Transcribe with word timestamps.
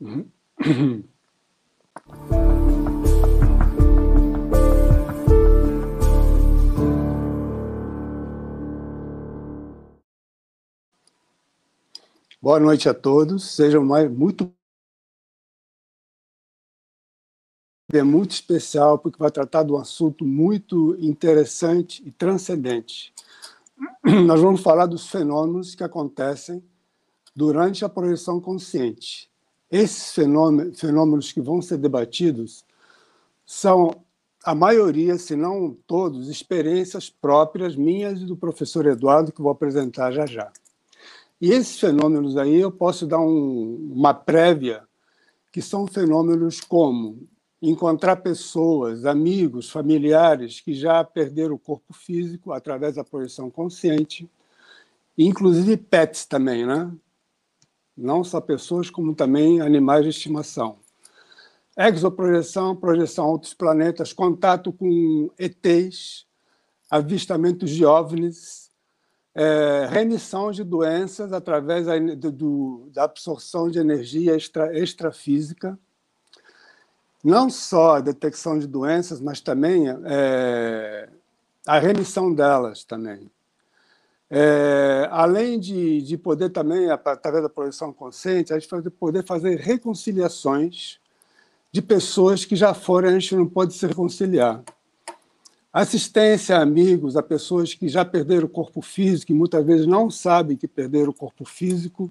Uhum. 0.00 0.30
Boa 12.40 12.58
noite 12.58 12.88
a 12.88 12.94
todos. 12.94 13.54
Sejam 13.54 13.84
mais, 13.84 14.10
muito 14.10 14.50
é 17.92 18.02
muito 18.02 18.30
especial 18.30 18.98
porque 18.98 19.18
vai 19.18 19.30
tratar 19.30 19.64
de 19.64 19.72
um 19.72 19.76
assunto 19.76 20.24
muito 20.24 20.96
interessante 20.98 22.02
e 22.06 22.10
transcendente. 22.10 23.12
Nós 24.26 24.40
vamos 24.40 24.62
falar 24.62 24.86
dos 24.86 25.08
fenômenos 25.08 25.74
que 25.74 25.84
acontecem 25.84 26.64
durante 27.34 27.84
a 27.84 27.88
projeção 27.88 28.40
consciente. 28.40 29.29
Esses 29.70 30.12
fenômenos 30.12 31.32
que 31.32 31.40
vão 31.40 31.62
ser 31.62 31.78
debatidos 31.78 32.64
são, 33.46 34.02
a 34.44 34.54
maioria, 34.54 35.16
se 35.16 35.36
não 35.36 35.76
todos, 35.86 36.28
experiências 36.28 37.08
próprias 37.08 37.76
minhas 37.76 38.20
e 38.20 38.26
do 38.26 38.36
professor 38.36 38.86
Eduardo, 38.86 39.32
que 39.32 39.42
vou 39.42 39.52
apresentar 39.52 40.10
já 40.10 40.26
já. 40.26 40.50
E 41.40 41.52
esses 41.52 41.78
fenômenos 41.78 42.36
aí 42.36 42.56
eu 42.56 42.70
posso 42.70 43.06
dar 43.06 43.20
um, 43.20 43.92
uma 43.92 44.12
prévia, 44.12 44.82
que 45.52 45.62
são 45.62 45.86
fenômenos 45.86 46.60
como 46.60 47.26
encontrar 47.62 48.16
pessoas, 48.16 49.04
amigos, 49.04 49.70
familiares 49.70 50.60
que 50.60 50.74
já 50.74 51.04
perderam 51.04 51.54
o 51.54 51.58
corpo 51.58 51.92
físico 51.92 52.52
através 52.52 52.94
da 52.94 53.04
projeção 53.04 53.50
consciente, 53.50 54.28
inclusive 55.16 55.76
pets 55.76 56.24
também, 56.24 56.66
né? 56.66 56.90
Não 57.96 58.24
só 58.24 58.40
pessoas, 58.40 58.90
como 58.90 59.14
também 59.14 59.60
animais 59.60 60.04
de 60.04 60.10
estimação. 60.10 60.78
Exoprojeção, 61.76 62.76
projeção 62.76 63.26
a 63.26 63.30
outros 63.30 63.54
planetas, 63.54 64.12
contato 64.12 64.72
com 64.72 65.30
ETs, 65.38 66.26
avistamentos 66.90 67.70
de 67.70 67.84
OVNIs, 67.84 68.70
é, 69.34 69.86
remissão 69.88 70.50
de 70.50 70.64
doenças 70.64 71.32
através 71.32 71.86
da, 71.86 71.98
do, 71.98 72.90
da 72.92 73.04
absorção 73.04 73.70
de 73.70 73.78
energia 73.78 74.34
extra, 74.34 74.76
extrafísica, 74.76 75.78
não 77.22 77.48
só 77.48 77.96
a 77.96 78.00
detecção 78.00 78.58
de 78.58 78.66
doenças, 78.66 79.20
mas 79.20 79.40
também 79.40 79.84
é, 80.04 81.08
a 81.66 81.78
remissão 81.78 82.32
delas 82.32 82.84
também. 82.84 83.30
É, 84.30 85.08
além 85.10 85.58
de, 85.58 86.00
de 86.02 86.16
poder 86.16 86.50
também, 86.50 86.88
através 86.88 87.42
da 87.42 87.48
projeção 87.48 87.92
consciente, 87.92 88.52
a 88.52 88.58
gente 88.58 88.70
vai 88.70 88.80
poder 88.82 89.24
fazer 89.24 89.58
reconciliações 89.58 91.00
de 91.72 91.82
pessoas 91.82 92.44
que 92.44 92.54
já 92.54 92.72
foram 92.72 93.08
a 93.08 93.12
gente 93.12 93.34
não 93.34 93.46
pode 93.46 93.74
se 93.74 93.86
reconciliar. 93.86 94.62
Assistência 95.72 96.56
a 96.56 96.62
amigos, 96.62 97.16
a 97.16 97.22
pessoas 97.22 97.74
que 97.74 97.88
já 97.88 98.04
perderam 98.04 98.46
o 98.46 98.48
corpo 98.48 98.80
físico 98.82 99.32
e 99.32 99.34
muitas 99.34 99.64
vezes 99.64 99.86
não 99.86 100.10
sabem 100.10 100.56
que 100.56 100.66
perderam 100.66 101.10
o 101.10 101.14
corpo 101.14 101.44
físico. 101.44 102.10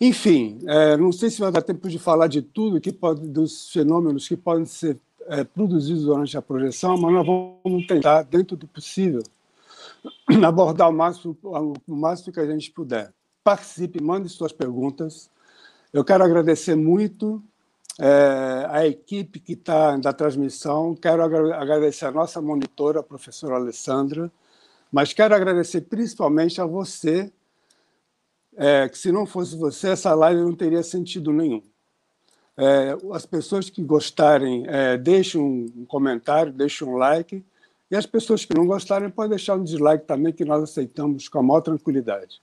Enfim, 0.00 0.58
é, 0.66 0.96
não 0.96 1.10
sei 1.10 1.30
se 1.30 1.40
vai 1.40 1.50
dar 1.50 1.62
tempo 1.62 1.88
de 1.88 1.98
falar 1.98 2.26
de 2.26 2.42
tudo 2.42 2.80
que 2.80 2.92
pode, 2.92 3.26
dos 3.28 3.70
fenômenos 3.70 4.28
que 4.28 4.36
podem 4.36 4.66
ser 4.66 4.98
é, 5.28 5.42
produzidos 5.42 6.04
durante 6.04 6.36
a 6.36 6.42
projeção, 6.42 6.96
mas 6.96 7.12
nós 7.12 7.26
vamos 7.26 7.86
tentar, 7.86 8.22
dentro 8.22 8.56
do 8.56 8.66
possível, 8.66 9.22
abordar 10.44 10.88
o 10.88 10.92
máximo, 10.92 11.36
o 11.42 11.94
máximo 11.94 12.32
que 12.32 12.40
a 12.40 12.46
gente 12.46 12.70
puder. 12.70 13.12
Participe, 13.42 14.02
mande 14.02 14.28
suas 14.28 14.52
perguntas. 14.52 15.30
Eu 15.92 16.04
quero 16.04 16.24
agradecer 16.24 16.74
muito 16.74 17.42
é, 17.98 18.66
a 18.68 18.86
equipe 18.86 19.40
que 19.40 19.54
está 19.54 19.96
da 19.96 20.12
transmissão, 20.12 20.94
quero 20.94 21.22
agradecer 21.22 22.04
a 22.04 22.10
nossa 22.10 22.42
monitora, 22.42 23.00
a 23.00 23.02
professora 23.02 23.54
Alessandra, 23.56 24.30
mas 24.92 25.12
quero 25.12 25.34
agradecer 25.34 25.82
principalmente 25.82 26.60
a 26.60 26.66
você, 26.66 27.32
é, 28.56 28.88
que 28.88 28.98
se 28.98 29.10
não 29.10 29.26
fosse 29.26 29.56
você, 29.56 29.90
essa 29.90 30.14
live 30.14 30.40
não 30.42 30.54
teria 30.54 30.82
sentido 30.82 31.32
nenhum. 31.32 31.62
É, 32.56 32.96
as 33.12 33.24
pessoas 33.26 33.68
que 33.68 33.82
gostarem, 33.82 34.66
deixem 35.02 35.40
um 35.40 35.84
comentário, 35.86 36.52
deixem 36.52 36.86
um 36.86 36.96
like, 36.96 37.44
e 37.90 37.96
as 37.96 38.06
pessoas 38.06 38.44
que 38.44 38.54
não 38.54 38.66
gostarem 38.66 39.10
podem 39.10 39.30
deixar 39.30 39.56
um 39.56 39.62
dislike 39.62 40.06
também, 40.06 40.32
que 40.32 40.44
nós 40.44 40.62
aceitamos 40.62 41.28
com 41.28 41.38
a 41.38 41.42
maior 41.42 41.60
tranquilidade. 41.60 42.40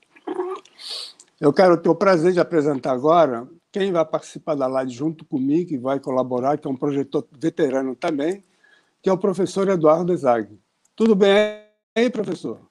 Eu 1.40 1.52
quero 1.52 1.78
ter 1.78 1.90
o 1.90 1.96
prazer 1.96 2.32
de 2.32 2.40
apresentar 2.40 2.92
agora 2.92 3.48
quem 3.72 3.92
vai 3.92 4.06
participar 4.06 4.56
da 4.56 4.68
live 4.68 4.92
junto 4.92 5.26
comigo 5.26 5.74
e 5.74 5.78
vai 5.78 6.00
colaborar, 6.00 6.58
que 6.58 6.68
é 6.68 6.72
um 6.72 6.76
projetor 6.76 7.28
veterano 7.38 7.96
também, 7.96 8.44
que 9.02 9.10
é 9.10 9.14
o 9.14 9.18
professor 9.18 9.68
Eduardo 9.68 10.16
Zag. 10.16 10.48
Tudo 10.96 11.16
bem 11.16 11.60
aí, 11.96 12.10
professor? 12.10 12.62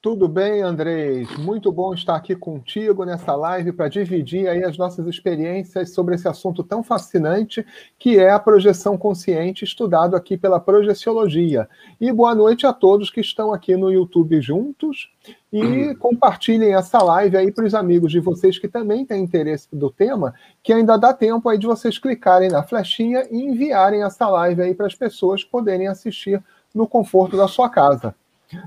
Tudo 0.00 0.28
bem, 0.28 0.62
Andrés? 0.62 1.36
Muito 1.38 1.72
bom 1.72 1.92
estar 1.92 2.14
aqui 2.14 2.36
contigo 2.36 3.04
nessa 3.04 3.34
live 3.34 3.72
para 3.72 3.88
dividir 3.88 4.46
aí 4.46 4.62
as 4.62 4.78
nossas 4.78 5.04
experiências 5.08 5.90
sobre 5.90 6.14
esse 6.14 6.28
assunto 6.28 6.62
tão 6.62 6.84
fascinante 6.84 7.66
que 7.98 8.16
é 8.16 8.30
a 8.30 8.38
projeção 8.38 8.96
consciente, 8.96 9.64
estudado 9.64 10.14
aqui 10.14 10.36
pela 10.36 10.60
projeciologia. 10.60 11.68
E 12.00 12.12
boa 12.12 12.32
noite 12.32 12.64
a 12.64 12.72
todos 12.72 13.10
que 13.10 13.20
estão 13.20 13.52
aqui 13.52 13.76
no 13.76 13.90
YouTube 13.90 14.40
juntos 14.40 15.10
e 15.52 15.60
uhum. 15.60 15.96
compartilhem 15.96 16.76
essa 16.76 17.02
live 17.02 17.36
aí 17.36 17.50
para 17.50 17.66
os 17.66 17.74
amigos 17.74 18.12
de 18.12 18.20
vocês 18.20 18.56
que 18.56 18.68
também 18.68 19.04
têm 19.04 19.24
interesse 19.24 19.66
do 19.72 19.90
tema, 19.90 20.32
que 20.62 20.72
ainda 20.72 20.96
dá 20.96 21.12
tempo 21.12 21.48
aí 21.48 21.58
de 21.58 21.66
vocês 21.66 21.98
clicarem 21.98 22.50
na 22.50 22.62
flechinha 22.62 23.26
e 23.32 23.36
enviarem 23.36 24.04
essa 24.04 24.28
live 24.28 24.62
aí 24.62 24.74
para 24.76 24.86
as 24.86 24.94
pessoas 24.94 25.42
poderem 25.42 25.88
assistir 25.88 26.40
no 26.72 26.86
conforto 26.86 27.36
da 27.36 27.48
sua 27.48 27.68
casa. 27.68 28.14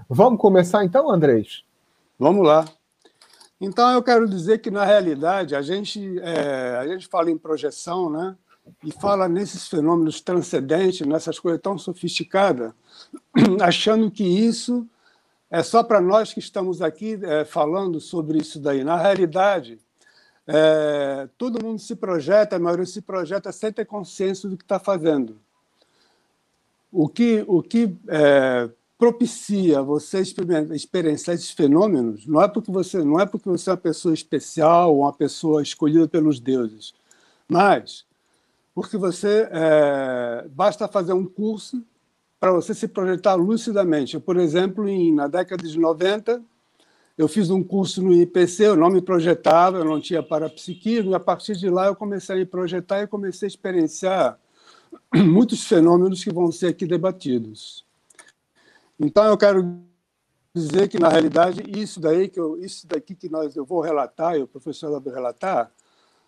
Vamos 0.10 0.40
começar 0.40 0.84
então, 0.84 1.10
Andrés? 1.10 1.64
Vamos 2.20 2.46
lá. 2.46 2.66
Então, 3.60 3.92
eu 3.92 4.02
quero 4.02 4.28
dizer 4.28 4.60
que, 4.60 4.72
na 4.72 4.84
realidade, 4.84 5.56
a 5.56 5.62
gente, 5.62 6.20
é, 6.20 6.78
a 6.78 6.88
gente 6.88 7.08
fala 7.08 7.30
em 7.30 7.38
projeção, 7.38 8.10
né? 8.10 8.36
E 8.84 8.92
fala 8.92 9.28
nesses 9.28 9.68
fenômenos 9.68 10.22
transcendentes, 10.22 11.06
nessas 11.06 11.40
coisas 11.40 11.62
tão 11.62 11.78
sofisticadas, 11.78 12.74
achando 13.62 14.10
que 14.10 14.24
isso 14.24 14.88
é 15.50 15.62
só 15.62 15.84
para 15.84 16.00
nós 16.00 16.34
que 16.34 16.40
estamos 16.40 16.82
aqui 16.82 17.20
é, 17.24 17.44
falando 17.44 18.00
sobre 18.00 18.38
isso 18.38 18.60
daí. 18.60 18.84
Na 18.84 18.98
realidade, 18.98 19.80
é, 20.48 21.28
todo 21.38 21.64
mundo 21.64 21.80
se 21.80 21.96
projeta, 21.96 22.56
a 22.56 22.60
maioria 22.60 22.86
se 22.86 23.02
projeta 23.02 23.52
sem 23.52 23.72
ter 23.72 23.86
consciência 23.86 24.48
do 24.50 24.58
que 24.58 24.64
está 24.64 24.80
fazendo. 24.80 25.40
O 26.92 27.08
que, 27.08 27.44
o 27.48 27.62
que 27.62 27.98
é, 28.08 28.70
propicia 29.02 29.82
você 29.82 30.22
experienciar 30.22 31.34
esses 31.34 31.50
fenômenos 31.50 32.28
não 32.28 32.40
é 32.40 32.48
porque 32.48 32.72
você 32.72 33.04
não 33.04 33.20
é 33.20 33.26
porque 33.26 33.50
você 33.50 33.72
é 33.72 33.74
uma 33.74 33.78
pessoa 33.78 34.14
especial 34.14 34.96
uma 34.96 35.12
pessoa 35.12 35.64
escolhida 35.64 36.08
pelos 36.08 36.40
deuses, 36.40 36.94
mas 37.50 38.06
porque 38.76 38.98
você 38.98 39.50
é, 39.52 40.46
basta 40.52 40.88
fazer 40.88 41.14
um 41.14 41.26
curso 41.26 41.84
para 42.40 42.52
você 42.52 42.76
se 42.76 42.88
projetar 42.88 43.34
lucidamente. 43.34 44.14
Eu, 44.14 44.22
por 44.22 44.38
exemplo, 44.38 44.88
em, 44.88 45.12
na 45.12 45.28
década 45.28 45.68
de 45.68 45.80
90, 45.80 46.40
eu 47.18 47.28
fiz 47.28 47.50
um 47.50 47.64
curso 47.64 48.04
no 48.04 48.14
IPC, 48.14 48.68
eu 48.68 48.76
não 48.76 48.92
me 48.92 49.02
projetava, 49.02 49.80
eu 49.80 49.86
não 49.86 50.00
tinha 50.00 50.22
parapsiquismo, 50.22 51.10
e 51.10 51.16
a 51.16 51.20
partir 51.20 51.56
de 51.56 51.72
lá 51.72 51.88
eu 51.88 51.96
comecei 51.96 52.36
a 52.36 52.40
me 52.40 52.46
projetar 52.46 53.02
e 53.02 53.08
comecei 53.08 53.48
a 53.48 53.50
experienciar 53.50 54.40
muitos 55.14 55.66
fenômenos 55.66 56.24
que 56.24 56.32
vão 56.32 56.52
ser 56.52 56.68
aqui 56.68 56.86
debatidos. 56.86 57.84
Então, 59.04 59.26
eu 59.26 59.36
quero 59.36 59.80
dizer 60.54 60.88
que, 60.88 61.00
na 61.00 61.10
realidade, 61.10 61.64
isso 61.68 62.00
daí 62.00 62.30
que 62.30 62.40
eu, 62.40 62.64
isso 62.64 62.86
daqui 62.86 63.16
que 63.16 63.28
nós, 63.28 63.56
eu 63.56 63.66
vou 63.66 63.82
relatar, 63.82 64.36
e 64.38 64.44
o 64.44 64.48
professor 64.48 65.02
vai 65.02 65.12
relatar, 65.12 65.72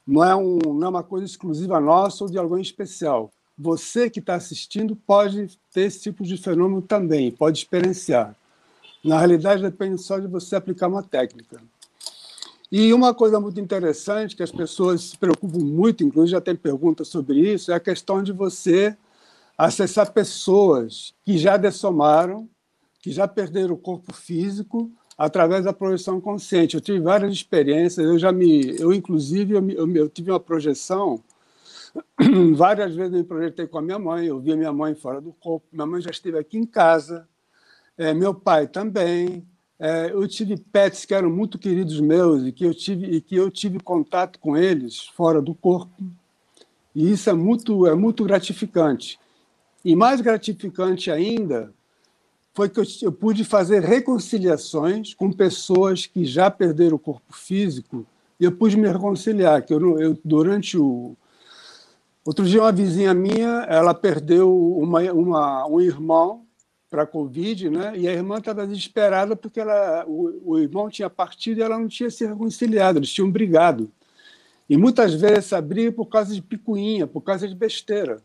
não 0.07 0.23
é, 0.23 0.35
um, 0.35 0.57
não 0.57 0.87
é 0.87 0.89
uma 0.89 1.03
coisa 1.03 1.23
exclusiva 1.23 1.79
nossa 1.79 2.23
ou 2.23 2.29
de 2.31 2.37
alguém 2.37 2.63
especial. 2.63 3.31
Você 3.55 4.09
que 4.09 4.19
está 4.19 4.33
assistindo 4.33 4.95
pode 4.95 5.55
ter 5.71 5.81
esse 5.81 6.01
tipo 6.01 6.23
de 6.23 6.35
fenômeno 6.35 6.81
também, 6.81 7.31
pode 7.31 7.59
experienciar. 7.59 8.35
Na 9.03 9.19
realidade, 9.19 9.61
depende 9.61 10.01
só 10.01 10.17
de 10.17 10.25
você 10.25 10.55
aplicar 10.55 10.87
uma 10.87 11.03
técnica. 11.03 11.61
E 12.71 12.91
uma 12.91 13.13
coisa 13.13 13.39
muito 13.39 13.59
interessante, 13.59 14.35
que 14.35 14.41
as 14.41 14.51
pessoas 14.51 15.01
se 15.01 15.17
preocupam 15.17 15.59
muito, 15.59 16.03
inclusive 16.03 16.31
já 16.31 16.41
tem 16.41 16.55
perguntas 16.55 17.07
sobre 17.07 17.39
isso, 17.39 17.71
é 17.71 17.75
a 17.75 17.79
questão 17.79 18.23
de 18.23 18.31
você 18.31 18.97
acessar 19.55 20.11
pessoas 20.11 21.13
que 21.23 21.37
já 21.37 21.55
dessomaram 21.55 22.49
que 23.03 23.11
já 23.11 23.27
perderam 23.27 23.75
o 23.75 23.77
corpo 23.77 24.13
físico 24.13 24.89
através 25.17 25.65
da 25.65 25.73
projeção 25.73 26.21
consciente. 26.21 26.75
Eu 26.75 26.81
tive 26.81 27.01
várias 27.01 27.33
experiências, 27.33 28.07
eu 28.07 28.17
já 28.17 28.31
me, 28.31 28.79
eu 28.79 28.93
inclusive 28.93 29.53
eu, 29.53 29.69
eu, 29.71 29.93
eu 29.93 30.09
tive 30.09 30.31
uma 30.31 30.39
projeção 30.39 31.21
várias 32.55 32.95
vezes 32.95 33.11
eu 33.11 33.19
me 33.19 33.25
projetei 33.25 33.67
com 33.67 33.77
a 33.77 33.81
minha 33.81 33.99
mãe, 33.99 34.27
eu 34.27 34.39
vi 34.39 34.53
a 34.53 34.55
minha 34.55 34.71
mãe 34.71 34.95
fora 34.95 35.19
do 35.19 35.33
corpo, 35.33 35.67
minha 35.73 35.85
mãe 35.85 36.01
já 36.01 36.11
esteve 36.11 36.39
aqui 36.39 36.57
em 36.57 36.65
casa, 36.65 37.27
é, 37.97 38.13
meu 38.13 38.33
pai 38.33 38.67
também, 38.67 39.45
é, 39.77 40.09
eu 40.09 40.25
tive 40.25 40.55
pets 40.55 41.03
que 41.03 41.13
eram 41.13 41.29
muito 41.29 41.59
queridos 41.59 41.99
meus 41.99 42.47
e 42.47 42.53
que 42.53 42.65
eu 42.65 42.73
tive 42.73 43.05
e 43.05 43.19
que 43.19 43.35
eu 43.35 43.51
tive 43.51 43.81
contato 43.81 44.39
com 44.39 44.55
eles 44.55 45.07
fora 45.09 45.41
do 45.41 45.53
corpo. 45.53 46.01
E 46.95 47.11
isso 47.11 47.29
é 47.29 47.33
muito 47.33 47.85
é 47.85 47.93
muito 47.93 48.23
gratificante. 48.23 49.19
E 49.83 49.93
mais 49.93 50.21
gratificante 50.21 51.11
ainda 51.11 51.73
foi 52.53 52.69
que 52.69 52.79
eu, 52.79 52.83
eu 53.01 53.11
pude 53.11 53.43
fazer 53.43 53.81
reconciliações 53.81 55.13
com 55.13 55.31
pessoas 55.31 56.05
que 56.05 56.23
já 56.23 56.51
perderam 56.51 56.95
o 56.95 56.99
corpo 56.99 57.35
físico 57.35 58.05
e 58.39 58.45
eu 58.45 58.51
pude 58.51 58.77
me 58.77 58.87
reconciliar. 58.87 59.63
Que 59.63 59.73
eu, 59.73 59.99
eu 59.99 60.17
durante 60.23 60.77
o 60.77 61.17
outro 62.23 62.45
dia 62.45 62.61
uma 62.61 62.71
vizinha 62.71 63.13
minha 63.13 63.65
ela 63.67 63.93
perdeu 63.93 64.55
uma, 64.77 65.01
uma 65.11 65.67
um 65.67 65.81
irmão 65.81 66.45
para 66.89 67.03
a 67.03 67.07
Covid, 67.07 67.71
né? 67.71 67.93
e 67.97 68.07
a 68.07 68.13
irmã 68.13 68.37
estava 68.37 68.67
desesperada 68.67 69.35
porque 69.35 69.59
ela, 69.59 70.05
o, 70.07 70.51
o, 70.51 70.59
irmão 70.59 70.91
tinha 70.91 71.09
partido 71.09 71.57
e 71.57 71.63
ela 71.63 71.79
não 71.79 71.87
tinha 71.87 72.11
se 72.11 72.23
reconciliado, 72.23 72.99
eles 72.99 73.11
tinham 73.11 73.31
brigado. 73.31 73.91
E 74.69 74.77
muitas 74.77 75.15
vezes 75.15 75.39
essa 75.39 75.59
briga 75.59 75.91
por 75.91 76.05
causa 76.05 76.35
de 76.35 76.41
picuinha, 76.41 77.07
por 77.07 77.21
causa 77.21 77.47
de 77.47 77.55
besteira. 77.55 78.21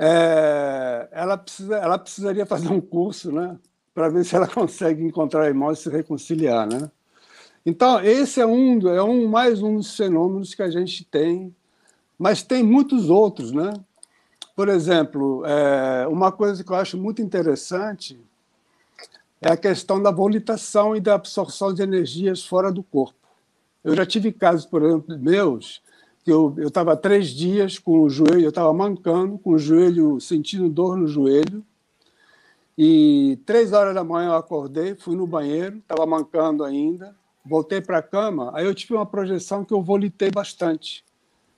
É, 0.00 1.08
ela, 1.10 1.36
precisa, 1.36 1.76
ela 1.76 1.98
precisaria 1.98 2.46
fazer 2.46 2.68
um 2.68 2.80
curso 2.80 3.32
né? 3.32 3.58
para 3.92 4.08
ver 4.08 4.24
se 4.24 4.36
ela 4.36 4.46
consegue 4.48 5.02
encontrar 5.02 5.48
irmão 5.48 5.72
e 5.72 5.76
se 5.76 5.90
reconciliar. 5.90 6.68
Né? 6.68 6.88
Então, 7.66 8.00
esse 8.00 8.40
é 8.40 8.46
um, 8.46 8.78
é 8.88 9.02
um 9.02 9.26
mais 9.26 9.60
um 9.60 9.76
dos 9.76 9.96
fenômenos 9.96 10.54
que 10.54 10.62
a 10.62 10.70
gente 10.70 11.04
tem, 11.04 11.52
mas 12.16 12.44
tem 12.44 12.62
muitos 12.62 13.10
outros, 13.10 13.50
né? 13.50 13.72
Por 14.54 14.68
exemplo, 14.68 15.44
é, 15.44 16.06
uma 16.08 16.32
coisa 16.32 16.64
que 16.64 16.70
eu 16.70 16.76
acho 16.76 16.96
muito 16.96 17.20
interessante 17.20 18.18
é 19.40 19.50
a 19.50 19.56
questão 19.56 20.02
da 20.02 20.10
volitação 20.10 20.96
e 20.96 21.00
da 21.00 21.14
absorção 21.14 21.72
de 21.72 21.82
energias 21.82 22.44
fora 22.44 22.72
do 22.72 22.82
corpo. 22.82 23.14
Eu 23.84 23.94
já 23.94 24.04
tive 24.04 24.32
casos, 24.32 24.66
por 24.66 24.82
exemplo, 24.82 25.18
meus, 25.18 25.80
que 26.28 26.32
eu 26.32 26.54
estava 26.58 26.94
três 26.94 27.28
dias 27.28 27.78
com 27.78 28.02
o 28.02 28.10
joelho, 28.10 28.42
eu 28.42 28.48
estava 28.50 28.70
mancando, 28.74 29.38
com 29.38 29.52
o 29.52 29.58
joelho, 29.58 30.20
sentindo 30.20 30.68
dor 30.68 30.94
no 30.94 31.06
joelho, 31.06 31.64
e 32.76 33.38
três 33.46 33.72
horas 33.72 33.94
da 33.94 34.04
manhã 34.04 34.28
eu 34.28 34.34
acordei, 34.34 34.94
fui 34.94 35.16
no 35.16 35.26
banheiro, 35.26 35.78
estava 35.78 36.04
mancando 36.04 36.64
ainda, 36.64 37.16
voltei 37.42 37.80
para 37.80 37.96
a 37.96 38.02
cama, 38.02 38.50
aí 38.54 38.66
eu 38.66 38.74
tive 38.74 38.92
uma 38.92 39.06
projeção 39.06 39.64
que 39.64 39.72
eu 39.72 39.80
volitei 39.80 40.30
bastante. 40.30 41.02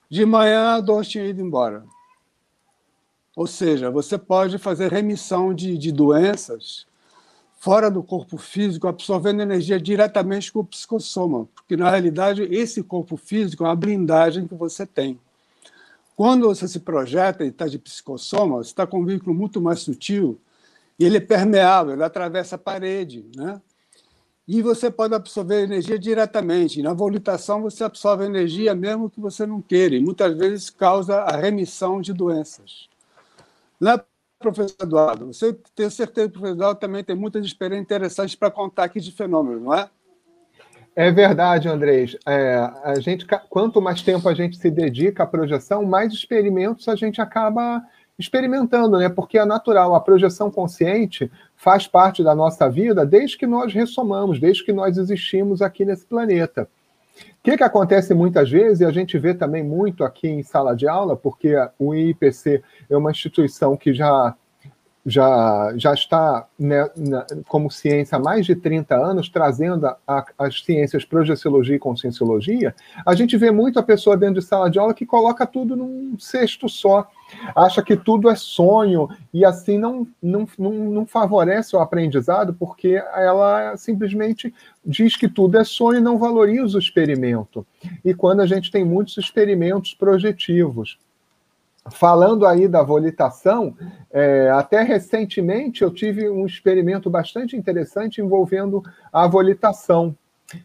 De 0.09 0.25
manhã 0.25 0.77
a 0.77 0.81
dor 0.81 1.05
tinha 1.05 1.27
ido 1.27 1.43
embora. 1.43 1.85
Ou 3.35 3.49
seja, 3.49 3.91
você 3.91 4.17
pode 4.17 4.57
fazer 4.57 4.93
remissão 4.93 5.53
de, 5.53 5.77
de 5.77 5.91
doenças 5.91 6.87
fora 7.61 7.91
do 7.91 8.03
corpo 8.03 8.39
físico, 8.39 8.89
absorvendo 8.89 9.43
energia 9.43 9.79
diretamente 9.79 10.51
com 10.51 10.61
o 10.61 10.65
psicossoma, 10.65 11.47
porque 11.55 11.77
na 11.77 11.91
realidade 11.91 12.43
esse 12.51 12.83
corpo 12.83 13.19
físico 13.19 13.63
é 13.63 13.69
uma 13.69 13.77
blindagem 13.77 14.49
que 14.49 14.55
você 14.55 14.87
tem. 14.87 15.21
Quando 16.17 16.47
você 16.47 16.67
se 16.67 16.81
projeta 16.81 17.45
e 17.45 17.49
está 17.49 17.69
de 17.69 17.79
psicossoma, 17.79 18.57
você 18.57 18.71
está 18.71 18.87
com 18.87 19.01
um 19.01 19.05
vínculo 19.05 19.35
muito 19.35 19.61
mais 19.61 19.81
sutil 19.81 20.41
e 20.99 21.05
ele 21.05 21.19
é 21.19 21.21
permeável, 21.21 21.93
ele 21.93 22.03
atravessa 22.03 22.57
a 22.57 22.59
parede, 22.59 23.27
né? 23.37 23.61
E 24.49 24.63
você 24.63 24.91
pode 24.91 25.15
absorver 25.15 25.63
energia 25.63 25.99
diretamente. 25.99 26.83
Na 26.83 26.95
volitação, 26.95 27.61
você 27.61 27.85
absorve 27.85 28.25
energia 28.25 28.75
mesmo 28.75 29.11
que 29.11 29.21
você 29.21 29.47
não 29.47 29.61
queira, 29.61 29.95
e 29.95 30.01
muitas 30.01 30.37
vezes 30.37 30.71
causa 30.71 31.21
a 31.21 31.37
remissão 31.37 32.01
de 32.01 32.13
doenças. 32.13 32.89
É, 33.87 34.03
professor 34.41 34.75
Eduardo? 34.83 35.27
Você 35.27 35.53
tem 35.75 35.89
certeza 35.91 36.29
que 36.29 36.37
o 36.37 36.41
professor 36.41 36.57
Eduardo 36.57 36.81
também 36.81 37.05
tem 37.05 37.15
muitas 37.15 37.45
experiências 37.45 37.85
interessantes 37.85 38.35
para 38.35 38.51
contar 38.51 38.85
aqui 38.85 38.99
de 38.99 39.13
fenômenos, 39.13 39.63
não 39.63 39.75
é? 39.75 39.89
É 40.97 41.11
verdade, 41.13 41.69
Andrés. 41.69 42.17
É, 42.27 42.57
a 42.83 42.99
gente, 42.99 43.25
quanto 43.49 43.81
mais 43.81 44.03
tempo 44.03 44.29
a 44.29 44.35
gente 44.35 44.57
se 44.57 44.71
dedica 44.71 45.23
à 45.23 45.27
projeção, 45.27 45.85
mais 45.85 46.13
experimentos 46.13 46.89
a 46.89 46.97
gente 46.97 47.21
acaba 47.21 47.83
experimentando, 48.19 48.99
né? 48.99 49.09
Porque 49.09 49.39
é 49.39 49.45
natural, 49.45 49.95
a 49.95 50.01
projeção 50.01 50.51
consciente 50.51 51.31
faz 51.55 51.87
parte 51.87 52.23
da 52.23 52.35
nossa 52.35 52.69
vida 52.69 53.07
desde 53.07 53.39
que 53.39 53.47
nós 53.47 53.73
ressomamos, 53.73 54.41
desde 54.41 54.65
que 54.65 54.73
nós 54.73 54.99
existimos 54.99 55.63
aqui 55.63 55.85
nesse 55.85 56.05
planeta. 56.05 56.69
O 57.41 57.43
que, 57.43 57.57
que 57.57 57.65
acontece 57.65 58.13
muitas 58.13 58.51
vezes, 58.51 58.81
e 58.81 58.85
a 58.85 58.91
gente 58.91 59.19
vê 59.19 59.33
também 59.33 59.65
muito 59.65 60.05
aqui 60.05 60.29
em 60.29 60.43
sala 60.43 60.77
de 60.77 60.87
aula, 60.87 61.17
porque 61.17 61.55
o 61.79 61.95
IPC 61.95 62.63
é 62.89 62.95
uma 62.95 63.11
instituição 63.11 63.79
que 63.79 63.95
já, 63.95 64.35
já, 65.07 65.73
já 65.75 65.95
está 65.95 66.47
né, 66.59 66.87
na, 66.95 67.25
como 67.49 67.71
ciência 67.71 68.17
há 68.17 68.21
mais 68.21 68.45
de 68.45 68.55
30 68.55 68.95
anos, 68.95 69.31
trazendo 69.31 69.87
a, 69.87 70.25
as 70.39 70.63
ciências 70.63 71.03
projeciologia 71.07 71.77
e 71.77 71.79
conscienciologia, 71.79 72.75
a 73.07 73.15
gente 73.15 73.39
vê 73.39 73.51
muito 73.51 73.79
a 73.79 73.83
pessoa 73.83 74.19
dentro 74.19 74.41
de 74.41 74.47
sala 74.47 74.71
de 74.71 74.79
aula 74.79 74.93
que 74.93 75.07
coloca 75.07 75.47
tudo 75.47 75.75
num 75.75 76.19
cesto 76.19 76.69
só 76.69 77.09
acha 77.55 77.83
que 77.83 77.97
tudo 77.97 78.29
é 78.29 78.35
sonho 78.35 79.09
e 79.33 79.45
assim 79.45 79.79
não, 79.79 80.07
não, 80.23 80.47
não, 80.59 80.73
não, 80.73 81.07
favorece 81.07 81.75
o 81.77 81.81
aprendizado, 81.81 82.55
porque 82.55 83.03
ela 83.15 83.77
simplesmente 83.77 84.55
diz 84.85 85.17
que 85.17 85.29
tudo 85.29 85.59
é 85.59 85.65
sonho 85.65 85.99
e 85.99 86.03
não 86.03 86.19
valoriza 86.19 86.77
o 86.77 86.81
experimento. 86.81 87.67
E 88.05 88.15
quando 88.15 88.41
a 88.41 88.47
gente 88.47 88.71
tem 88.71 88.85
muitos 88.85 89.17
experimentos 89.19 89.95
projetivos. 89.95 90.99
Falando 91.91 92.47
aí 92.47 92.69
da 92.69 92.83
volitação, 92.83 93.75
é, 94.13 94.51
até 94.51 94.83
recentemente 94.83 95.83
eu 95.83 95.91
tive 95.91 96.29
um 96.29 96.45
experimento 96.45 97.09
bastante 97.09 97.57
interessante 97.57 98.21
envolvendo 98.21 98.83
a 99.11 99.27
volitação, 99.27 100.15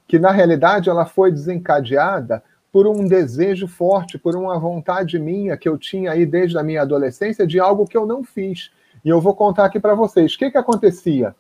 que 0.08 0.20
na 0.20 0.32
realidade 0.32 0.90
ela 0.90 1.06
foi 1.06 1.32
desencadeada 1.32 2.44
por 2.76 2.88
um 2.88 3.08
desejo 3.08 3.70
forte, 3.70 4.18
por 4.18 4.36
uma 4.36 4.60
vontade 4.60 5.18
minha 5.18 5.56
que 5.56 5.70
eu 5.70 5.78
tinha 5.78 6.12
aí 6.12 6.26
desde 6.26 6.58
a 6.58 6.62
minha 6.62 6.82
adolescência 6.82 7.48
de 7.48 7.58
algo 7.58 7.88
que 7.88 7.96
eu 7.96 8.06
não 8.06 8.22
fiz. 8.22 8.70
E 9.06 9.08
eu 9.08 9.22
vou 9.22 9.34
contar 9.34 9.64
aqui 9.64 9.80
para 9.80 9.96
vocês. 9.96 10.34
O 10.34 10.38
que, 10.38 10.52
que 10.52 10.58
acontecia? 10.58 11.34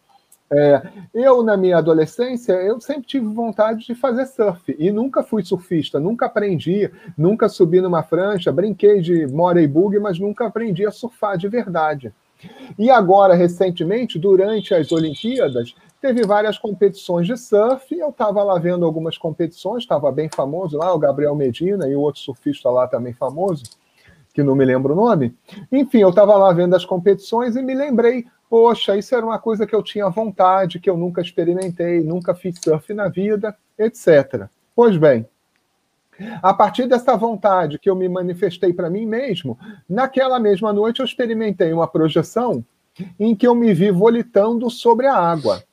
É, 0.49 0.81
eu, 1.13 1.43
na 1.43 1.57
minha 1.57 1.79
adolescência, 1.79 2.53
eu 2.53 2.79
sempre 2.79 3.05
tive 3.05 3.25
vontade 3.25 3.85
de 3.85 3.95
fazer 3.95 4.27
surf 4.27 4.73
e 4.79 4.89
nunca 4.91 5.23
fui 5.23 5.43
surfista, 5.43 5.99
nunca 5.99 6.27
aprendi, 6.27 6.89
nunca 7.17 7.49
subi 7.49 7.81
numa 7.81 8.01
prancha, 8.01 8.49
brinquei 8.49 9.01
de 9.01 9.27
morey 9.27 9.67
bug, 9.67 9.99
mas 9.99 10.17
nunca 10.17 10.45
aprendi 10.45 10.85
a 10.85 10.91
surfar 10.91 11.37
de 11.37 11.49
verdade. 11.49 12.13
E 12.79 12.89
agora, 12.89 13.35
recentemente, 13.35 14.17
durante 14.17 14.73
as 14.73 14.89
Olimpíadas, 14.89 15.75
teve 16.05 16.23
várias 16.23 16.55
competições 16.59 17.25
de 17.25 17.35
surf. 17.35 17.97
Eu 17.97 18.09
estava 18.09 18.43
lá 18.43 18.59
vendo 18.59 18.85
algumas 18.85 19.17
competições, 19.17 19.81
estava 19.81 20.11
bem 20.11 20.29
famoso 20.29 20.77
lá, 20.77 20.93
o 20.93 20.99
Gabriel 20.99 21.33
Medina 21.33 21.87
e 21.87 21.95
o 21.95 21.99
outro 21.99 22.21
surfista 22.21 22.69
lá 22.69 22.87
também 22.87 23.11
famoso, 23.11 23.63
que 24.31 24.43
não 24.43 24.53
me 24.53 24.63
lembro 24.63 24.93
o 24.93 24.95
nome. 24.95 25.35
Enfim, 25.71 26.01
eu 26.01 26.09
estava 26.09 26.35
lá 26.35 26.53
vendo 26.53 26.75
as 26.75 26.85
competições 26.85 27.55
e 27.55 27.63
me 27.63 27.73
lembrei, 27.73 28.23
poxa, 28.47 28.95
isso 28.95 29.15
era 29.15 29.25
uma 29.25 29.39
coisa 29.39 29.65
que 29.65 29.73
eu 29.73 29.81
tinha 29.81 30.07
vontade, 30.07 30.79
que 30.79 30.87
eu 30.87 30.95
nunca 30.95 31.21
experimentei, 31.21 32.03
nunca 32.03 32.35
fiz 32.35 32.59
surf 32.63 32.93
na 32.93 33.07
vida, 33.07 33.57
etc. 33.79 34.47
Pois 34.75 34.95
bem, 34.97 35.27
a 36.39 36.53
partir 36.53 36.87
dessa 36.87 37.17
vontade 37.17 37.79
que 37.79 37.89
eu 37.89 37.95
me 37.95 38.07
manifestei 38.07 38.71
para 38.71 38.91
mim 38.91 39.07
mesmo, 39.07 39.57
naquela 39.89 40.39
mesma 40.39 40.71
noite 40.71 40.99
eu 40.99 41.05
experimentei 41.05 41.73
uma 41.73 41.87
projeção 41.87 42.63
em 43.19 43.35
que 43.35 43.47
eu 43.47 43.55
me 43.55 43.73
vi 43.73 43.89
volitando 43.89 44.69
sobre 44.69 45.07
a 45.07 45.15
água 45.15 45.63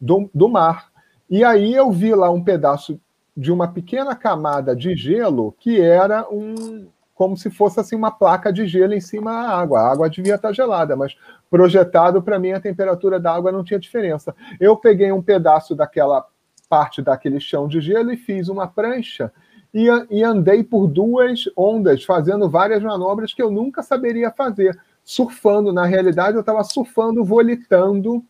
do, 0.00 0.30
do 0.34 0.48
mar. 0.48 0.90
E 1.28 1.44
aí 1.44 1.74
eu 1.74 1.90
vi 1.90 2.14
lá 2.14 2.30
um 2.30 2.42
pedaço 2.42 3.00
de 3.36 3.52
uma 3.52 3.68
pequena 3.68 4.14
camada 4.16 4.74
de 4.74 4.94
gelo 4.94 5.54
que 5.58 5.80
era 5.80 6.26
um 6.30 6.88
como 7.14 7.36
se 7.36 7.50
fosse 7.50 7.78
assim 7.78 7.94
uma 7.94 8.10
placa 8.10 8.50
de 8.50 8.66
gelo 8.66 8.94
em 8.94 9.00
cima 9.00 9.30
da 9.30 9.50
água. 9.50 9.80
A 9.80 9.92
água 9.92 10.08
devia 10.08 10.36
estar 10.36 10.54
gelada, 10.54 10.96
mas 10.96 11.14
projetado 11.50 12.22
para 12.22 12.38
mim 12.38 12.52
a 12.52 12.60
temperatura 12.60 13.20
da 13.20 13.34
água 13.34 13.52
não 13.52 13.62
tinha 13.62 13.78
diferença. 13.78 14.34
Eu 14.58 14.74
peguei 14.74 15.12
um 15.12 15.20
pedaço 15.20 15.74
daquela 15.74 16.26
parte 16.66 17.02
daquele 17.02 17.38
chão 17.38 17.68
de 17.68 17.78
gelo 17.78 18.10
e 18.10 18.16
fiz 18.16 18.48
uma 18.48 18.66
prancha 18.66 19.30
e, 19.74 19.86
e 20.10 20.24
andei 20.24 20.64
por 20.64 20.86
duas 20.86 21.44
ondas, 21.56 22.04
fazendo 22.04 22.48
várias 22.48 22.82
manobras 22.82 23.34
que 23.34 23.42
eu 23.42 23.50
nunca 23.50 23.82
saberia 23.82 24.30
fazer. 24.30 24.78
Surfando, 25.04 25.72
na 25.72 25.84
realidade, 25.84 26.36
eu 26.36 26.40
estava 26.40 26.62
surfando, 26.64 27.24
volitando 27.24 28.24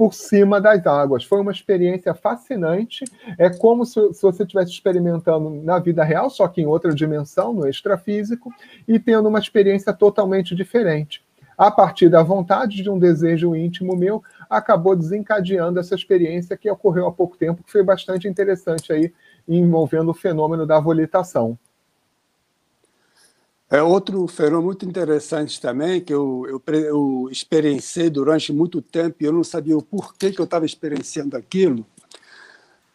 por 0.00 0.14
cima 0.14 0.62
das 0.62 0.86
águas. 0.86 1.24
Foi 1.24 1.42
uma 1.42 1.52
experiência 1.52 2.14
fascinante. 2.14 3.04
É 3.36 3.50
como 3.50 3.84
se, 3.84 4.14
se 4.14 4.22
você 4.22 4.44
estivesse 4.44 4.70
experimentando 4.70 5.50
na 5.50 5.78
vida 5.78 6.02
real, 6.02 6.30
só 6.30 6.48
que 6.48 6.62
em 6.62 6.64
outra 6.64 6.94
dimensão, 6.94 7.52
no 7.52 7.68
extrafísico, 7.68 8.50
e 8.88 8.98
tendo 8.98 9.28
uma 9.28 9.38
experiência 9.38 9.92
totalmente 9.92 10.54
diferente. 10.54 11.22
A 11.54 11.70
partir 11.70 12.08
da 12.08 12.22
vontade 12.22 12.82
de 12.82 12.88
um 12.88 12.98
desejo 12.98 13.54
íntimo 13.54 13.94
meu, 13.94 14.22
acabou 14.48 14.96
desencadeando 14.96 15.78
essa 15.78 15.94
experiência 15.94 16.56
que 16.56 16.70
ocorreu 16.70 17.06
há 17.06 17.12
pouco 17.12 17.36
tempo, 17.36 17.62
que 17.62 17.70
foi 17.70 17.82
bastante 17.82 18.26
interessante 18.26 18.94
aí, 18.94 19.12
envolvendo 19.46 20.12
o 20.12 20.14
fenômeno 20.14 20.66
da 20.66 20.80
volitação. 20.80 21.58
É 23.70 23.80
outro 23.80 24.26
fenômeno 24.26 24.62
muito 24.62 24.84
interessante 24.84 25.60
também, 25.60 26.00
que 26.00 26.12
eu, 26.12 26.44
eu, 26.48 26.74
eu 26.74 27.28
experienciei 27.30 28.10
durante 28.10 28.52
muito 28.52 28.82
tempo 28.82 29.18
e 29.20 29.24
eu 29.24 29.32
não 29.32 29.44
sabia 29.44 29.78
o 29.78 29.82
porquê 29.82 30.32
que 30.32 30.40
eu 30.40 30.44
estava 30.44 30.66
experienciando 30.66 31.36
aquilo. 31.36 31.86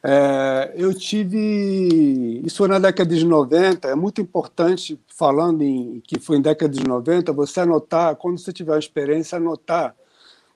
É, 0.03 0.73
eu 0.75 0.93
tive. 0.93 2.41
Isso 2.43 2.57
foi 2.57 2.67
na 2.67 2.77
década 2.77 3.15
de 3.15 3.25
90, 3.25 3.87
é 3.87 3.95
muito 3.95 4.19
importante, 4.19 4.99
falando 5.07 5.63
em 5.63 6.01
que 6.05 6.19
foi 6.19 6.37
em 6.37 6.41
década 6.41 6.71
de 6.71 6.85
90, 6.85 7.31
você 7.31 7.61
anotar, 7.61 8.15
quando 8.17 8.37
você 8.37 8.51
tiver 8.51 8.73
uma 8.73 8.79
experiência, 8.79 9.37
anotar 9.37 9.95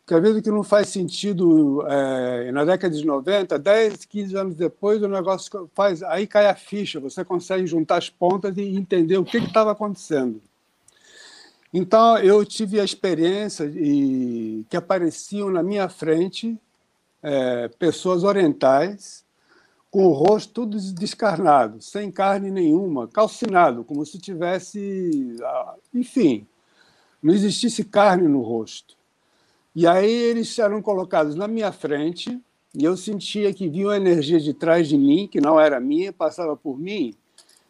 porque 0.10 0.16
às 0.16 0.22
vezes 0.24 0.42
que 0.42 0.50
não 0.50 0.64
faz 0.64 0.90
sentido 0.90 1.86
é, 1.88 2.52
na 2.52 2.66
década 2.66 2.96
de 2.96 3.06
90, 3.06 3.60
10, 3.60 4.06
15 4.06 4.36
anos 4.36 4.56
depois, 4.56 5.00
o 5.04 5.08
negócio 5.08 5.70
faz. 5.76 6.02
Aí 6.02 6.26
cai 6.26 6.48
a 6.48 6.56
ficha, 6.56 7.00
você 7.00 7.24
consegue 7.24 7.68
juntar 7.68 7.98
as 7.98 8.10
pontas 8.10 8.58
e 8.58 8.76
entender 8.76 9.20
o 9.20 9.24
que 9.24 9.38
estava 9.38 9.72
acontecendo. 9.72 10.42
Então, 11.72 12.18
eu 12.18 12.44
tive 12.44 12.80
a 12.80 12.84
experiência 12.84 13.70
de, 13.70 14.66
que 14.68 14.76
apareciam 14.76 15.52
na 15.52 15.62
minha 15.62 15.88
frente 15.88 16.58
é, 17.22 17.68
pessoas 17.78 18.24
orientais 18.24 19.24
com 19.92 20.08
o 20.08 20.12
rosto 20.12 20.54
todo 20.54 20.80
descarnado, 20.96 21.84
sem 21.84 22.10
carne 22.10 22.50
nenhuma, 22.50 23.08
calcinado, 23.08 23.84
como 23.84 24.04
se 24.04 24.18
tivesse. 24.18 25.36
Ah, 25.44 25.76
enfim, 25.94 26.48
não 27.22 27.32
existisse 27.32 27.84
carne 27.84 28.28
no 28.28 28.42
rosto. 28.42 28.98
E 29.76 29.86
aí 29.88 30.12
eles 30.12 30.58
eram 30.58 30.82
colocados 30.82 31.36
na 31.36 31.48
minha 31.48 31.72
frente 31.72 32.40
e 32.74 32.84
eu 32.84 32.96
sentia 32.96 33.54
que 33.54 33.68
vinha 33.68 33.88
uma 33.88 33.98
energia 33.98 34.40
de 34.40 34.54
trás 34.54 34.88
de 34.88 34.98
mim, 34.98 35.28
que 35.28 35.42
não 35.42 35.60
era 35.60 35.80
minha, 35.80 36.14
passava 36.14 36.56
por 36.56 36.78
mim, 36.78 37.14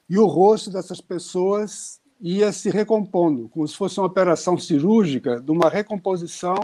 e 0.10 0.18
o 0.18 0.26
rosto 0.26 0.70
dessas 0.70 1.00
pessoas 1.00 2.00
ia 2.20 2.52
se 2.52 2.70
recompondo, 2.70 3.48
como 3.50 3.68
se 3.68 3.76
fosse 3.76 4.00
uma 4.00 4.08
operação 4.08 4.58
cirúrgica 4.58 5.40
de 5.40 5.52
uma 5.52 5.70
recomposição, 5.70 6.56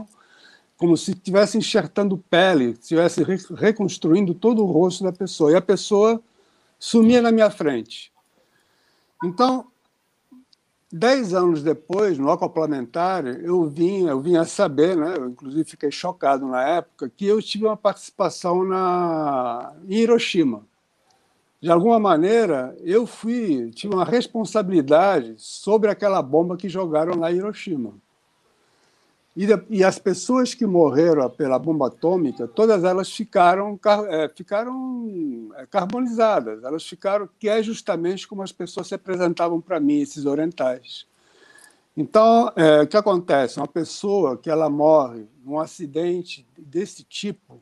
como 0.78 0.98
se 0.98 1.12
estivesse 1.12 1.58
enxertando 1.58 2.18
pele, 2.30 2.72
estivesse 2.72 3.24
reconstruindo 3.56 4.34
todo 4.34 4.62
o 4.62 4.66
rosto 4.66 5.04
da 5.04 5.14
pessoa. 5.14 5.52
E 5.52 5.56
a 5.56 5.62
pessoa 5.62 6.22
sumia 6.78 7.22
na 7.22 7.32
minha 7.32 7.50
frente. 7.50 8.12
Então, 9.24 9.68
Dez 10.92 11.34
anos 11.34 11.64
depois, 11.64 12.18
no 12.18 12.30
acoplamentar, 12.30 13.26
eu 13.26 13.66
vim, 13.66 14.08
eu 14.08 14.22
vim 14.22 14.38
a 14.38 14.46
saber, 14.46 14.96
né, 14.96 15.16
eu 15.18 15.30
inclusive 15.30 15.64
fiquei 15.64 15.92
chocado 15.92 16.48
na 16.48 16.62
época, 16.62 17.10
que 17.10 17.26
eu 17.26 17.42
tive 17.42 17.66
uma 17.66 17.76
participação 17.76 18.64
na, 18.64 19.74
em 19.90 19.96
Hiroshima. 19.96 20.64
De 21.60 21.72
alguma 21.72 22.00
maneira, 22.00 22.78
eu 22.82 23.08
fui, 23.08 23.72
tive 23.72 23.96
uma 23.96 24.06
responsabilidade 24.06 25.34
sobre 25.38 25.90
aquela 25.90 26.22
bomba 26.22 26.56
que 26.56 26.70
jogaram 26.70 27.18
lá 27.20 27.32
em 27.32 27.38
Hiroshima. 27.38 27.94
E, 29.36 29.46
e, 29.70 29.84
as 29.84 30.00
pessoas 30.00 30.54
que 30.54 30.66
morreram 30.66 31.30
pela 31.30 31.60
bomba 31.60 31.88
atômica, 31.88 32.48
todas 32.48 32.86
elas 32.86 33.12
ficaram, 33.12 33.78
é, 34.08 34.30
ficaram 34.30 35.50
é, 35.58 35.66
carbonizadas. 35.66 36.64
Elas 36.64 36.86
ficaram, 36.86 37.28
que 37.38 37.50
é 37.50 37.62
justamente 37.62 38.26
como 38.26 38.42
as 38.42 38.54
pessoas 38.54 38.88
se 38.88 38.96
apresentavam 38.96 39.60
para 39.60 39.78
mim, 39.78 40.00
esses 40.00 40.26
orientais. 40.26 41.06
Então, 41.98 42.50
é, 42.56 42.84
o 42.84 42.88
que 42.88 42.96
acontece? 42.96 43.58
Uma 43.58 43.68
pessoa 43.68 44.38
que 44.38 44.50
ela 44.50 44.70
morre 44.70 45.28
num 45.44 45.60
acidente 45.60 46.48
desse 46.58 47.04
tipo, 47.04 47.62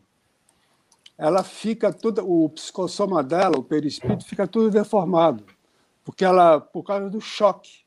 ela 1.18 1.44
fica 1.44 1.92
toda, 1.92 2.24
o 2.24 2.50
psicossoma 2.50 3.24
dela, 3.24 3.58
o 3.58 3.64
perispírito, 3.64 4.26
fica 4.26 4.48
tudo 4.48 4.70
deformado, 4.70 5.44
porque 6.04 6.24
ela, 6.24 6.60
por 6.60 6.84
causa 6.84 7.10
do 7.10 7.22
choque 7.22 7.83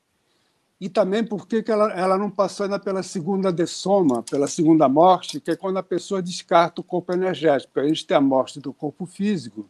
e 0.79 0.87
também 0.87 1.23
porque 1.23 1.63
que 1.63 1.71
ela, 1.71 1.91
ela 1.93 2.17
não 2.17 2.29
passou 2.29 2.65
ainda 2.65 2.79
pela 2.79 3.01
segunda 3.01 3.51
dessoma, 3.51 4.21
pela 4.23 4.47
segunda 4.47 4.87
morte, 4.87 5.39
que 5.39 5.51
é 5.51 5.55
quando 5.55 5.77
a 5.77 5.83
pessoa 5.83 6.21
descarta 6.21 6.81
o 6.81 6.83
corpo 6.83 7.11
energético. 7.11 7.79
A 7.79 7.87
gente 7.87 8.05
tem 8.05 8.15
a 8.15 8.21
morte 8.21 8.59
do 8.59 8.71
corpo 8.71 9.05
físico, 9.05 9.67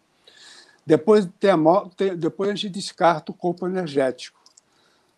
depois, 0.86 1.28
tem 1.40 1.50
a 1.50 1.58
morte, 1.58 2.16
depois 2.16 2.50
a 2.50 2.56
gente 2.56 2.70
descarta 2.70 3.32
o 3.32 3.36
corpo 3.36 3.68
energético. 3.68 4.38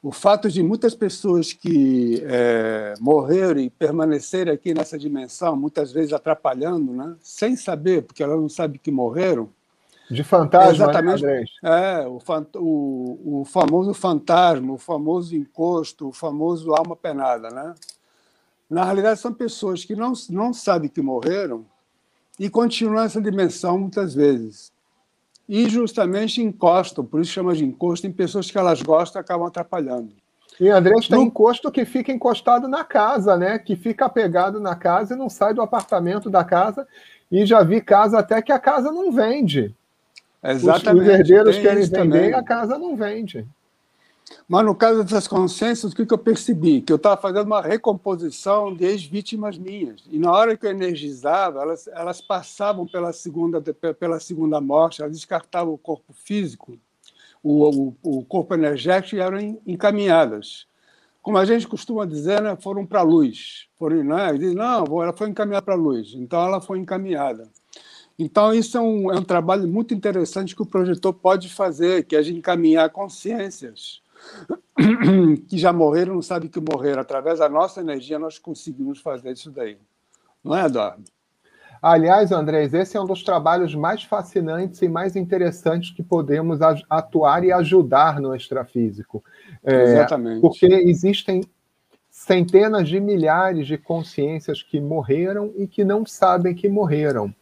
O 0.01 0.11
fato 0.11 0.49
de 0.49 0.63
muitas 0.63 0.95
pessoas 0.95 1.51
que 1.51 2.23
é, 2.25 2.93
morreram 2.99 3.59
e 3.59 3.69
permanecerem 3.69 4.53
aqui 4.53 4.73
nessa 4.73 4.97
dimensão, 4.97 5.55
muitas 5.57 5.91
vezes 5.91 6.13
atrapalhando, 6.13 6.93
né, 6.93 7.15
sem 7.21 7.55
saber, 7.55 8.03
porque 8.03 8.23
elas 8.23 8.39
não 8.39 8.47
sabem 8.47 8.79
que 8.81 8.89
morreram, 8.89 9.49
de 10.09 10.23
fantasma, 10.23 10.73
Exatamente. 10.73 11.23
Né, 11.23 11.45
é, 11.63 12.07
o, 12.07 12.19
o, 12.55 13.41
o, 13.41 13.45
famoso 13.45 13.93
fantasma, 13.93 14.73
o 14.73 14.77
famoso 14.77 15.35
encosto, 15.35 16.07
o 16.07 16.11
famoso 16.11 16.73
alma 16.73 16.95
penada. 16.95 17.49
Né? 17.49 17.75
Na 18.69 18.83
realidade, 18.83 19.19
são 19.19 19.31
pessoas 19.33 19.85
que 19.85 19.95
não, 19.95 20.13
não 20.29 20.51
sabem 20.51 20.89
que 20.89 21.01
morreram 21.01 21.63
e 22.39 22.49
continuam 22.49 23.03
nessa 23.03 23.21
dimensão 23.21 23.77
muitas 23.77 24.15
vezes. 24.15 24.71
E 25.47 25.69
justamente 25.69 26.41
encostam, 26.41 27.03
por 27.03 27.21
isso 27.21 27.31
chama 27.31 27.53
de 27.53 27.65
encosto, 27.65 28.07
em 28.07 28.11
pessoas 28.11 28.49
que 28.49 28.57
elas 28.57 28.81
gostam 28.81 29.19
e 29.19 29.23
acabam 29.23 29.47
atrapalhando. 29.47 30.13
E 30.59 30.69
André 30.69 30.93
tem 31.07 31.19
no... 31.19 31.23
encosto 31.25 31.71
que 31.71 31.85
fica 31.85 32.11
encostado 32.11 32.67
na 32.67 32.83
casa, 32.83 33.37
né? 33.37 33.57
Que 33.57 33.75
fica 33.75 34.05
apegado 34.05 34.59
na 34.59 34.75
casa 34.75 35.13
e 35.13 35.17
não 35.17 35.29
sai 35.29 35.53
do 35.53 35.61
apartamento 35.61 36.29
da 36.29 36.43
casa. 36.43 36.87
E 37.31 37.45
já 37.45 37.63
vi 37.63 37.79
casa 37.79 38.19
até 38.19 38.41
que 38.41 38.51
a 38.51 38.59
casa 38.59 38.91
não 38.91 39.11
vende. 39.11 39.73
Exatamente. 40.43 41.09
Os, 41.09 41.19
herdeiros 41.19 41.57
querem 41.57 41.85
vender 41.85 42.29
e 42.29 42.33
a 42.33 42.43
casa 42.43 42.77
não 42.77 42.95
vende. 42.95 43.45
Mas 44.47 44.65
no 44.65 44.75
caso 44.75 45.03
dessas 45.03 45.27
consciências, 45.27 45.91
o 45.91 45.95
que, 45.95 46.11
eu 46.11 46.17
percebi? 46.17 46.81
Que 46.81 46.91
eu 46.91 46.97
estava 46.97 47.19
fazendo 47.19 47.47
uma 47.47 47.61
recomposição 47.61 48.73
de 48.73 48.85
ex-vítimas 48.85 49.57
minhas. 49.57 50.03
E 50.09 50.19
na 50.19 50.31
hora 50.31 50.55
que 50.55 50.65
eu 50.65 50.71
energizava, 50.71 51.61
elas, 51.61 51.87
elas 51.87 52.21
passavam 52.21 52.87
pela 52.87 53.11
segunda, 53.11 53.61
pela 53.61 54.19
segunda 54.19 54.61
morte, 54.61 55.01
elas 55.01 55.13
descartavam 55.13 55.73
o 55.73 55.77
corpo 55.77 56.13
físico, 56.13 56.77
o, 57.43 57.69
o, 58.03 58.19
o 58.19 58.25
corpo 58.25 58.53
energético 58.53 59.15
e 59.15 59.19
eram 59.19 59.59
encaminhadas. 59.65 60.67
Como 61.21 61.37
a 61.37 61.45
gente 61.45 61.67
costuma 61.67 62.05
dizer, 62.05 62.41
né, 62.41 62.55
foram 62.55 62.85
para 62.85 63.01
a 63.01 63.03
luz. 63.03 63.67
Foram, 63.77 64.03
né, 64.03 64.33
diz, 64.33 64.53
não, 64.53 64.85
ela 65.01 65.13
foi 65.13 65.29
encaminhada 65.29 65.65
para 65.65 65.75
a 65.75 65.77
luz. 65.77 66.13
Então 66.15 66.41
ela 66.41 66.61
foi 66.61 66.79
encaminhada. 66.79 67.47
Então, 68.19 68.53
isso 68.53 68.77
é 68.77 68.81
um, 68.81 69.09
é 69.09 69.17
um 69.17 69.23
trabalho 69.23 69.65
muito 69.65 69.93
interessante 69.93 70.53
que 70.53 70.61
o 70.61 70.65
projetor 70.65 71.13
pode 71.13 71.47
fazer, 71.47 72.03
que 72.03 72.17
é 72.17 72.21
de 72.21 72.35
encaminhar 72.35 72.89
consciências 72.89 74.01
que 75.47 75.57
já 75.57 75.71
morreram, 75.71 76.15
não 76.15 76.21
sabem 76.21 76.49
que 76.49 76.59
morreram. 76.59 77.01
Através 77.01 77.39
da 77.39 77.47
nossa 77.47 77.79
energia, 77.79 78.19
nós 78.19 78.37
conseguimos 78.37 78.99
fazer 78.99 79.31
isso 79.31 79.49
daí. 79.49 79.77
Não 80.43 80.53
é, 80.53 80.65
Eduardo? 80.65 81.05
Aliás, 81.81 82.33
Andrés, 82.33 82.73
esse 82.73 82.97
é 82.97 83.01
um 83.01 83.05
dos 83.05 83.23
trabalhos 83.23 83.73
mais 83.73 84.03
fascinantes 84.03 84.81
e 84.81 84.89
mais 84.89 85.15
interessantes 85.15 85.91
que 85.91 86.03
podemos 86.03 86.59
atuar 86.89 87.45
e 87.45 87.53
ajudar 87.53 88.19
no 88.19 88.35
extrafísico. 88.35 89.23
É, 89.63 89.83
Exatamente. 89.83 90.41
Porque 90.41 90.65
existem 90.65 91.41
centenas 92.09 92.89
de 92.89 92.99
milhares 92.99 93.65
de 93.65 93.77
consciências 93.77 94.61
que 94.61 94.81
morreram 94.81 95.53
e 95.55 95.65
que 95.67 95.85
não 95.85 96.05
sabem 96.05 96.53
que 96.53 96.67
morreram. 96.67 97.33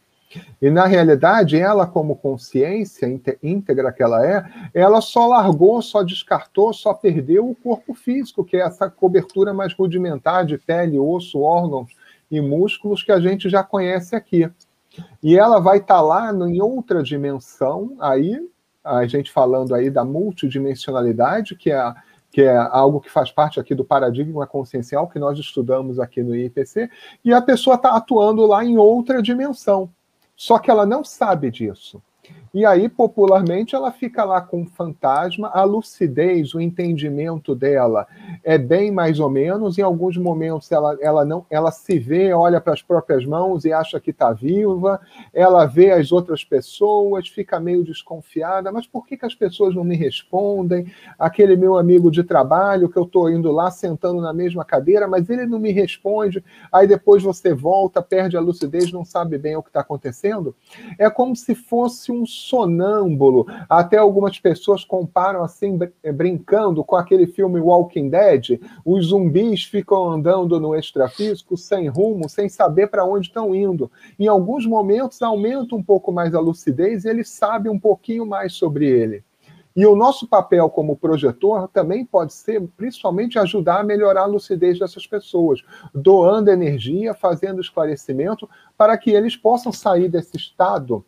E 0.60 0.70
na 0.70 0.86
realidade, 0.86 1.58
ela, 1.58 1.86
como 1.86 2.16
consciência 2.16 3.06
íntegra 3.42 3.92
que 3.92 4.02
ela 4.02 4.26
é, 4.26 4.44
ela 4.74 5.00
só 5.00 5.26
largou, 5.26 5.80
só 5.80 6.02
descartou, 6.02 6.72
só 6.72 6.92
perdeu 6.92 7.48
o 7.48 7.54
corpo 7.54 7.94
físico, 7.94 8.44
que 8.44 8.56
é 8.56 8.60
essa 8.60 8.90
cobertura 8.90 9.54
mais 9.54 9.72
rudimentar 9.72 10.44
de 10.44 10.58
pele, 10.58 10.98
osso, 10.98 11.40
órgãos 11.40 11.90
e 12.30 12.40
músculos 12.40 13.02
que 13.02 13.12
a 13.12 13.20
gente 13.20 13.48
já 13.48 13.62
conhece 13.62 14.14
aqui. 14.14 14.50
E 15.22 15.38
ela 15.38 15.60
vai 15.60 15.78
estar 15.78 15.96
tá 15.96 16.00
lá 16.00 16.32
em 16.32 16.60
outra 16.60 17.02
dimensão, 17.02 17.96
aí, 18.00 18.38
a 18.84 19.06
gente 19.06 19.30
falando 19.30 19.74
aí 19.74 19.90
da 19.90 20.04
multidimensionalidade, 20.04 21.54
que 21.54 21.70
é 21.70 21.94
que 22.30 22.42
é 22.42 22.54
algo 22.54 23.00
que 23.00 23.10
faz 23.10 23.30
parte 23.30 23.58
aqui 23.58 23.74
do 23.74 23.84
paradigma 23.84 24.46
consciencial 24.46 25.08
que 25.08 25.18
nós 25.18 25.38
estudamos 25.38 25.98
aqui 25.98 26.22
no 26.22 26.36
IPC, 26.36 26.90
e 27.24 27.32
a 27.32 27.40
pessoa 27.40 27.76
está 27.76 27.96
atuando 27.96 28.44
lá 28.44 28.62
em 28.62 28.76
outra 28.76 29.22
dimensão. 29.22 29.90
Só 30.38 30.56
que 30.56 30.70
ela 30.70 30.86
não 30.86 31.02
sabe 31.02 31.50
disso. 31.50 32.00
E 32.52 32.64
aí, 32.64 32.88
popularmente, 32.88 33.74
ela 33.74 33.92
fica 33.92 34.24
lá 34.24 34.40
com 34.40 34.62
o 34.62 34.66
fantasma, 34.66 35.48
a 35.48 35.64
lucidez, 35.64 36.54
o 36.54 36.60
entendimento 36.60 37.54
dela 37.54 38.06
é 38.42 38.56
bem 38.56 38.90
mais 38.90 39.20
ou 39.20 39.28
menos. 39.28 39.78
Em 39.78 39.82
alguns 39.82 40.16
momentos 40.16 40.70
ela, 40.72 40.96
ela 41.00 41.24
não, 41.24 41.44
ela 41.50 41.70
se 41.70 41.98
vê, 41.98 42.32
olha 42.32 42.60
para 42.60 42.72
as 42.72 42.82
próprias 42.82 43.24
mãos 43.24 43.64
e 43.64 43.72
acha 43.72 44.00
que 44.00 44.10
está 44.10 44.32
viva. 44.32 45.00
Ela 45.32 45.66
vê 45.66 45.90
as 45.90 46.10
outras 46.12 46.44
pessoas, 46.44 47.28
fica 47.28 47.60
meio 47.60 47.84
desconfiada. 47.84 48.72
Mas 48.72 48.86
por 48.86 49.06
que, 49.06 49.16
que 49.16 49.26
as 49.26 49.34
pessoas 49.34 49.74
não 49.74 49.84
me 49.84 49.96
respondem? 49.96 50.90
Aquele 51.18 51.56
meu 51.56 51.76
amigo 51.76 52.10
de 52.10 52.22
trabalho 52.22 52.88
que 52.88 52.98
eu 52.98 53.04
estou 53.04 53.30
indo 53.30 53.52
lá 53.52 53.70
sentando 53.70 54.20
na 54.20 54.32
mesma 54.32 54.64
cadeira, 54.64 55.06
mas 55.06 55.28
ele 55.28 55.46
não 55.46 55.58
me 55.58 55.72
responde. 55.72 56.42
Aí 56.72 56.86
depois 56.86 57.22
você 57.22 57.52
volta, 57.52 58.00
perde 58.00 58.36
a 58.36 58.40
lucidez, 58.40 58.90
não 58.92 59.04
sabe 59.04 59.36
bem 59.36 59.56
o 59.56 59.62
que 59.62 59.68
está 59.68 59.80
acontecendo. 59.80 60.54
É 60.98 61.10
como 61.10 61.36
se 61.36 61.54
fosse 61.54 62.10
um 62.10 62.24
sonâmbulo. 62.38 63.46
Até 63.68 63.96
algumas 63.96 64.38
pessoas 64.38 64.84
comparam 64.84 65.42
assim, 65.42 65.78
eh, 66.02 66.12
brincando 66.12 66.82
com 66.84 66.96
aquele 66.96 67.26
filme 67.26 67.60
Walking 67.60 68.08
Dead. 68.08 68.60
Os 68.84 69.06
zumbis 69.06 69.64
ficam 69.64 70.10
andando 70.10 70.58
no 70.60 70.74
extrafísico 70.74 71.56
sem 71.56 71.88
rumo, 71.88 72.28
sem 72.28 72.48
saber 72.48 72.88
para 72.88 73.04
onde 73.04 73.28
estão 73.28 73.54
indo. 73.54 73.90
Em 74.18 74.26
alguns 74.26 74.66
momentos 74.66 75.20
aumenta 75.22 75.74
um 75.74 75.82
pouco 75.82 76.12
mais 76.12 76.34
a 76.34 76.40
lucidez 76.40 77.04
e 77.04 77.08
ele 77.08 77.24
sabe 77.24 77.68
um 77.68 77.78
pouquinho 77.78 78.24
mais 78.24 78.52
sobre 78.54 78.86
ele. 78.86 79.22
E 79.78 79.86
o 79.86 79.94
nosso 79.94 80.26
papel 80.26 80.68
como 80.70 80.96
projetor 80.96 81.68
também 81.68 82.04
pode 82.04 82.34
ser, 82.34 82.60
principalmente, 82.76 83.38
ajudar 83.38 83.78
a 83.78 83.84
melhorar 83.84 84.22
a 84.22 84.26
lucidez 84.26 84.76
dessas 84.76 85.06
pessoas, 85.06 85.62
doando 85.94 86.50
energia, 86.50 87.14
fazendo 87.14 87.60
esclarecimento, 87.60 88.50
para 88.76 88.98
que 88.98 89.12
eles 89.12 89.36
possam 89.36 89.72
sair 89.72 90.08
desse 90.08 90.36
estado 90.36 91.04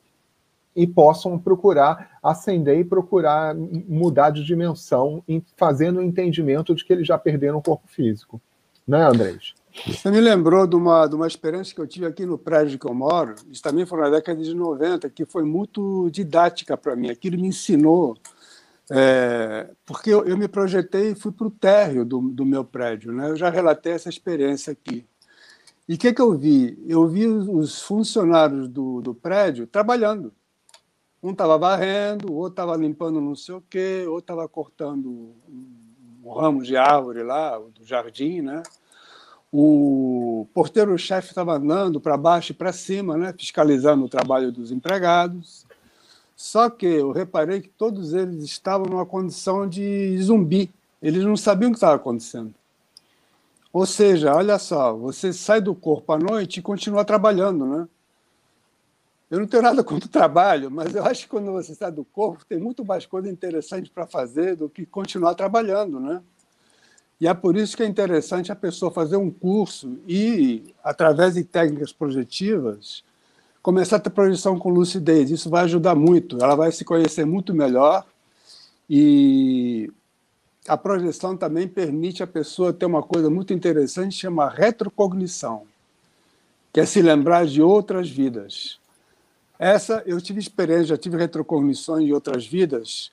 e 0.80 0.86
possam 0.86 1.38
procurar 1.38 2.18
ascender 2.22 2.78
e 2.78 2.84
procurar 2.84 3.54
mudar 3.54 4.30
de 4.30 4.42
dimensão, 4.42 5.22
fazendo 5.56 6.00
o 6.00 6.02
entendimento 6.02 6.74
de 6.74 6.82
que 6.84 6.92
eles 6.92 7.06
já 7.06 7.18
perderam 7.18 7.58
o 7.58 7.62
corpo 7.62 7.86
físico. 7.86 8.40
Né, 8.88 9.02
Andrés? 9.02 9.54
Você 9.86 10.10
me 10.10 10.20
lembrou 10.20 10.66
de 10.66 10.74
uma, 10.74 11.06
de 11.06 11.14
uma 11.14 11.26
experiência 11.26 11.74
que 11.74 11.80
eu 11.80 11.86
tive 11.86 12.06
aqui 12.06 12.24
no 12.24 12.38
prédio 12.38 12.78
que 12.78 12.86
eu 12.86 12.94
moro, 12.94 13.34
isso 13.50 13.62
também 13.62 13.84
foi 13.84 14.00
na 14.00 14.08
década 14.08 14.42
de 14.42 14.54
90, 14.54 15.08
que 15.10 15.26
foi 15.26 15.44
muito 15.44 16.08
didática 16.10 16.76
para 16.76 16.96
mim. 16.96 17.10
Aquilo 17.10 17.38
me 17.38 17.48
ensinou 17.48 18.16
é, 18.90 19.70
porque 19.84 20.10
eu, 20.10 20.24
eu, 20.24 20.36
me 20.36 20.48
projetei 20.48 21.10
e 21.10 21.14
fui 21.14 21.30
para 21.30 21.46
o 21.46 21.50
térreo 21.50 22.04
do, 22.06 22.20
do, 22.20 22.44
meu 22.46 22.64
prédio. 22.64 23.12
Né? 23.12 23.30
Eu 23.30 23.36
já 23.36 23.50
relatei 23.50 23.92
essa 23.92 24.08
experiência 24.08 24.72
aqui. 24.72 25.06
E 25.88 25.94
o 25.94 25.98
que, 25.98 26.12
que 26.12 26.22
eu 26.22 26.36
vi? 26.36 26.82
Eu 26.88 27.06
vi 27.06 27.26
os 27.26 27.82
funcionários 27.82 28.68
do, 28.68 29.00
do 29.00 29.14
prédio 29.14 29.66
trabalhando. 29.66 30.32
Um 31.22 31.32
estava 31.32 31.58
varrendo, 31.58 32.32
o 32.32 32.36
outro 32.36 32.52
estava 32.52 32.76
limpando 32.76 33.20
não 33.20 33.36
sei 33.36 33.54
o 33.54 33.62
quê, 33.68 34.04
outro 34.06 34.20
estava 34.20 34.48
cortando 34.48 35.34
um 36.24 36.32
ramo 36.32 36.62
de 36.62 36.76
árvore 36.76 37.22
lá, 37.22 37.58
do 37.58 37.84
jardim, 37.84 38.40
né? 38.40 38.62
O 39.52 40.46
porteiro-chefe 40.54 41.28
estava 41.28 41.56
andando 41.56 42.00
para 42.00 42.16
baixo 42.16 42.52
e 42.52 42.54
para 42.54 42.72
cima, 42.72 43.16
né? 43.16 43.34
fiscalizando 43.36 44.04
o 44.04 44.08
trabalho 44.08 44.52
dos 44.52 44.70
empregados. 44.70 45.66
Só 46.36 46.70
que 46.70 46.86
eu 46.86 47.10
reparei 47.10 47.60
que 47.60 47.68
todos 47.68 48.14
eles 48.14 48.44
estavam 48.44 48.86
numa 48.86 49.04
condição 49.04 49.68
de 49.68 50.16
zumbi. 50.22 50.70
Eles 51.02 51.24
não 51.24 51.36
sabiam 51.36 51.68
o 51.68 51.72
que 51.72 51.76
estava 51.76 51.96
acontecendo. 51.96 52.54
Ou 53.72 53.84
seja, 53.84 54.34
olha 54.34 54.58
só, 54.58 54.94
você 54.94 55.32
sai 55.32 55.60
do 55.60 55.74
corpo 55.74 56.12
à 56.12 56.18
noite 56.18 56.58
e 56.58 56.62
continua 56.62 57.04
trabalhando, 57.04 57.66
né? 57.66 57.88
Eu 59.30 59.38
não 59.38 59.46
tenho 59.46 59.62
nada 59.62 59.84
contra 59.84 60.08
o 60.08 60.10
trabalho, 60.10 60.70
mas 60.70 60.92
eu 60.94 61.04
acho 61.04 61.22
que 61.22 61.28
quando 61.28 61.52
você 61.52 61.72
sai 61.72 61.92
do 61.92 62.04
corpo 62.04 62.44
tem 62.44 62.58
muito 62.58 62.84
mais 62.84 63.06
coisa 63.06 63.30
interessante 63.30 63.88
para 63.88 64.06
fazer 64.06 64.56
do 64.56 64.68
que 64.68 64.84
continuar 64.84 65.34
trabalhando, 65.36 66.00
né? 66.00 66.20
E 67.20 67.28
é 67.28 67.34
por 67.34 67.56
isso 67.56 67.76
que 67.76 67.82
é 67.82 67.86
interessante 67.86 68.50
a 68.50 68.56
pessoa 68.56 68.90
fazer 68.90 69.16
um 69.16 69.30
curso 69.30 69.98
e, 70.08 70.74
através 70.82 71.34
de 71.34 71.44
técnicas 71.44 71.92
projetivas, 71.92 73.04
começar 73.62 73.96
a 73.96 74.00
ter 74.00 74.10
projeção 74.10 74.58
com 74.58 74.70
lucidez. 74.70 75.30
Isso 75.30 75.50
vai 75.50 75.64
ajudar 75.64 75.94
muito. 75.94 76.38
Ela 76.42 76.56
vai 76.56 76.72
se 76.72 76.84
conhecer 76.84 77.26
muito 77.26 77.54
melhor 77.54 78.06
e 78.88 79.92
a 80.66 80.76
projeção 80.76 81.36
também 81.36 81.68
permite 81.68 82.22
a 82.22 82.26
pessoa 82.26 82.72
ter 82.72 82.86
uma 82.86 83.02
coisa 83.02 83.30
muito 83.30 83.52
interessante, 83.52 84.16
chama 84.16 84.48
retrocognição, 84.48 85.62
que 86.72 86.80
é 86.80 86.86
se 86.86 87.00
lembrar 87.02 87.46
de 87.46 87.60
outras 87.60 88.08
vidas. 88.08 88.79
Essa 89.60 90.02
eu 90.06 90.18
tive 90.22 90.40
experiência, 90.40 90.86
já 90.86 90.96
tive 90.96 91.18
retrocognições 91.18 92.06
de 92.06 92.14
outras 92.14 92.46
vidas, 92.46 93.12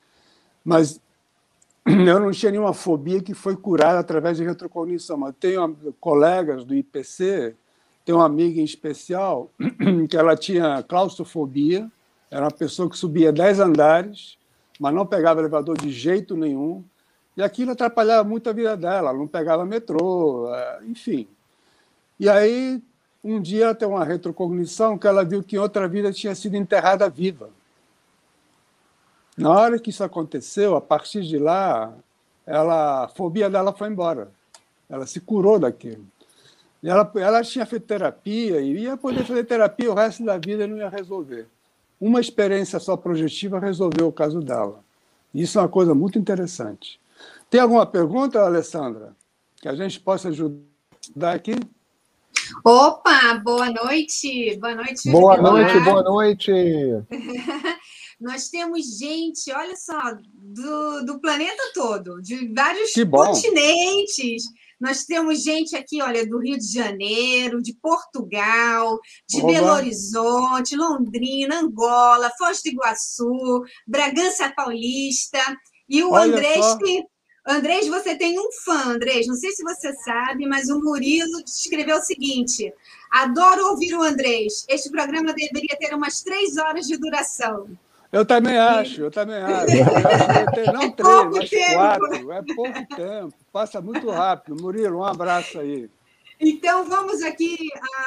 mas 0.64 1.02
eu 1.86 2.20
não 2.22 2.32
tinha 2.32 2.52
nenhuma 2.52 2.74
fobia 2.74 3.22
que 3.22 3.34
foi 3.34 3.58
curada 3.58 4.00
através 4.00 4.38
de 4.38 4.46
retrocognição. 4.46 5.18
Mas 5.18 5.36
tenho 5.38 5.76
colegas 6.00 6.64
do 6.64 6.74
IPC 6.74 7.54
tem 8.08 8.16
uma 8.16 8.26
amiga 8.26 8.62
em 8.62 8.64
especial 8.64 9.52
que 10.10 10.16
ela 10.16 10.34
tinha 10.38 10.82
claustrofobia, 10.82 11.92
era 12.32 12.46
uma 12.46 12.52
pessoa 12.52 12.90
que 12.90 12.98
subia 12.98 13.34
dez 13.34 13.60
andares, 13.60 14.38
mas 14.80 14.96
não 14.96 15.06
pegava 15.06 15.42
elevador 15.42 15.78
de 15.78 15.92
jeito 15.92 16.38
nenhum, 16.38 16.86
e 17.36 17.44
aquilo 17.44 17.72
atrapalhava 17.72 18.24
muito 18.24 18.50
a 18.50 18.54
vida 18.54 18.78
dela, 18.78 19.10
ela 19.10 19.14
não 19.14 19.28
pegava 19.28 19.66
metrô, 19.66 20.48
é, 20.56 20.80
enfim. 20.86 21.28
E 22.18 22.30
aí, 22.30 22.82
um 23.24 23.42
dia 23.42 23.76
tem 23.76 23.88
uma 23.88 24.04
retrocognição 24.04 24.98
que 24.98 25.08
ela 25.08 25.24
viu 25.24 25.44
que 25.44 25.56
em 25.56 25.60
outra 25.60 25.88
vida 25.88 26.12
tinha 26.12 26.34
sido 26.36 26.56
enterrada 26.56 27.10
viva. 27.10 27.50
Na 29.38 29.52
hora 29.52 29.80
que 29.80 29.90
isso 29.90 30.04
aconteceu, 30.04 30.76
a 30.76 30.82
partir 30.82 31.22
de 31.22 31.38
lá, 31.38 31.94
ela, 32.46 33.06
a 33.06 33.08
fobia 33.10 33.50
dela 33.50 33.74
foi 33.74 33.90
embora. 33.90 34.32
Ela 34.90 35.06
se 35.06 35.20
curou 35.20 35.60
daquilo. 35.60 36.06
Ela, 36.84 37.12
ela 37.16 37.44
tinha 37.44 37.66
feito 37.66 37.86
terapia 37.86 38.62
e 38.62 38.78
ia 38.80 38.96
poder 38.96 39.26
fazer 39.26 39.44
terapia 39.44 39.92
o 39.92 39.96
resto 39.96 40.24
da 40.24 40.38
vida 40.38 40.66
não 40.66 40.78
ia 40.78 40.90
resolver. 40.90 41.48
Uma 42.00 42.20
experiência 42.22 42.80
só 42.80 42.96
projetiva 42.96 43.60
resolveu 43.60 44.08
o 44.08 44.12
caso 44.12 44.40
dela. 44.40 44.84
Isso 45.34 45.58
é 45.58 45.62
uma 45.62 45.70
coisa 45.70 45.94
muito 45.94 46.18
interessante. 46.18 47.00
Tem 47.50 47.60
alguma 47.60 47.86
pergunta, 47.86 48.40
Alessandra, 48.40 49.16
que 49.62 49.68
a 49.68 49.76
gente 49.76 50.00
possa 50.00 50.30
ajudar 50.30 51.34
aqui? 51.34 51.56
Opa, 52.64 53.42
boa 53.44 53.70
noite. 53.70 54.58
Boa 54.60 54.76
noite. 54.76 55.12
Boa 55.12 55.38
noite, 55.38 55.80
boa 55.80 56.04
noite. 56.04 56.52
Nós 58.20 58.50
temos 58.50 58.98
gente, 58.98 59.52
olha 59.52 59.76
só, 59.76 60.00
do, 60.34 61.06
do 61.06 61.22
planeta 61.22 61.62
todo, 61.74 62.20
de 62.22 62.52
vários 62.52 62.92
continentes. 62.94 64.44
Nós 64.80 65.06
temos 65.06 65.44
gente 65.44 65.76
aqui, 65.76 66.02
olha, 66.02 66.26
do 66.26 66.40
Rio 66.40 66.58
de 66.58 66.72
Janeiro, 66.72 67.62
de 67.62 67.74
Portugal, 67.74 69.00
de 69.28 69.38
Oba. 69.38 69.48
Belo 69.48 69.68
Horizonte, 69.68 70.76
Londrina, 70.76 71.60
Angola, 71.60 72.32
Foz 72.38 72.62
do 72.64 72.70
Iguaçu, 72.70 73.64
Bragança 73.88 74.52
Paulista. 74.56 75.40
E 75.90 76.04
o 76.04 76.12
olha 76.12 76.34
Andrés 76.34 76.66
só. 76.66 76.78
Andrés, 77.48 77.88
você 77.88 78.14
tem 78.16 78.38
um 78.38 78.52
fã, 78.52 78.90
Andrés. 78.90 79.26
Não 79.26 79.36
sei 79.36 79.52
se 79.52 79.64
você 79.64 79.94
sabe, 79.94 80.46
mas 80.46 80.70
o 80.70 80.82
Murilo 80.82 81.42
escreveu 81.46 81.98
o 81.98 82.02
seguinte: 82.02 82.74
Adoro 83.10 83.68
ouvir 83.70 83.96
o 83.96 84.04
Andrés. 84.04 84.66
Este 84.68 84.92
programa 84.92 85.34
deveria 85.34 85.78
ter 85.80 85.96
umas 85.96 86.22
três 86.22 86.58
horas 86.58 86.86
de 86.86 86.98
duração. 86.98 87.70
Eu 88.12 88.26
também 88.26 88.58
acho, 88.58 89.02
eu 89.02 89.12
também 89.12 89.38
acho. 89.42 89.76
Eu 89.76 89.86
acho 89.86 90.52
que 90.52 90.72
não 90.72 90.82
é 90.82 90.92
três, 90.92 91.50
tempo. 91.50 91.74
quatro. 91.74 92.32
É 92.32 92.44
pouco 92.56 92.96
tempo, 92.96 93.34
passa 93.52 93.82
muito 93.82 94.10
rápido. 94.10 94.62
Murilo, 94.62 94.98
um 94.98 95.06
abraço 95.06 95.60
aí. 95.60 95.90
Então, 96.40 96.86
vamos 96.86 97.24
aqui. 97.24 97.58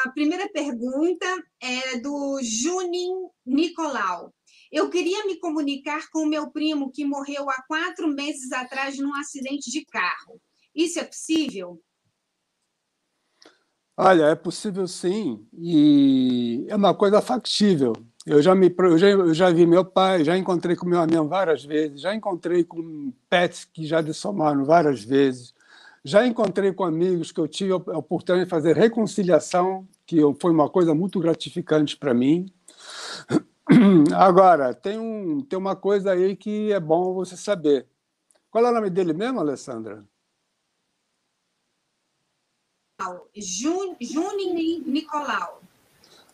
A 0.05 0.11
primeira 0.11 0.49
pergunta 0.49 1.27
é 1.61 1.99
do 1.99 2.39
Junin 2.43 3.29
Nicolau. 3.45 4.33
Eu 4.71 4.89
queria 4.89 5.27
me 5.27 5.37
comunicar 5.39 6.09
com 6.13 6.27
meu 6.27 6.51
primo 6.51 6.93
que 6.93 7.05
morreu 7.05 7.51
há 7.51 7.63
quatro 7.67 8.09
meses 8.09 8.53
atrás 8.53 8.99
num 8.99 9.15
acidente 9.17 9.71
de 9.71 9.85
carro. 9.85 10.41
Isso 10.75 11.01
é 11.01 11.05
possível? 11.05 11.81
Olha, 13.97 14.25
é 14.25 14.35
possível 14.35 14.87
sim, 14.89 15.47
e 15.53 16.65
é 16.69 16.77
uma 16.77 16.95
coisa 16.95 17.21
factível. 17.21 17.93
Eu 18.25 18.41
já, 18.41 18.55
me, 18.55 18.75
eu 18.79 18.97
já, 18.99 19.09
eu 19.09 19.35
já 19.35 19.51
vi 19.51 19.67
meu 19.67 19.85
pai, 19.85 20.25
já 20.25 20.39
encontrei 20.39 20.75
com 20.75 20.87
meu 20.87 21.01
amigo 21.01 21.27
várias 21.27 21.65
vezes, 21.65 22.01
já 22.01 22.15
encontrei 22.15 22.65
com 22.65 23.13
pets 23.29 23.65
que 23.65 23.85
já 23.85 24.01
dessomaram 24.01 24.65
várias 24.65 25.03
vezes, 25.03 25.53
já 26.03 26.27
encontrei 26.27 26.73
com 26.73 26.85
amigos 26.85 27.31
que 27.31 27.41
eu 27.41 27.49
tive 27.49 27.73
a 27.73 27.77
oportunidade 27.99 28.45
de 28.45 28.51
fazer 28.51 28.75
reconciliação, 28.75 29.87
que 30.07 30.17
foi 30.41 30.51
uma 30.51 30.71
coisa 30.71 30.95
muito 30.95 31.21
gratificante 31.21 31.97
para 31.97 32.15
mim. 32.15 32.47
Agora, 34.17 34.75
tem, 34.75 34.99
um, 34.99 35.41
tem 35.41 35.59
uma 35.59 35.77
coisa 35.77 36.13
aí 36.13 36.37
que 36.37 36.73
é 36.73 36.81
bom 36.81 37.15
você 37.15 37.37
saber. 37.37 37.87
Qual 38.51 38.65
é 38.65 38.71
o 38.71 38.75
nome 38.75 38.91
dele 38.91 39.13
mesmo, 39.13 39.41
Alessandra? 39.41 40.05
Junin 44.01 44.81
Nicolau. 44.87 45.63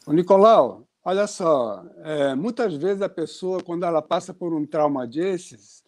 O 0.07 0.13
Nicolau, 0.13 0.87
Olha 1.09 1.29
só, 1.29 1.85
é, 1.99 2.35
muitas 2.35 2.75
vezes 2.75 3.01
a 3.01 3.09
pessoa, 3.09 3.63
quando 3.63 3.87
ela 3.87 4.03
passa 4.03 4.35
por 4.35 4.53
um 4.53 4.67
trauma 4.67 5.07
desses, 5.07 5.85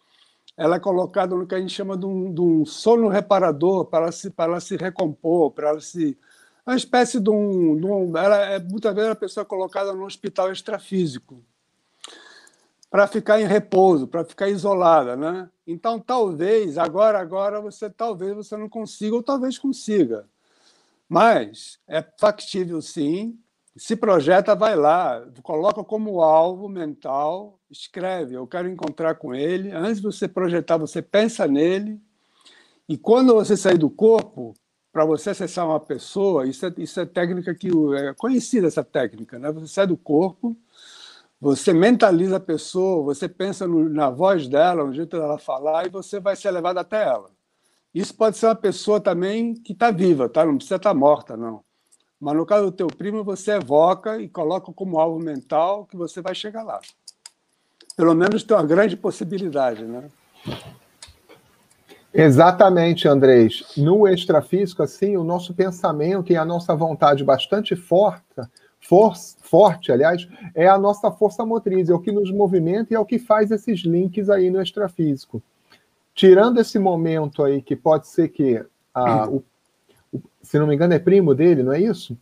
ela 0.55 0.77
é 0.77 0.79
colocada 0.79 1.35
no 1.35 1.45
que 1.45 1.53
a 1.53 1.59
gente 1.59 1.73
chama 1.73 1.97
de 1.97 2.05
um, 2.05 2.33
de 2.33 2.39
um 2.39 2.65
sono 2.65 3.09
reparador 3.09 3.83
para 3.83 4.03
ela 4.03 4.11
se, 4.13 4.29
para 4.29 4.51
ela 4.53 4.61
se 4.61 4.77
recompor, 4.77 5.51
para 5.51 5.71
ela 5.71 5.81
se. 5.81 6.17
Uma 6.69 6.75
espécie 6.75 7.19
de 7.19 7.31
um. 7.31 7.75
De 7.79 7.85
um 7.87 8.15
ela 8.15 8.37
é, 8.45 8.59
muitas 8.59 8.93
vezes 8.93 9.09
a 9.09 9.15
pessoa 9.15 9.43
colocada 9.43 9.91
no 9.91 10.05
hospital 10.05 10.51
extrafísico 10.51 11.43
para 12.91 13.07
ficar 13.07 13.41
em 13.41 13.47
repouso, 13.47 14.07
para 14.07 14.23
ficar 14.23 14.49
isolada, 14.49 15.15
né? 15.15 15.49
Então, 15.65 15.99
talvez 15.99 16.77
agora, 16.77 17.19
agora 17.19 17.59
você 17.59 17.89
talvez 17.89 18.35
você 18.35 18.55
não 18.55 18.69
consiga 18.69 19.15
ou 19.15 19.23
talvez 19.23 19.57
consiga, 19.57 20.27
mas 21.07 21.79
é 21.87 22.05
factível 22.19 22.79
sim 22.83 23.35
se 23.75 23.95
projeta, 23.95 24.53
vai 24.53 24.75
lá, 24.75 25.25
coloca 25.41 25.83
como 25.83 26.21
alvo 26.21 26.69
mental, 26.69 27.57
escreve, 27.71 28.35
eu 28.35 28.45
quero 28.45 28.67
encontrar 28.67 29.15
com 29.15 29.33
ele. 29.33 29.71
Antes 29.71 29.97
de 29.97 30.03
você 30.03 30.27
projetar, 30.27 30.77
você 30.77 31.01
pensa 31.01 31.47
nele. 31.47 31.99
E 32.87 32.97
quando 32.97 33.33
você 33.33 33.55
sair 33.55 33.77
do 33.77 33.89
corpo, 33.89 34.53
para 34.99 35.05
você 35.05 35.29
acessar 35.29 35.65
uma 35.65 35.79
pessoa, 35.79 36.45
isso 36.45 36.65
é, 36.65 36.73
isso 36.77 36.99
é 36.99 37.05
técnica 37.05 37.55
que 37.55 37.69
é 37.95 38.13
conhecida 38.15 38.67
essa 38.67 38.83
técnica, 38.83 39.39
né? 39.39 39.49
Você 39.49 39.67
sai 39.67 39.87
do 39.87 39.95
corpo, 39.95 40.57
você 41.39 41.71
mentaliza 41.71 42.35
a 42.35 42.39
pessoa, 42.41 43.01
você 43.01 43.29
pensa 43.29 43.65
no, 43.65 43.87
na 43.87 44.09
voz 44.09 44.49
dela, 44.49 44.83
no 44.83 44.93
jeito 44.93 45.17
dela 45.17 45.37
falar, 45.37 45.85
e 45.85 45.89
você 45.89 46.19
vai 46.19 46.35
ser 46.35 46.51
levado 46.51 46.79
até 46.79 47.01
ela. 47.01 47.31
Isso 47.95 48.13
pode 48.13 48.37
ser 48.37 48.47
uma 48.47 48.55
pessoa 48.55 48.99
também 48.99 49.53
que 49.53 49.71
está 49.71 49.89
viva, 49.89 50.27
tá? 50.27 50.45
Não 50.45 50.57
precisa 50.57 50.75
estar 50.75 50.89
tá 50.89 50.93
morta, 50.93 51.37
não. 51.37 51.63
Mas 52.19 52.35
no 52.35 52.45
caso 52.45 52.65
do 52.65 52.71
teu 52.73 52.87
primo, 52.87 53.23
você 53.23 53.51
evoca 53.51 54.21
e 54.21 54.27
coloca 54.27 54.73
como 54.73 54.99
alvo 54.99 55.17
mental 55.17 55.85
que 55.85 55.95
você 55.95 56.21
vai 56.21 56.35
chegar 56.35 56.63
lá. 56.63 56.81
Pelo 57.95 58.13
menos 58.13 58.43
tem 58.43 58.57
uma 58.57 58.65
grande 58.65 58.97
possibilidade, 58.97 59.85
né? 59.85 60.09
Exatamente, 62.13 63.07
Andrés. 63.07 63.73
No 63.77 64.07
extrafísico, 64.07 64.81
assim, 64.81 65.15
o 65.15 65.23
nosso 65.23 65.53
pensamento 65.53 66.31
e 66.31 66.37
a 66.37 66.43
nossa 66.43 66.75
vontade 66.75 67.23
bastante 67.23 67.75
forte, 67.75 68.23
for, 68.79 69.13
forte, 69.41 69.91
aliás, 69.91 70.27
é 70.55 70.67
a 70.67 70.77
nossa 70.77 71.11
força 71.11 71.45
motriz, 71.45 71.89
é 71.89 71.93
o 71.93 71.99
que 71.99 72.11
nos 72.11 72.31
movimenta 72.31 72.93
e 72.93 72.95
é 72.95 72.99
o 72.99 73.05
que 73.05 73.19
faz 73.19 73.51
esses 73.51 73.81
links 73.81 74.29
aí 74.29 74.49
no 74.49 74.61
extrafísico. 74.61 75.41
Tirando 76.15 76.59
esse 76.59 76.79
momento 76.79 77.43
aí, 77.43 77.61
que 77.61 77.75
pode 77.75 78.07
ser 78.07 78.29
que 78.29 78.63
a, 78.93 79.29
o, 79.29 79.43
se 80.41 80.57
não 80.57 80.67
me 80.67 80.75
engano, 80.75 80.93
é 80.93 80.99
primo 80.99 81.35
dele, 81.35 81.63
não 81.63 81.73
é 81.73 81.79
isso? 81.79 82.17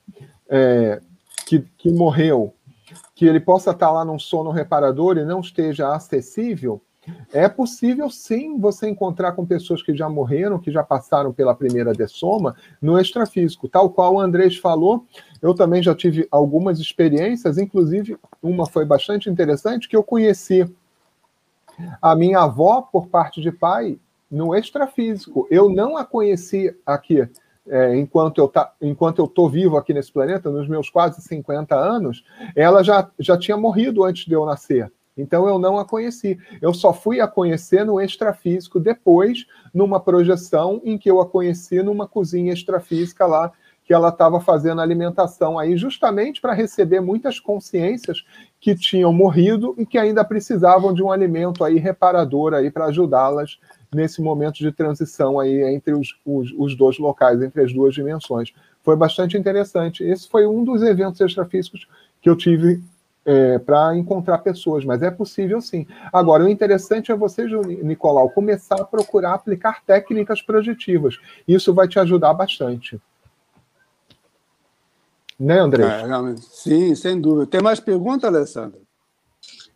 É, 0.49 1.01
que, 1.45 1.65
que 1.77 1.91
morreu, 1.91 2.53
que 3.15 3.25
ele 3.25 3.39
possa 3.39 3.71
estar 3.71 3.91
lá 3.91 4.03
num 4.03 4.19
sono 4.19 4.51
reparador 4.51 5.17
e 5.17 5.25
não 5.25 5.39
esteja 5.39 5.93
acessível, 5.93 6.81
é 7.33 7.47
possível 7.47 8.09
sim 8.09 8.59
você 8.59 8.89
encontrar 8.89 9.33
com 9.33 9.45
pessoas 9.45 9.81
que 9.81 9.95
já 9.95 10.09
morreram, 10.09 10.59
que 10.59 10.71
já 10.71 10.83
passaram 10.83 11.33
pela 11.33 11.55
primeira 11.55 11.93
dessoma, 11.93 12.55
no 12.81 12.99
extrafísico. 12.99 13.67
Tal 13.67 13.89
qual 13.89 14.15
o 14.15 14.19
Andrés 14.19 14.57
falou, 14.57 15.05
eu 15.41 15.53
também 15.53 15.81
já 15.81 15.93
tive 15.95 16.27
algumas 16.31 16.79
experiências, 16.79 17.57
inclusive 17.57 18.17
uma 18.41 18.65
foi 18.65 18.85
bastante 18.85 19.29
interessante, 19.29 19.87
que 19.87 19.95
eu 19.95 20.03
conheci 20.03 20.69
a 22.01 22.15
minha 22.15 22.39
avó, 22.39 22.81
por 22.81 23.07
parte 23.07 23.41
de 23.41 23.51
pai, 23.51 23.99
no 24.29 24.55
extrafísico. 24.55 25.47
Eu 25.49 25.69
não 25.69 25.95
a 25.95 26.03
conheci 26.03 26.75
aqui 26.85 27.27
é, 27.69 27.95
enquanto 27.97 28.39
eu 28.39 28.47
tá, 28.47 28.73
enquanto 28.81 29.19
eu 29.19 29.25
estou 29.25 29.49
vivo 29.49 29.77
aqui 29.77 29.93
nesse 29.93 30.11
planeta, 30.11 30.49
nos 30.49 30.67
meus 30.67 30.89
quase 30.89 31.21
50 31.21 31.75
anos, 31.75 32.23
ela 32.55 32.83
já, 32.83 33.09
já 33.19 33.37
tinha 33.37 33.57
morrido 33.57 34.03
antes 34.03 34.25
de 34.25 34.33
eu 34.33 34.45
nascer. 34.45 34.91
Então 35.17 35.47
eu 35.47 35.57
não 35.57 35.77
a 35.77 35.85
conheci. 35.85 36.37
Eu 36.61 36.73
só 36.73 36.93
fui 36.93 37.19
a 37.19 37.27
conhecer 37.27 37.85
no 37.85 37.99
extrafísico 37.99 38.79
depois, 38.79 39.45
numa 39.73 39.99
projeção 39.99 40.81
em 40.83 40.97
que 40.97 41.09
eu 41.09 41.19
a 41.19 41.25
conheci 41.25 41.81
numa 41.81 42.07
cozinha 42.07 42.53
extrafísica 42.53 43.25
lá, 43.25 43.51
que 43.87 43.93
ela 43.93 44.09
estava 44.09 44.41
fazendo 44.41 44.81
alimentação 44.81 45.57
aí, 45.57 45.77
justamente 45.77 46.41
para 46.41 46.51
receber 46.51 46.99
muitas 46.99 47.39
consciências 47.39 48.25
que 48.59 48.75
tinham 48.75 49.13
morrido 49.13 49.73
e 49.77 49.85
que 49.85 49.97
ainda 49.97 50.25
precisavam 50.25 50.93
de 50.93 51.01
um 51.01 51.09
alimento 51.09 51.63
aí 51.63 51.79
reparador 51.79 52.53
aí 52.53 52.69
para 52.69 52.87
ajudá-las 52.87 53.57
nesse 53.95 54.21
momento 54.21 54.57
de 54.57 54.73
transição 54.73 55.39
aí 55.39 55.63
entre 55.73 55.93
os, 55.93 56.19
os, 56.25 56.53
os, 56.57 56.75
dois 56.75 56.99
locais, 56.99 57.41
entre 57.41 57.61
as 57.61 57.71
duas 57.71 57.93
dimensões. 57.93 58.53
Foi 58.83 58.97
bastante 58.97 59.37
interessante. 59.37 60.03
Esse 60.03 60.27
foi 60.27 60.45
um 60.45 60.65
dos 60.65 60.83
eventos 60.83 61.21
extrafísicos 61.21 61.87
que 62.21 62.29
eu 62.29 62.35
tive 62.35 62.83
é, 63.27 63.59
para 63.59 63.93
encontrar 63.97 64.37
pessoas, 64.37 64.85
mas 64.85 65.01
é 65.01 65.11
possível 65.11 65.59
sim. 65.59 65.85
Agora, 66.13 66.45
o 66.45 66.47
interessante 66.47 67.11
é 67.11 67.15
você, 67.15 67.45
Nicolau, 67.83 68.29
começar 68.29 68.79
a 68.79 68.85
procurar 68.85 69.33
aplicar 69.33 69.83
técnicas 69.85 70.41
projetivas. 70.41 71.19
Isso 71.45 71.73
vai 71.73 71.89
te 71.89 71.99
ajudar 71.99 72.33
bastante. 72.33 72.97
Né, 75.37 75.59
André? 75.59 75.83
É, 75.83 76.35
sim, 76.37 76.95
sem 76.95 77.19
dúvida. 77.19 77.45
Tem 77.45 77.61
mais 77.61 77.81
pergunta, 77.81 78.27
Alessandra? 78.27 78.79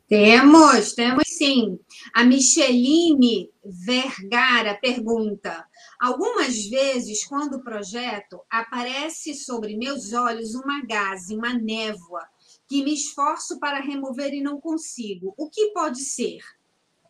Temos, 0.07 0.93
temos 0.93 1.23
sim. 1.27 1.77
A 2.13 2.23
Micheline 2.23 3.49
Vergara 3.63 4.75
pergunta: 4.75 5.65
Algumas 5.99 6.65
vezes, 6.67 7.25
quando 7.25 7.55
o 7.55 7.63
projeto 7.63 8.39
aparece 8.49 9.35
sobre 9.35 9.77
meus 9.77 10.13
olhos 10.13 10.55
uma 10.55 10.83
gaze, 10.85 11.35
uma 11.35 11.53
névoa, 11.53 12.23
que 12.71 12.85
me 12.85 12.93
esforço 12.93 13.59
para 13.59 13.81
remover 13.81 14.33
e 14.33 14.41
não 14.41 14.61
consigo. 14.61 15.33
O 15.37 15.49
que 15.49 15.73
pode 15.73 15.99
ser? 15.99 16.39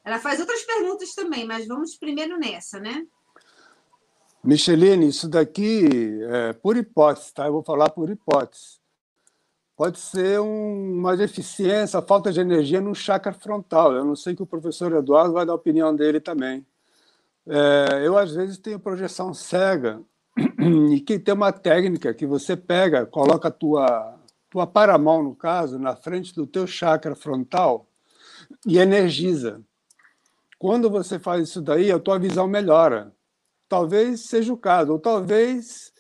Ela 0.04 0.18
faz 0.18 0.40
outras 0.40 0.64
perguntas 0.64 1.14
também, 1.14 1.46
mas 1.46 1.68
vamos 1.68 1.96
primeiro 1.96 2.36
nessa, 2.36 2.80
né? 2.80 3.06
Micheline, 4.44 5.08
isso 5.08 5.30
daqui 5.30 6.20
é 6.24 6.54
por 6.54 6.76
hipótese, 6.78 7.32
tá? 7.32 7.46
Eu 7.46 7.54
vou 7.54 7.64
falar 7.64 7.92
por 7.92 8.10
hipótese. 8.10 8.80
Pode 9.78 10.00
ser 10.00 10.40
um, 10.40 10.98
uma 10.98 11.16
deficiência, 11.16 12.02
falta 12.02 12.32
de 12.32 12.40
energia 12.40 12.82
no 12.82 12.96
chakra 12.96 13.32
frontal. 13.32 13.94
Eu 13.94 14.04
não 14.04 14.16
sei 14.16 14.36
que 14.36 14.42
o 14.42 14.48
professor 14.48 14.92
Eduardo 14.94 15.34
vai 15.34 15.46
dar 15.46 15.52
a 15.52 15.58
opinião 15.58 15.96
dele 15.96 16.20
também. 16.20 16.66
É, 17.46 18.02
eu, 18.04 18.18
às 18.18 18.34
vezes, 18.34 18.58
tenho 18.58 18.80
projeção 18.80 19.32
cega 19.32 20.02
e 20.92 21.00
que 21.02 21.20
tem 21.20 21.36
uma 21.36 21.52
técnica 21.52 22.16
que 22.16 22.26
você 22.26 22.58
pega, 22.58 23.06
coloca 23.06 23.50
a 23.50 23.52
tua 23.52 24.21
tua 24.52 24.68
paramão, 24.68 25.24
no 25.24 25.34
caso, 25.34 25.80
na 25.80 25.96
frente 25.96 26.36
do 26.36 26.46
teu 26.46 26.68
chakra 26.68 27.16
frontal 27.16 27.88
e 28.68 28.78
energiza. 28.78 29.62
Quando 30.60 30.90
você 30.90 31.18
faz 31.18 31.48
isso 31.48 31.62
daí, 31.62 31.90
a 31.90 31.98
tua 31.98 32.20
visão 32.20 32.48
melhora. 32.48 33.16
Talvez 33.70 34.26
seja 34.26 34.52
o 34.52 34.58
caso, 34.58 34.92
ou 34.92 35.00
talvez 35.00 35.94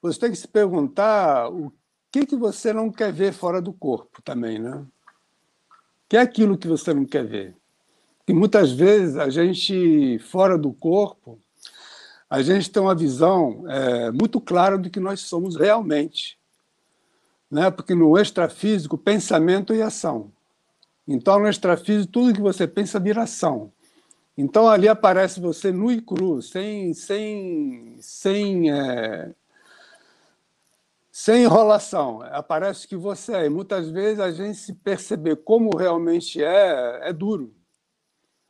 você 0.00 0.18
tenha 0.18 0.32
que 0.32 0.38
se 0.38 0.48
perguntar 0.48 1.50
o 1.52 1.70
que, 2.10 2.24
que 2.24 2.34
você 2.34 2.72
não 2.72 2.90
quer 2.90 3.12
ver 3.12 3.34
fora 3.34 3.60
do 3.60 3.72
corpo 3.72 4.22
também, 4.22 4.58
né? 4.58 4.82
Que 6.08 6.16
é 6.16 6.20
aquilo 6.20 6.56
que 6.56 6.66
você 6.66 6.94
não 6.94 7.04
quer 7.04 7.26
ver. 7.26 7.54
E 8.26 8.32
muitas 8.32 8.72
vezes 8.72 9.18
a 9.18 9.28
gente, 9.28 10.18
fora 10.20 10.56
do 10.56 10.72
corpo, 10.72 11.38
a 12.30 12.40
gente 12.40 12.70
tem 12.70 12.82
uma 12.82 12.94
visão 12.94 13.68
é, 13.68 14.10
muito 14.10 14.40
clara 14.40 14.78
do 14.78 14.88
que 14.88 14.98
nós 14.98 15.20
somos 15.20 15.54
realmente 15.54 16.39
né? 17.50 17.70
porque 17.70 17.94
no 17.94 18.16
extrafísico, 18.18 18.96
pensamento 18.96 19.74
e 19.74 19.82
ação. 19.82 20.30
Então, 21.06 21.40
no 21.40 21.48
extrafísico, 21.48 22.12
tudo 22.12 22.34
que 22.34 22.40
você 22.40 22.66
pensa 22.66 23.00
vira 23.00 23.22
ação. 23.22 23.72
Então, 24.38 24.68
ali 24.68 24.88
aparece 24.88 25.40
você 25.40 25.72
nu 25.72 25.90
e 25.90 26.00
cru, 26.00 26.40
sem, 26.40 26.94
sem, 26.94 27.96
sem, 28.00 28.70
é, 28.70 29.34
sem 31.10 31.42
enrolação. 31.42 32.22
Aparece 32.22 32.86
que 32.86 32.96
você 32.96 33.34
é. 33.34 33.46
E 33.46 33.50
muitas 33.50 33.90
vezes 33.90 34.20
a 34.20 34.30
gente 34.30 34.56
se 34.56 34.72
perceber 34.72 35.36
como 35.36 35.76
realmente 35.76 36.42
é, 36.42 37.08
é 37.08 37.12
duro. 37.12 37.52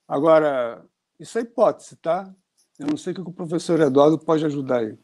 Agora, 0.06 0.84
isso 1.18 1.38
é 1.38 1.42
hipótese, 1.42 1.96
tá? 1.96 2.32
Eu 2.78 2.86
não 2.86 2.96
sei 2.96 3.12
o 3.12 3.16
que 3.16 3.20
o 3.22 3.32
professor 3.32 3.80
Eduardo 3.80 4.18
pode 4.18 4.44
ajudar 4.44 4.80
aí. 4.80 4.98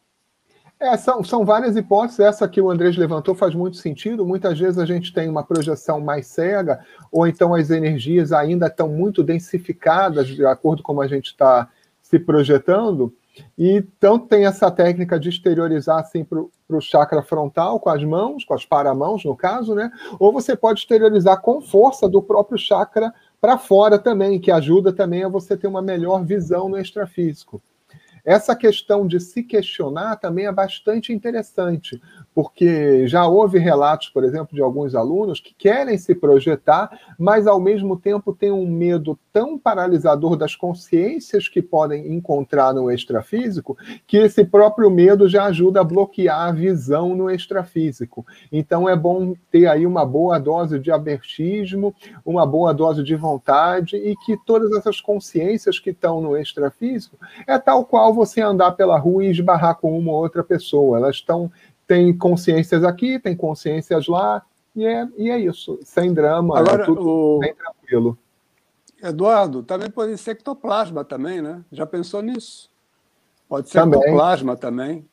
É, 0.78 0.94
são, 0.96 1.24
são 1.24 1.44
várias 1.44 1.74
hipóteses. 1.76 2.20
Essa 2.20 2.46
que 2.46 2.60
o 2.60 2.70
Andrés 2.70 2.96
levantou 2.96 3.34
faz 3.34 3.54
muito 3.54 3.78
sentido. 3.78 4.26
Muitas 4.26 4.58
vezes 4.58 4.78
a 4.78 4.84
gente 4.84 5.12
tem 5.12 5.28
uma 5.28 5.42
projeção 5.42 6.00
mais 6.00 6.26
cega, 6.26 6.80
ou 7.10 7.26
então 7.26 7.54
as 7.54 7.70
energias 7.70 8.30
ainda 8.32 8.66
estão 8.66 8.88
muito 8.88 9.22
densificadas, 9.22 10.28
de 10.28 10.44
acordo 10.44 10.82
com 10.82 10.88
como 10.88 11.00
a 11.00 11.08
gente 11.08 11.26
está 11.26 11.68
se 12.02 12.18
projetando. 12.18 13.12
E 13.58 13.82
tanto 13.98 14.26
tem 14.26 14.46
essa 14.46 14.70
técnica 14.70 15.18
de 15.18 15.28
exteriorizar 15.28 15.98
assim 15.98 16.24
para 16.24 16.40
o 16.40 16.80
chakra 16.80 17.22
frontal, 17.22 17.80
com 17.80 17.90
as 17.90 18.02
mãos, 18.04 18.44
com 18.44 18.54
as 18.54 18.64
paramãos, 18.64 19.24
no 19.24 19.36
caso, 19.36 19.74
né? 19.74 19.90
Ou 20.18 20.32
você 20.32 20.56
pode 20.56 20.80
exteriorizar 20.80 21.40
com 21.40 21.60
força 21.60 22.08
do 22.08 22.22
próprio 22.22 22.58
chakra 22.58 23.12
para 23.40 23.58
fora 23.58 23.98
também, 23.98 24.40
que 24.40 24.50
ajuda 24.50 24.92
também 24.92 25.24
a 25.24 25.28
você 25.28 25.56
ter 25.56 25.66
uma 25.66 25.82
melhor 25.82 26.24
visão 26.24 26.68
no 26.68 26.78
extrafísico. 26.78 27.62
Essa 28.26 28.56
questão 28.56 29.06
de 29.06 29.20
se 29.20 29.42
questionar 29.42 30.16
também 30.16 30.46
é 30.46 30.52
bastante 30.52 31.12
interessante, 31.12 32.02
porque 32.36 33.08
já 33.08 33.26
houve 33.26 33.58
relatos, 33.58 34.10
por 34.10 34.22
exemplo, 34.22 34.54
de 34.54 34.60
alguns 34.60 34.94
alunos 34.94 35.40
que 35.40 35.54
querem 35.54 35.96
se 35.96 36.14
projetar, 36.14 36.90
mas 37.18 37.46
ao 37.46 37.58
mesmo 37.58 37.96
tempo 37.96 38.30
têm 38.30 38.52
um 38.52 38.66
medo 38.66 39.18
tão 39.32 39.58
paralisador 39.58 40.36
das 40.36 40.54
consciências 40.54 41.48
que 41.48 41.62
podem 41.62 42.12
encontrar 42.14 42.74
no 42.74 42.92
extrafísico, 42.92 43.74
que 44.06 44.18
esse 44.18 44.44
próprio 44.44 44.90
medo 44.90 45.26
já 45.26 45.44
ajuda 45.46 45.80
a 45.80 45.84
bloquear 45.84 46.48
a 46.48 46.52
visão 46.52 47.16
no 47.16 47.30
extrafísico. 47.30 48.26
Então 48.52 48.86
é 48.86 48.94
bom 48.94 49.34
ter 49.50 49.66
aí 49.66 49.86
uma 49.86 50.04
boa 50.04 50.38
dose 50.38 50.78
de 50.78 50.92
abertismo, 50.92 51.94
uma 52.22 52.44
boa 52.44 52.74
dose 52.74 53.02
de 53.02 53.16
vontade 53.16 53.96
e 53.96 54.14
que 54.14 54.36
todas 54.44 54.70
essas 54.72 55.00
consciências 55.00 55.78
que 55.78 55.88
estão 55.88 56.20
no 56.20 56.36
extrafísico 56.36 57.16
é 57.46 57.58
tal 57.58 57.86
qual 57.86 58.12
você 58.12 58.42
andar 58.42 58.72
pela 58.72 58.98
rua 58.98 59.24
e 59.24 59.30
esbarrar 59.30 59.76
com 59.76 59.98
uma 59.98 60.12
ou 60.12 60.18
outra 60.18 60.44
pessoa. 60.44 60.98
Elas 60.98 61.16
estão 61.16 61.50
tem 61.86 62.16
consciências 62.16 62.84
aqui, 62.84 63.18
tem 63.18 63.36
consciências 63.36 64.06
lá, 64.06 64.42
E 64.74 64.84
é, 64.84 65.08
e 65.16 65.30
é 65.30 65.38
isso, 65.38 65.78
sem 65.82 66.12
drama, 66.12 66.58
Agora, 66.58 66.82
é 66.82 66.86
tudo 66.86 67.08
o... 67.08 67.38
bem 67.38 67.54
tranquilo. 67.54 68.18
Eduardo, 69.02 69.62
também 69.62 69.90
pode 69.90 70.16
ser 70.18 70.32
ectoplasma 70.32 71.04
também, 71.04 71.40
né? 71.40 71.64
Já 71.70 71.86
pensou 71.86 72.20
nisso? 72.22 72.70
Pode 73.48 73.68
ser 73.68 73.78
também. 73.78 74.00
ectoplasma 74.00 74.56
também. 74.56 75.08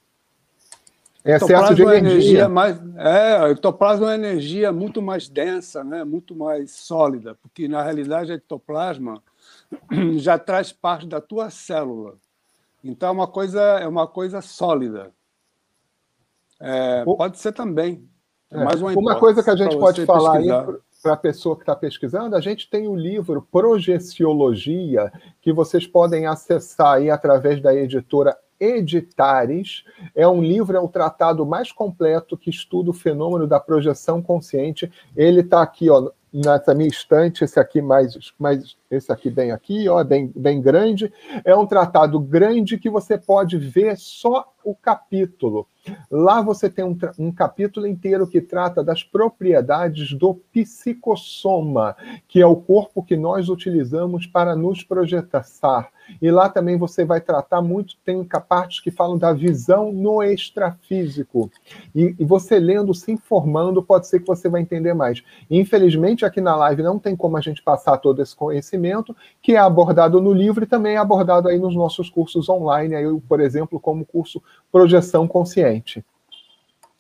Excesso 1.24 1.74
de 1.74 1.84
é 1.84 1.98
energia. 1.98 1.98
energia 1.98 2.50
mais, 2.50 2.78
é, 2.98 3.42
o 3.44 3.48
ectoplasma 3.48 4.08
é 4.08 4.10
uma 4.10 4.16
energia 4.16 4.74
muito 4.74 5.02
mais 5.02 5.30
densa, 5.30 5.82
né? 5.82 6.04
muito 6.04 6.36
mais 6.36 6.72
sólida, 6.72 7.36
porque 7.36 7.66
na 7.66 7.82
realidade 7.82 8.32
o 8.32 8.36
ectoplasma 8.36 9.24
já 10.18 10.38
traz 10.38 10.74
parte 10.74 11.08
da 11.08 11.22
tua 11.22 11.50
célula. 11.50 12.16
Então 12.84 13.08
é 13.08 13.12
uma 13.14 13.28
coisa, 13.28 13.62
é 13.62 13.88
uma 13.88 14.06
coisa 14.06 14.42
sólida. 14.42 15.12
É, 16.64 17.04
pode 17.04 17.38
ser 17.38 17.52
também. 17.52 18.08
É, 18.50 18.64
mais 18.64 18.82
uma, 18.82 18.94
uma 18.94 19.20
coisa 19.20 19.44
que 19.44 19.50
a 19.50 19.56
gente 19.56 19.78
pode 19.78 20.06
falar 20.06 20.40
para 21.02 21.14
a 21.14 21.18
pessoa 21.18 21.58
que 21.58 21.64
está 21.64 21.76
pesquisando, 21.76 22.34
a 22.34 22.40
gente 22.40 22.70
tem 22.70 22.88
o 22.88 22.96
livro 22.96 23.46
Projeciologia, 23.52 25.12
que 25.42 25.52
vocês 25.52 25.86
podem 25.86 26.26
acessar 26.26 26.94
aí 26.94 27.10
através 27.10 27.62
da 27.62 27.76
editora 27.76 28.38
Editares. 28.58 29.84
É 30.16 30.26
um 30.26 30.42
livro, 30.42 30.78
é 30.78 30.80
o 30.80 30.88
tratado 30.88 31.46
mais 31.46 31.74
completo 31.74 32.38
que 32.38 32.50
estuda 32.50 32.92
o 32.92 32.94
fenômeno 32.94 33.46
da 33.46 33.60
projeção 33.60 34.22
consciente. 34.22 34.90
Ele 35.14 35.42
está 35.42 35.62
aqui, 35.62 35.90
ó, 35.90 36.10
nessa 36.34 36.74
minha 36.74 36.90
estante, 36.90 37.44
esse 37.44 37.60
aqui 37.60 37.82
mais, 37.82 38.18
mais 38.40 38.76
esse 38.90 39.12
aqui 39.12 39.30
bem 39.30 39.52
aqui, 39.52 39.88
ó, 39.88 40.04
bem, 40.04 40.32
bem 40.36 40.60
grande. 40.60 41.14
É 41.46 41.56
um 41.56 41.66
tratado 41.66 42.20
grande 42.20 42.78
que 42.78 42.90
você 42.90 43.18
pode 43.18 43.58
ver 43.58 43.98
só 43.98 44.52
o 44.64 44.74
capítulo. 44.74 45.68
Lá 46.10 46.42
você 46.42 46.70
tem 46.70 46.86
um, 46.86 46.98
um, 47.20 47.32
capítulo 47.32 47.86
inteiro 47.86 48.26
que 48.26 48.40
trata 48.40 48.82
das 48.82 49.04
propriedades 49.04 50.14
do 50.14 50.36
psicossoma, 50.54 51.96
que 52.28 52.40
é 52.40 52.46
o 52.46 52.56
corpo 52.56 53.04
que 53.04 53.18
nós 53.18 53.50
utilizamos 53.50 54.26
para 54.26 54.56
nos 54.56 54.82
projetar. 54.82 55.90
E 56.22 56.32
lá 56.32 56.48
também 56.48 56.78
você 56.78 57.04
vai 57.04 57.20
tratar 57.20 57.62
muito, 57.62 57.96
tem 58.06 58.24
partes 58.24 58.80
que 58.80 58.92
falam 58.92 59.18
da 59.18 59.34
visão 59.34 59.92
no 59.92 60.24
extrafísico. 60.24 61.52
E, 61.94 62.16
e 62.18 62.26
você 62.26 62.60
lendo, 62.60 62.94
se 62.94 63.12
informando, 63.12 63.84
pode 63.84 64.08
ser 64.08 64.20
que 64.20 64.28
você 64.28 64.48
vai 64.48 64.62
entender 64.62 64.94
mais. 64.94 65.22
Infelizmente, 65.50 66.23
aqui 66.26 66.42
na 66.42 66.56
live 66.56 66.84
não 66.84 67.00
tem 67.00 67.16
como 67.16 67.38
a 67.38 67.42
gente 67.42 67.62
passar 67.62 67.98
todo 67.98 68.22
esse 68.22 68.36
conhecimento, 68.36 69.16
que 69.42 69.54
é 69.54 69.58
abordado 69.58 70.22
no 70.22 70.34
livro 70.34 70.64
e 70.64 70.68
também 70.68 70.96
é 70.96 70.98
abordado 70.98 71.48
aí 71.48 71.60
nos 71.60 71.76
nossos 71.76 72.10
cursos 72.10 72.50
online, 72.50 72.96
aí, 72.96 73.06
por 73.28 73.40
exemplo, 73.40 73.80
como 73.80 74.06
curso 74.06 74.42
Projeção 74.72 75.28
Consciente. 75.28 76.04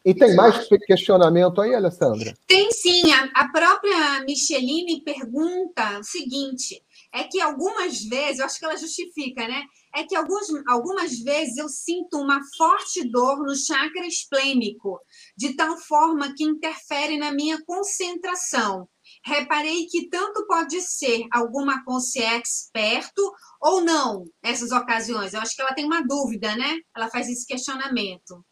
E 0.05 0.13
tem 0.13 0.35
mais 0.35 0.67
questionamento 0.85 1.61
aí, 1.61 1.73
Alessandra? 1.73 2.35
Tem 2.45 2.69
sim. 2.71 3.09
A, 3.13 3.29
a 3.33 3.47
própria 3.49 4.21
Micheline 4.25 5.01
pergunta 5.01 5.99
o 5.99 6.03
seguinte: 6.03 6.83
é 7.13 7.23
que 7.23 7.39
algumas 7.39 8.03
vezes, 8.03 8.39
eu 8.39 8.45
acho 8.45 8.59
que 8.59 8.65
ela 8.65 8.75
justifica, 8.75 9.47
né? 9.47 9.63
É 9.95 10.03
que 10.03 10.15
alguns, 10.15 10.47
algumas 10.67 11.19
vezes 11.19 11.57
eu 11.57 11.69
sinto 11.69 12.17
uma 12.17 12.41
forte 12.57 13.07
dor 13.07 13.37
no 13.43 13.55
chakra 13.55 14.05
esplênico, 14.05 14.99
de 15.37 15.55
tal 15.55 15.77
forma 15.77 16.33
que 16.35 16.43
interfere 16.43 17.17
na 17.17 17.31
minha 17.31 17.63
concentração. 17.63 18.89
Reparei 19.25 19.85
que 19.87 20.09
tanto 20.09 20.45
pode 20.45 20.81
ser 20.81 21.25
alguma 21.31 21.83
consciência 21.85 22.69
perto 22.73 23.33
ou 23.61 23.81
não 23.81 24.25
nessas 24.43 24.71
ocasiões. 24.71 25.33
Eu 25.33 25.41
acho 25.41 25.55
que 25.55 25.61
ela 25.61 25.73
tem 25.73 25.85
uma 25.85 26.05
dúvida, 26.05 26.55
né? 26.55 26.79
Ela 26.95 27.09
faz 27.09 27.29
esse 27.29 27.45
questionamento. 27.45 28.45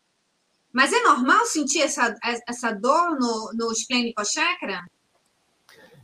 Mas 0.73 0.93
é 0.93 1.03
normal 1.03 1.45
sentir 1.45 1.81
essa, 1.81 2.15
essa 2.47 2.71
dor 2.71 3.19
no, 3.19 3.51
no 3.53 3.71
esplênico 3.71 4.23
chakra? 4.25 4.81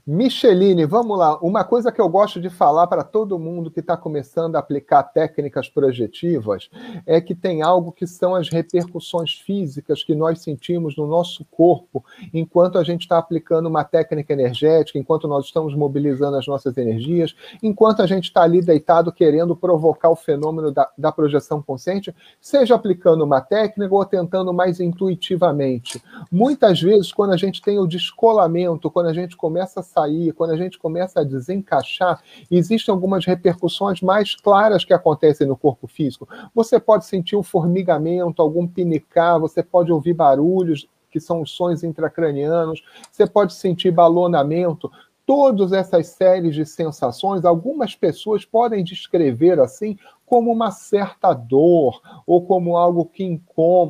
Micheline, 0.10 0.86
vamos 0.86 1.20
lá. 1.20 1.38
Uma 1.39 1.65
coisa 1.65 1.91
que 1.91 2.00
eu 2.00 2.08
gosto 2.08 2.39
de 2.39 2.50
falar 2.50 2.88
para 2.88 3.04
todo 3.04 3.38
mundo 3.38 3.70
que 3.70 3.82
está 3.82 3.98
começando 3.98 4.56
a 4.56 4.60
aplicar 4.60 5.04
técnicas 5.04 5.67
projetivas 5.67 6.70
é 7.06 7.20
que 7.20 7.36
tem 7.36 7.62
algo 7.62 7.91
que 7.91 8.08
são 8.08 8.34
as 8.34 8.48
repercussões 8.48 9.34
físicas 9.34 10.06
que 10.06 10.15
nós 10.15 10.39
sentimos 10.39 10.96
no 10.96 11.06
nosso 11.08 11.43
corpo 11.52 12.06
enquanto 12.34 12.78
a 12.78 12.86
gente 12.86 13.02
está 13.02 13.17
aplicando 13.17 13.67
uma 13.67 13.84
técnica 13.84 14.32
energética, 14.32 14.98
enquanto 14.98 15.28
nós 15.28 15.48
estamos 15.48 15.76
mobilizando 15.76 16.38
as 16.38 16.48
nossas 16.48 16.78
energias, 16.78 17.36
enquanto 17.62 18.02
a 18.02 18.08
gente 18.08 18.30
está 18.30 18.43
ali 18.43 18.62
deitado 18.62 19.12
querendo 19.12 19.58
provocar 19.58 20.10
o 20.10 20.15
fenômeno 20.15 20.72
da, 20.72 20.89
da 20.98 21.12
projeção 21.12 21.62
consciente, 21.62 22.15
seja 22.39 22.76
aplicando 22.76 23.26
uma 23.26 23.41
técnica 23.41 23.93
ou 23.93 24.06
tentando 24.06 24.54
mais 24.54 24.80
intuitivamente. 24.80 26.02
Muitas 26.32 26.82
vezes, 26.82 27.12
quando 27.12 27.34
a 27.34 27.38
gente 27.38 27.62
tem 27.62 27.78
o 27.78 27.86
descolamento, 27.86 28.89
quando 28.89 29.08
a 29.08 29.13
gente 29.13 29.36
começa 29.36 29.82
a 29.82 29.97
sair, 29.98 30.32
quando 30.34 30.52
a 30.52 30.58
gente 30.58 30.78
começa 30.78 31.22
a 31.22 31.24
desencaixar, 31.24 32.22
existem 32.52 32.94
algumas 32.94 33.26
repercussões 33.26 34.02
mais 34.02 34.36
claras 34.36 34.86
que 34.86 34.94
acontecem 34.94 35.48
no 35.48 35.58
corpo 35.58 35.88
físico. 35.88 36.28
Você 36.54 36.80
pode 36.80 37.06
sentir 37.06 37.36
um 37.36 37.44
formigamento, 37.44 38.42
algum 38.42 38.68
pinicar, 38.68 39.40
você 39.40 39.64
pode 39.64 39.92
ouvir 39.92 40.14
barulhos, 40.14 40.88
que 41.10 41.20
são 41.20 41.42
os 41.42 41.52
sons 41.52 41.84
intracranianos, 41.84 42.84
você 43.12 43.26
pode 43.26 43.54
sentir 43.54 43.92
balonamento, 43.92 44.92
todas 45.26 45.74
essas 45.74 46.08
séries 46.08 46.56
de 46.56 46.66
sensações, 46.66 47.44
algumas 47.44 47.96
pessoas 47.96 48.46
podem 48.46 48.84
descrever 48.84 49.60
assim 49.60 49.98
como 50.28 50.52
uma 50.52 50.72
certa 50.72 51.34
dor, 51.34 52.02
ou 52.28 52.46
como 52.46 52.76
algo 52.76 53.06
que 53.06 53.24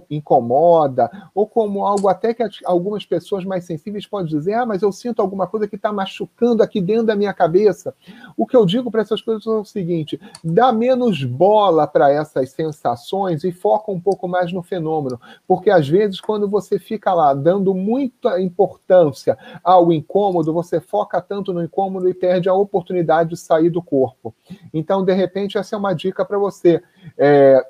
incomoda, 0.08 1.10
ou 1.34 1.47
como 1.47 1.84
algo 1.84 2.08
até 2.08 2.32
que 2.32 2.43
algumas 2.63 3.04
pessoas 3.04 3.43
mais 3.43 3.65
sensíveis 3.65 4.06
podem 4.06 4.28
dizer: 4.28 4.54
ah, 4.54 4.65
mas 4.65 4.84
eu 4.84 4.91
sinto 4.91 5.19
alguma 5.19 5.47
coisa 5.47 5.67
que 5.67 5.76
está 5.76 5.91
machucando 5.91 6.62
aqui 6.62 6.80
dentro 6.80 7.08
da 7.08 7.15
minha 7.15 7.34
cabeça. 7.34 7.93
O 8.38 8.45
que 8.45 8.56
eu 8.56 8.67
digo 8.67 8.91
para 8.91 9.02
essas 9.02 9.19
pessoas 9.19 9.58
é 9.58 9.62
o 9.62 9.65
seguinte: 9.65 10.21
dá 10.43 10.71
menos 10.71 11.23
bola 11.23 11.88
para 11.88 12.12
essas 12.12 12.52
sensações 12.52 13.43
e 13.43 13.52
foca 13.52 13.91
um 13.91 14.00
pouco 14.00 14.28
mais 14.28 14.54
no 14.54 14.62
fenômeno, 14.62 15.19
porque 15.47 15.71
às 15.71 15.89
vezes, 15.89 16.21
quando 16.21 16.47
você 16.47 16.78
fica 16.78 17.15
lá 17.15 17.34
dando 17.34 17.73
muita 17.73 18.39
importância 18.39 19.36
ao 19.63 19.91
incômodo, 19.91 20.54
você 20.54 20.80
foca 20.80 21.19
tanto 21.19 21.52
no 21.52 21.63
incômodo 21.63 22.08
e 22.08 22.13
perde 22.13 22.47
a 22.47 22.54
oportunidade 22.54 23.32
de 23.32 23.38
sair 23.38 23.71
do 23.71 23.82
corpo. 23.82 24.36
Então, 24.71 25.04
de 25.04 25.13
repente, 25.13 25.58
essa 25.58 25.76
é 25.76 25.80
uma 25.80 25.93
dica 25.93 26.27
para 26.28 26.38
você. 26.38 26.84
É, 27.18 27.66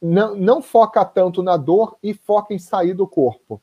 não, 0.00 0.34
não 0.34 0.62
foca 0.62 1.04
tanto 1.04 1.42
na 1.42 1.56
dor 1.56 1.96
e 2.02 2.14
foca 2.14 2.54
em 2.54 2.58
sair 2.58 2.94
do 2.94 3.06
corpo. 3.06 3.60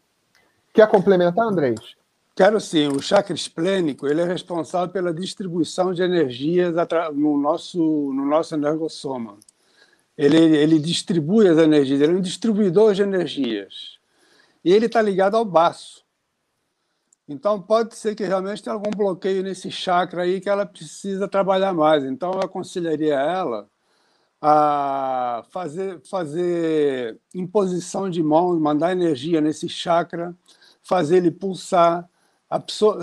Quer 0.74 0.88
complementar, 0.90 1.48
Andrés? 1.48 1.96
Quero 2.36 2.60
sim. 2.60 2.88
O 2.90 3.02
chakra 3.02 3.34
esplênico 3.34 4.08
ele 4.08 4.22
é 4.22 4.26
responsável 4.26 4.90
pela 4.90 5.14
distribuição 5.14 5.94
de 5.94 6.04
energias 6.04 6.74
no 7.14 7.38
nosso, 7.38 7.80
no 7.80 8.26
nosso 8.26 8.54
energossoma. 8.54 9.38
Ele, 10.18 10.38
ele 10.38 10.80
distribui 10.80 11.48
as 11.48 11.58
energias, 11.58 12.00
ele 12.00 12.14
é 12.14 12.16
um 12.16 12.22
distribuidor 12.22 12.94
de 12.94 13.02
energias. 13.02 14.00
E 14.64 14.72
ele 14.72 14.86
está 14.88 15.02
ligado 15.02 15.36
ao 15.36 15.46
baço. 15.46 16.04
Então, 17.28 17.62
pode 17.62 17.96
ser 17.96 18.16
que 18.16 18.24
realmente 18.24 18.62
tenha 18.62 18.74
algum 18.74 18.92
bloqueio 18.92 19.42
nesse 19.42 19.72
chakra 19.72 20.24
aí 20.24 20.40
que 20.40 20.50
ela 20.50 20.66
precisa 20.66 21.28
trabalhar 21.28 21.74
mais. 21.74 22.04
Então, 22.04 22.32
eu 22.34 22.40
aconselharia 22.40 23.16
ela 23.16 23.68
a 24.42 25.44
fazer, 25.50 26.02
fazer 26.02 27.20
imposição 27.34 28.10
de 28.10 28.22
mãos, 28.22 28.60
mandar 28.60 28.92
energia 28.92 29.42
nesse 29.42 29.68
chakra, 29.68 30.36
fazer 30.84 31.18
ele 31.18 31.32
pulsar, 31.32 32.08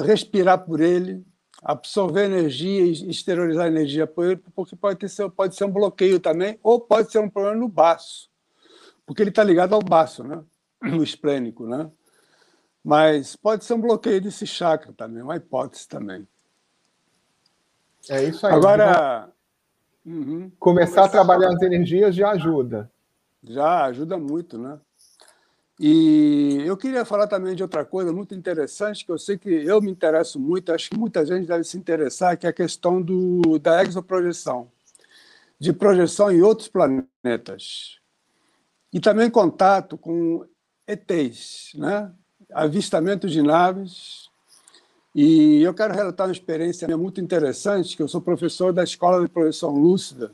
respirar 0.04 0.64
por 0.64 0.80
ele, 0.80 1.24
absorver 1.62 2.24
energia 2.24 2.82
e 2.82 3.10
exteriorizar 3.10 3.66
energia 3.66 4.06
por 4.06 4.26
ele, 4.26 4.42
porque 4.54 4.76
pode, 4.76 4.98
ter, 4.98 5.30
pode 5.30 5.54
ser 5.54 5.64
um 5.64 5.70
bloqueio 5.70 6.18
também, 6.18 6.58
ou 6.62 6.80
pode 6.80 7.10
ser 7.10 7.18
um 7.18 7.28
problema 7.28 7.56
no 7.56 7.68
baço, 7.68 8.30
porque 9.06 9.22
ele 9.22 9.30
está 9.30 9.42
ligado 9.42 9.74
ao 9.74 9.82
baço, 9.82 10.22
né? 10.24 10.42
no 10.82 11.02
esplênico. 11.02 11.66
Né? 11.66 11.90
Mas 12.84 13.36
pode 13.36 13.64
ser 13.64 13.74
um 13.74 13.80
bloqueio 13.80 14.20
desse 14.20 14.46
chakra 14.46 14.92
também, 14.92 15.22
uma 15.22 15.36
hipótese 15.36 15.88
também. 15.88 16.26
É 18.08 18.24
isso 18.24 18.44
aí. 18.46 18.52
Agora, 18.52 19.32
Uhum. 20.04 20.50
Começar, 20.58 21.04
a 21.04 21.08
trabalhar 21.08 21.48
as 21.48 21.62
energias 21.62 22.14
já 22.14 22.30
ajuda. 22.30 22.90
Já 23.42 23.84
ajuda 23.84 24.18
muito, 24.18 24.58
né? 24.58 24.78
E 25.78 26.62
eu 26.64 26.76
queria 26.76 27.04
falar 27.04 27.26
também 27.26 27.56
de 27.56 27.62
outra 27.62 27.84
coisa 27.84 28.12
muito 28.12 28.34
interessante, 28.34 29.04
que 29.04 29.10
eu 29.10 29.18
sei 29.18 29.36
que 29.36 29.48
eu 29.48 29.80
me 29.80 29.90
interesso 29.90 30.38
muito, 30.38 30.72
acho 30.72 30.90
que 30.90 30.96
muita 30.96 31.24
gente 31.26 31.46
deve 31.46 31.64
se 31.64 31.76
interessar, 31.76 32.36
que 32.36 32.46
é 32.46 32.50
a 32.50 32.52
questão 32.52 33.02
do, 33.02 33.58
da 33.58 33.82
exoprojeção, 33.82 34.70
de 35.58 35.72
projeção 35.72 36.30
em 36.30 36.40
outros 36.40 36.68
planetas. 36.68 37.98
E 38.92 39.00
também 39.00 39.30
contato 39.30 39.96
com 39.96 40.46
ETs, 40.86 41.72
né? 41.74 42.12
avistamento 42.52 43.28
de 43.28 43.42
naves, 43.42 44.28
e 45.14 45.62
eu 45.62 45.74
quero 45.74 45.94
relatar 45.94 46.26
uma 46.26 46.32
experiência 46.32 46.96
muito 46.96 47.20
interessante, 47.20 47.96
que 47.96 48.02
eu 48.02 48.08
sou 48.08 48.20
professor 48.20 48.72
da 48.72 48.82
Escola 48.82 49.20
de 49.20 49.28
Projeção 49.28 49.70
Lúcida, 49.70 50.32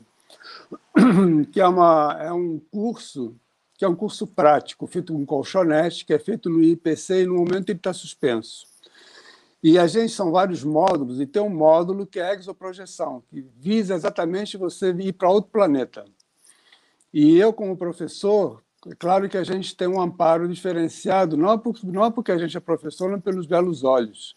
que 1.51 1.59
é, 1.59 1.67
uma, 1.67 2.17
é 2.19 2.31
um 2.31 2.59
curso 2.71 3.35
que 3.79 3.85
é 3.85 3.87
um 3.87 3.95
curso 3.95 4.27
prático, 4.27 4.85
feito 4.85 5.13
com 5.13 5.25
colchonete, 5.25 6.05
que 6.05 6.13
é 6.13 6.19
feito 6.19 6.49
no 6.49 6.61
IPC 6.61 7.21
e 7.21 7.25
no 7.25 7.35
momento 7.35 7.69
ele 7.69 7.79
está 7.79 7.93
suspenso. 7.93 8.67
E 9.63 9.79
a 9.79 9.87
gente 9.87 10.11
são 10.11 10.31
vários 10.31 10.65
módulos, 10.65 11.21
e 11.21 11.25
tem 11.25 11.41
um 11.41 11.49
módulo 11.49 12.05
que 12.05 12.19
é 12.19 12.33
exoprojeção, 12.33 13.23
que 13.29 13.41
visa 13.57 13.95
exatamente 13.95 14.57
você 14.57 14.91
ir 14.91 15.13
para 15.13 15.29
outro 15.29 15.49
planeta. 15.49 16.03
E 17.13 17.37
eu, 17.37 17.53
como 17.53 17.77
professor, 17.77 18.61
é 18.85 18.95
claro 18.95 19.29
que 19.29 19.37
a 19.37 19.45
gente 19.45 19.73
tem 19.73 19.87
um 19.87 20.01
amparo 20.01 20.45
diferenciado, 20.49 21.37
não, 21.37 21.57
por, 21.57 21.77
não 21.83 22.11
porque 22.11 22.33
a 22.33 22.37
gente 22.37 22.57
é 22.57 22.59
professor, 22.59 23.09
não 23.09 23.21
pelos 23.21 23.45
belos 23.45 23.85
olhos, 23.85 24.35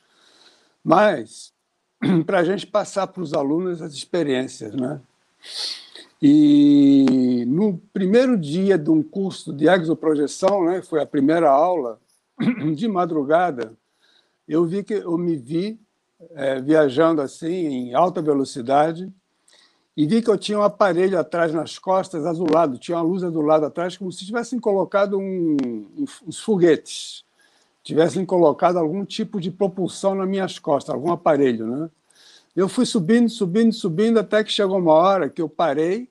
mas 0.85 1.53
para 2.27 2.41
a 2.41 2.45
gente 2.45 2.67
passar 2.67 3.07
para 3.07 3.23
os 3.23 3.35
alunos 3.35 3.81
as 3.81 3.93
experiências. 3.93 4.75
Né? 4.75 5.01
E 6.21 7.45
no 7.47 7.79
primeiro 7.93 8.37
dia 8.37 8.79
de 8.79 8.91
um 8.91 9.03
curso 9.03 9.53
de 9.53 9.69
exoprojeção, 9.69 10.65
né, 10.65 10.83
foi 10.83 11.03
a 11.03 11.07
primeira 11.07 11.51
aula, 11.51 12.01
de 12.75 12.89
madrugada, 12.89 13.73
eu 14.49 14.65
vi 14.65 14.83
que 14.83 14.95
eu 14.95 15.17
me 15.17 15.37
vi 15.37 15.81
é, 16.35 16.61
viajando 16.61 17.21
assim 17.21 17.67
em 17.67 17.95
alta 17.95 18.21
velocidade 18.21 19.13
e 19.97 20.07
vi 20.07 20.23
que 20.23 20.31
eu 20.31 20.39
tinha 20.39 20.59
um 20.59 20.63
aparelho 20.63 21.19
atrás 21.19 21.53
nas 21.53 21.79
costas 21.79 22.25
azulado, 22.25 22.79
tinha 22.79 22.97
uma 22.97 23.05
luz 23.05 23.23
azulada 23.23 23.67
atrás, 23.67 23.97
como 23.97 24.11
se 24.11 24.25
tivessem 24.25 24.59
colocado 24.59 25.19
um, 25.19 25.57
uns 26.27 26.41
foguetes, 26.41 27.25
tivessem 27.83 28.25
colocado 28.25 28.79
algum 28.79 29.05
tipo 29.05 29.41
de 29.41 29.51
propulsão 29.51 30.15
nas 30.15 30.29
minhas 30.29 30.59
costas, 30.59 30.95
algum 30.95 31.13
aparelho, 31.13 31.67
né? 31.67 31.91
Eu 32.55 32.69
fui 32.69 32.85
subindo, 32.85 33.29
subindo, 33.29 33.73
subindo, 33.73 34.19
até 34.19 34.45
que 34.45 34.53
chegou 34.53 34.79
uma 34.79 34.93
hora 34.93 35.31
que 35.31 35.41
eu 35.41 35.49
parei 35.49 36.11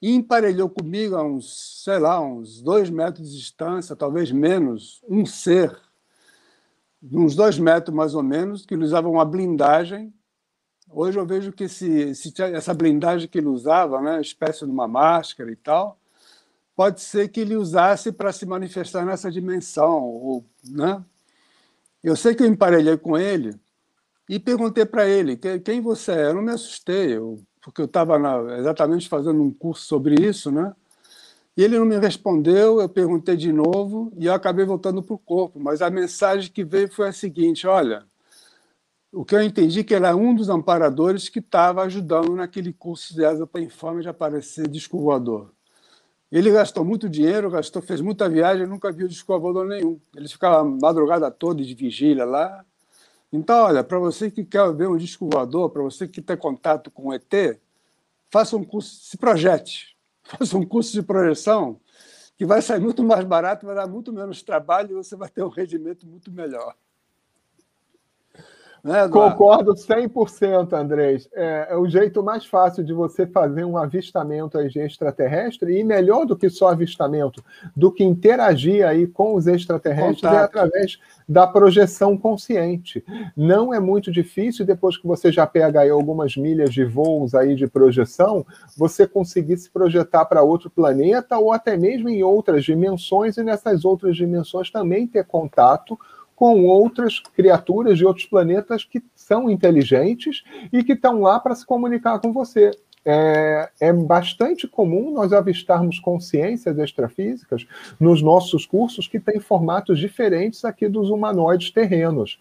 e 0.00 0.14
emparelhou 0.14 0.68
comigo 0.68 1.16
a 1.16 1.22
uns, 1.22 1.82
sei 1.82 1.98
lá, 1.98 2.20
uns 2.20 2.60
dois 2.60 2.90
metros 2.90 3.30
de 3.30 3.38
distância, 3.38 3.96
talvez 3.96 4.30
menos, 4.30 5.02
um 5.08 5.24
ser 5.24 5.74
uns 7.12 7.34
dois 7.34 7.58
metros 7.58 7.94
mais 7.94 8.14
ou 8.14 8.22
menos, 8.22 8.64
que 8.64 8.74
ele 8.74 8.84
usava 8.84 9.08
uma 9.08 9.24
blindagem. 9.24 10.12
Hoje 10.90 11.18
eu 11.18 11.26
vejo 11.26 11.52
que 11.52 11.64
esse, 11.64 11.90
esse, 11.90 12.32
essa 12.42 12.72
blindagem 12.72 13.28
que 13.28 13.38
ele 13.38 13.48
usava, 13.48 14.00
né, 14.00 14.20
espécie 14.20 14.64
de 14.64 14.70
uma 14.70 14.88
máscara 14.88 15.50
e 15.50 15.56
tal, 15.56 15.98
pode 16.76 17.00
ser 17.00 17.28
que 17.28 17.40
ele 17.40 17.56
usasse 17.56 18.12
para 18.12 18.32
se 18.32 18.46
manifestar 18.46 19.04
nessa 19.04 19.30
dimensão. 19.30 20.02
Ou, 20.02 20.44
né? 20.68 21.04
Eu 22.02 22.16
sei 22.16 22.34
que 22.34 22.42
eu 22.42 22.46
emparelhei 22.46 22.96
com 22.96 23.16
ele 23.16 23.58
e 24.28 24.38
perguntei 24.38 24.84
para 24.84 25.08
ele 25.08 25.36
quem 25.36 25.80
você 25.80 26.12
é. 26.12 26.26
Eu 26.26 26.34
não 26.34 26.42
me 26.42 26.52
assustei, 26.52 27.16
eu, 27.16 27.40
porque 27.62 27.80
eu 27.80 27.86
estava 27.86 28.18
exatamente 28.58 29.08
fazendo 29.08 29.42
um 29.42 29.50
curso 29.50 29.86
sobre 29.86 30.14
isso, 30.20 30.50
né? 30.50 30.74
E 31.56 31.62
ele 31.62 31.78
não 31.78 31.86
me 31.86 31.96
respondeu, 31.96 32.80
eu 32.80 32.88
perguntei 32.88 33.36
de 33.36 33.52
novo 33.52 34.12
e 34.18 34.26
eu 34.26 34.34
acabei 34.34 34.64
voltando 34.64 35.02
para 35.02 35.14
o 35.14 35.18
corpo. 35.18 35.60
Mas 35.60 35.80
a 35.80 35.88
mensagem 35.88 36.50
que 36.50 36.64
veio 36.64 36.90
foi 36.92 37.08
a 37.08 37.12
seguinte: 37.12 37.66
olha, 37.66 38.04
o 39.12 39.24
que 39.24 39.36
eu 39.36 39.42
entendi 39.42 39.84
que 39.84 39.94
era 39.94 40.16
um 40.16 40.34
dos 40.34 40.48
amparadores 40.48 41.28
que 41.28 41.38
estava 41.38 41.82
ajudando 41.84 42.34
naquele 42.34 42.72
curso 42.72 43.14
de 43.14 43.24
asa 43.24 43.46
para 43.46 43.60
informe 43.60 44.02
de 44.02 44.08
aparecer 44.08 44.66
disco 44.68 44.98
voador. 45.00 45.53
Ele 46.34 46.50
gastou 46.50 46.84
muito 46.84 47.08
dinheiro, 47.08 47.48
gastou, 47.48 47.80
fez 47.80 48.00
muita 48.00 48.28
viagem, 48.28 48.66
nunca 48.66 48.90
viu 48.90 49.06
disco 49.06 49.38
voador 49.38 49.68
nenhum. 49.68 50.00
Ele 50.16 50.26
ficava 50.26 50.62
a 50.62 50.64
madrugada 50.64 51.30
toda 51.30 51.62
de 51.62 51.72
vigília 51.76 52.24
lá. 52.24 52.64
Então, 53.32 53.66
olha, 53.66 53.84
para 53.84 54.00
você 54.00 54.28
que 54.32 54.44
quer 54.44 54.74
ver 54.74 54.88
um 54.88 54.96
disco 54.96 55.30
voador, 55.32 55.70
para 55.70 55.80
você 55.80 56.08
que 56.08 56.20
tem 56.20 56.36
contato 56.36 56.90
com 56.90 57.10
o 57.10 57.14
ET, 57.14 57.60
faça 58.32 58.56
um 58.56 58.64
curso, 58.64 58.96
se 59.04 59.16
projete 59.16 59.96
faça 60.24 60.58
um 60.58 60.66
curso 60.66 60.92
de 60.92 61.02
projeção 61.04 61.80
que 62.36 62.44
vai 62.44 62.60
sair 62.60 62.80
muito 62.80 63.04
mais 63.04 63.24
barato, 63.24 63.64
vai 63.64 63.76
dar 63.76 63.86
muito 63.86 64.12
menos 64.12 64.42
trabalho 64.42 64.90
e 64.90 64.94
você 64.94 65.14
vai 65.14 65.28
ter 65.28 65.44
um 65.44 65.48
rendimento 65.48 66.04
muito 66.04 66.32
melhor. 66.32 66.74
Né, 68.84 69.08
Concordo 69.08 69.72
100%, 69.72 70.74
Andrés. 70.74 71.26
É, 71.32 71.68
é, 71.70 71.76
o 71.76 71.88
jeito 71.88 72.22
mais 72.22 72.44
fácil 72.44 72.84
de 72.84 72.92
você 72.92 73.26
fazer 73.26 73.64
um 73.64 73.78
avistamento 73.78 74.58
aí 74.58 74.68
de 74.68 74.78
extraterrestre, 74.78 75.78
e 75.78 75.82
melhor 75.82 76.26
do 76.26 76.36
que 76.36 76.50
só 76.50 76.68
avistamento, 76.68 77.42
do 77.74 77.90
que 77.90 78.04
interagir 78.04 78.86
aí 78.86 79.06
com 79.06 79.36
os 79.36 79.46
extraterrestres, 79.46 80.22
é 80.24 80.28
Contato. 80.28 80.34
é 80.34 80.44
através 80.44 80.98
da 81.26 81.46
projeção 81.46 82.14
consciente. 82.14 83.02
Não 83.34 83.72
é 83.72 83.80
muito 83.80 84.12
difícil, 84.12 84.66
depois 84.66 84.98
que 84.98 85.06
você 85.06 85.32
já 85.32 85.46
pega 85.46 85.80
aí 85.80 85.88
algumas 85.88 86.36
milhas 86.36 86.70
de 86.70 86.84
voos 86.84 87.34
aí 87.34 87.54
de 87.54 87.66
projeção, 87.66 88.44
você 88.76 89.06
conseguir 89.06 89.56
se 89.56 89.70
projetar 89.70 90.26
para 90.26 90.42
outro 90.42 90.68
planeta 90.68 91.38
ou 91.38 91.54
até 91.54 91.74
mesmo 91.74 92.10
em 92.10 92.22
outras 92.22 92.62
dimensões, 92.62 93.38
e 93.38 93.42
nessas 93.42 93.82
outras 93.86 94.14
dimensões 94.14 94.70
também 94.70 95.06
ter 95.06 95.24
contato 95.24 95.98
com 96.44 96.66
outras 96.66 97.20
criaturas 97.20 97.96
de 97.96 98.04
outros 98.04 98.26
planetas 98.26 98.84
que 98.84 99.02
são 99.14 99.48
inteligentes 99.48 100.44
e 100.70 100.84
que 100.84 100.92
estão 100.92 101.22
lá 101.22 101.40
para 101.40 101.54
se 101.54 101.64
comunicar 101.64 102.18
com 102.18 102.34
você. 102.34 102.70
É, 103.02 103.70
é, 103.80 103.92
bastante 103.94 104.68
comum 104.68 105.10
nós 105.10 105.32
avistarmos 105.32 105.98
consciências 105.98 106.78
extrafísicas 106.78 107.66
nos 107.98 108.20
nossos 108.20 108.66
cursos 108.66 109.08
que 109.08 109.18
têm 109.18 109.40
formatos 109.40 109.98
diferentes 109.98 110.66
aqui 110.66 110.86
dos 110.86 111.08
humanoides 111.08 111.70
terrenos. 111.70 112.38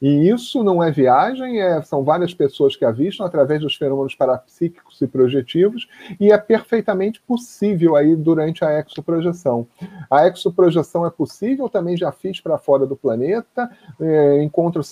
E 0.00 0.28
isso 0.28 0.62
não 0.62 0.82
é 0.82 0.90
viagem, 0.90 1.60
é, 1.60 1.80
são 1.82 2.04
várias 2.04 2.34
pessoas 2.34 2.76
que 2.76 2.84
avistam 2.84 3.26
através 3.26 3.60
dos 3.60 3.74
fenômenos 3.74 4.14
parapsíquicos 4.14 5.00
e 5.00 5.06
projetivos, 5.06 5.88
e 6.20 6.30
é 6.30 6.38
perfeitamente 6.38 7.20
possível 7.22 7.96
aí 7.96 8.14
durante 8.14 8.64
a 8.64 8.78
exoprojeção. 8.80 9.66
A 10.10 10.26
exoprojeção 10.26 11.06
é 11.06 11.10
possível, 11.10 11.68
também 11.68 11.96
já 11.96 12.12
fiz 12.12 12.40
para 12.40 12.58
fora 12.58 12.86
do 12.86 12.96
planeta, 12.96 13.70
é, 14.00 14.42
encontro 14.42 14.82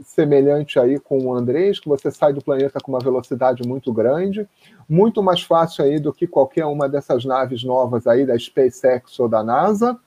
semelhante 0.00 0.78
aí 0.78 0.98
com 0.98 1.18
o 1.24 1.34
Andrés, 1.34 1.80
que 1.80 1.88
você 1.88 2.10
sai 2.10 2.32
do 2.32 2.42
planeta 2.42 2.80
com 2.80 2.92
uma 2.92 3.00
velocidade 3.00 3.66
muito 3.66 3.92
grande, 3.92 4.46
muito 4.88 5.22
mais 5.22 5.42
fácil 5.42 5.84
aí 5.84 5.98
do 5.98 6.12
que 6.12 6.26
qualquer 6.26 6.66
uma 6.66 6.88
dessas 6.88 7.24
naves 7.24 7.64
novas 7.64 8.06
aí 8.06 8.26
da 8.26 8.38
SpaceX 8.38 9.18
ou 9.18 9.28
da 9.28 9.42
NASA. 9.42 9.98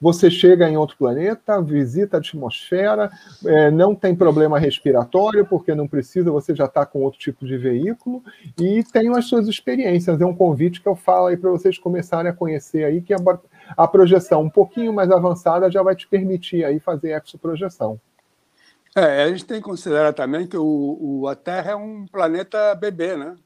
Você 0.00 0.30
chega 0.30 0.68
em 0.68 0.76
outro 0.76 0.96
planeta, 0.96 1.60
visita 1.60 2.16
a 2.16 2.20
atmosfera, 2.20 3.10
é, 3.44 3.70
não 3.70 3.94
tem 3.94 4.14
problema 4.14 4.58
respiratório, 4.58 5.46
porque 5.46 5.74
não 5.74 5.86
precisa, 5.86 6.30
você 6.30 6.54
já 6.54 6.64
está 6.64 6.84
com 6.86 7.02
outro 7.02 7.18
tipo 7.18 7.46
de 7.46 7.56
veículo, 7.56 8.22
e 8.58 8.82
tem 8.84 9.08
as 9.16 9.26
suas 9.26 9.46
experiências. 9.46 10.20
É 10.20 10.26
um 10.26 10.34
convite 10.34 10.80
que 10.80 10.88
eu 10.88 10.96
falo 10.96 11.26
aí 11.26 11.36
para 11.36 11.50
vocês 11.50 11.78
começarem 11.78 12.30
a 12.30 12.34
conhecer 12.34 12.84
aí, 12.84 13.00
que 13.00 13.14
a, 13.14 13.18
a, 13.76 13.86
projeção 13.86 14.42
um 14.42 14.50
pouquinho 14.50 14.92
mais 14.92 15.10
avançada 15.10 15.70
já 15.70 15.82
vai 15.82 15.94
te 15.94 16.08
permitir 16.08 16.64
aí 16.64 16.80
fazer 16.80 17.10
exoprojeção. 17.12 18.00
É, 18.96 19.22
a 19.24 19.28
gente 19.28 19.44
tem 19.44 19.58
que 19.58 19.68
considerar 19.68 20.12
também 20.12 20.46
que 20.46 20.56
o, 20.56 20.98
o, 21.00 21.28
a 21.28 21.36
Terra 21.36 21.72
é 21.72 21.76
um 21.76 22.06
planeta 22.06 22.74
bebê, 22.74 23.16
né? 23.16 23.36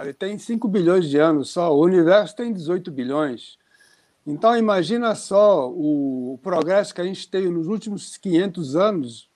Ele 0.00 0.14
tem 0.14 0.38
5 0.38 0.66
bilhões 0.68 1.06
de 1.06 1.18
anos 1.18 1.50
só, 1.50 1.74
o 1.74 1.84
universo 1.84 2.34
tem 2.34 2.50
18 2.50 2.90
bilhões. 2.90 3.58
Então, 4.26 4.56
imagina 4.56 5.14
só 5.14 5.68
o, 5.68 6.38
progresso 6.42 6.94
que 6.94 7.00
a 7.00 7.04
gente 7.04 7.28
teve 7.28 7.48
nos 7.48 7.66
últimos 7.66 8.16
500 8.16 8.76
anos. 8.76 9.28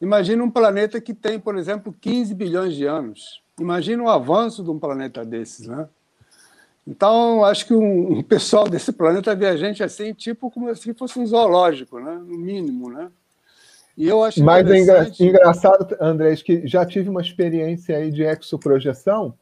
Imagina 0.00 0.44
um 0.44 0.50
planeta 0.50 1.00
que 1.00 1.14
tem, 1.14 1.40
por 1.40 1.56
exemplo, 1.56 1.94
15 2.00 2.34
bilhões 2.34 2.74
de 2.74 2.84
anos. 2.84 3.42
Imagina 3.58 4.02
o 4.02 4.08
avanço 4.08 4.62
de 4.62 4.70
um 4.70 4.78
planeta 4.78 5.24
desses, 5.24 5.66
né? 5.66 5.88
Então, 6.86 7.44
acho 7.44 7.66
que 7.66 7.74
um, 7.74 8.18
um 8.18 8.22
pessoal 8.22 8.68
desse 8.68 8.92
planeta 8.92 9.34
vê 9.34 9.46
a 9.46 9.56
gente 9.56 9.82
assim, 9.82 10.14
tipo 10.14 10.50
como 10.50 10.74
se 10.74 10.94
fosse 10.94 11.18
um 11.18 11.26
zoológico, 11.26 11.98
né? 11.98 12.14
no 12.14 12.38
mínimo, 12.38 12.90
né? 12.90 13.10
E 13.98 14.06
eu 14.06 14.22
acho 14.22 14.42
Mas 14.44 14.66
é 14.70 14.78
é 14.78 15.12
engraçado, 15.18 15.96
Andrés, 16.00 16.40
que 16.40 16.66
já 16.66 16.86
tive 16.86 17.10
uma 17.10 17.20
experiência 17.20 17.96
aí 17.96 18.12
de 18.12 18.22
exoprojeção, 18.22 19.34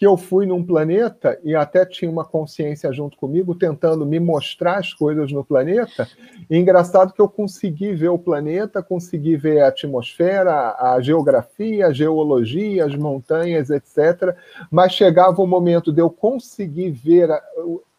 que 0.00 0.06
eu 0.06 0.16
fui 0.16 0.46
num 0.46 0.64
planeta 0.64 1.38
e 1.44 1.54
até 1.54 1.84
tinha 1.84 2.10
uma 2.10 2.24
consciência 2.24 2.90
junto 2.90 3.18
comigo 3.18 3.54
tentando 3.54 4.06
me 4.06 4.18
mostrar 4.18 4.78
as 4.78 4.94
coisas 4.94 5.30
no 5.30 5.44
planeta. 5.44 6.08
E 6.48 6.56
engraçado 6.56 7.12
que 7.12 7.20
eu 7.20 7.28
consegui 7.28 7.92
ver 7.92 8.08
o 8.08 8.18
planeta, 8.18 8.82
consegui 8.82 9.36
ver 9.36 9.60
a 9.60 9.68
atmosfera, 9.68 10.74
a 10.78 10.98
geografia, 11.02 11.88
a 11.88 11.92
geologia, 11.92 12.86
as 12.86 12.96
montanhas, 12.96 13.68
etc. 13.68 14.34
Mas 14.70 14.94
chegava 14.94 15.42
o 15.42 15.46
momento 15.46 15.92
de 15.92 16.00
eu 16.00 16.08
conseguir 16.08 16.92
ver 16.92 17.30
a, 17.30 17.42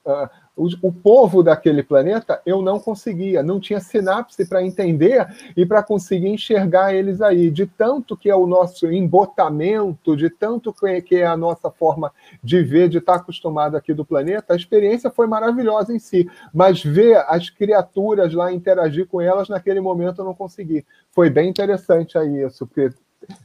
a, 0.04 0.32
o, 0.56 0.68
o, 0.82 0.92
povo 0.92 1.42
daquele 1.42 1.82
planeta, 1.82 2.42
eu 2.46 2.62
não 2.62 2.80
conseguia, 2.80 3.42
não 3.42 3.60
tinha 3.60 3.80
sinapse 3.80 4.46
para 4.48 4.64
entender 4.64 5.26
e 5.56 5.66
para 5.66 5.82
conseguir 5.82 6.28
enxergar 6.28 6.94
eles 6.94 7.22
aí. 7.22 7.50
De 7.50 7.66
tanto 7.66 8.18
que 8.18 8.30
é 8.30 8.36
o 8.36 8.46
nosso 8.46 8.92
embotamento, 8.92 10.16
de 10.16 10.30
tanto 10.30 10.74
que 11.06 11.16
é 11.16 11.26
a 11.26 11.38
nossa 11.38 11.72
forma 11.72 12.12
de 12.44 12.62
ver, 12.62 12.90
de 12.90 12.98
estar 12.98 13.16
acostumado 13.16 13.78
aqui 13.78 13.94
do 13.94 14.06
planeta, 14.06 14.54
a 14.54 14.58
experiência 14.58 15.10
foi 15.10 15.26
maravilhosa 15.26 15.94
em 15.94 16.00
si. 16.00 16.30
Mas 16.54 16.84
ver 16.84 17.18
as 17.28 17.50
criaturas 17.50 18.34
lá, 18.34 18.52
interagir 18.52 19.08
com 19.08 19.22
elas, 19.22 19.48
naquele 19.48 19.80
momento 19.80 20.20
eu 20.20 20.26
não 20.26 20.36
consegui. 20.36 20.86
Foi 21.12 21.30
bem 21.30 21.50
interessante 21.50 22.18
aí 22.18 22.44
isso, 22.44 22.68
porque 22.68 22.90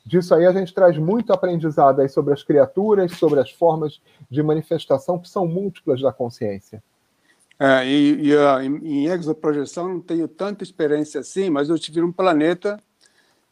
disso 0.05 0.35
aí 0.35 0.45
a 0.45 0.53
gente 0.53 0.74
traz 0.74 0.99
muito 0.99 1.33
aprendizado 1.33 2.01
aí 2.01 2.09
sobre 2.09 2.35
as 2.35 2.43
criaturas, 2.43 3.12
sobre 3.12 3.39
as 3.39 3.51
formas 3.51 4.01
de 4.28 4.43
manifestação 4.43 5.18
que 5.18 5.28
são 5.28 5.47
múltiplas 5.47 6.01
da 6.01 6.12
consciência. 6.12 6.83
É, 7.59 7.86
e, 7.86 8.28
e 8.28 8.34
em 8.34 9.07
exoprojeção 9.07 9.88
não 9.88 10.00
tenho 10.00 10.28
tanta 10.28 10.62
experiência 10.62 11.20
assim, 11.20 11.48
mas 11.48 11.68
eu 11.68 11.78
tive 11.78 12.02
um 12.02 12.12
planeta 12.12 12.78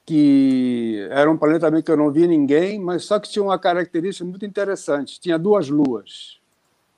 que 0.05 1.07
era 1.11 1.31
um 1.31 1.37
planeta 1.39 1.67
também 1.67 1.83
que 1.83 1.91
eu 1.91 1.97
não 1.97 2.11
vi 2.11 2.27
ninguém, 2.27 2.79
mas 2.79 3.05
só 3.05 3.19
que 3.19 3.31
tinha 3.31 3.43
uma 3.43 3.59
característica 3.59 4.25
muito 4.25 4.45
interessante: 4.45 5.19
tinha 5.19 5.39
duas 5.39 5.69
luas. 5.69 6.39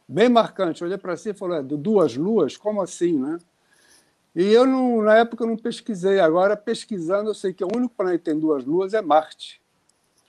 Bem 0.08 0.28
marcante. 0.28 0.82
Eu 0.82 0.86
olhei 0.88 0.98
para 0.98 1.16
si 1.16 1.30
e 1.30 1.34
falei: 1.34 1.62
duas 1.62 2.16
luas? 2.16 2.56
Como 2.56 2.82
assim, 2.82 3.18
né? 3.18 3.38
E 4.34 4.52
eu, 4.52 4.66
não, 4.66 5.02
na 5.02 5.16
época, 5.16 5.46
não 5.46 5.56
pesquisei. 5.56 6.20
Agora, 6.20 6.56
pesquisando, 6.56 7.30
eu 7.30 7.34
sei 7.34 7.54
que 7.54 7.64
o 7.64 7.68
único 7.74 7.94
planeta 7.94 8.18
que 8.18 8.24
tem 8.24 8.38
duas 8.38 8.64
luas 8.64 8.92
é 8.92 9.00
Marte. 9.00 9.62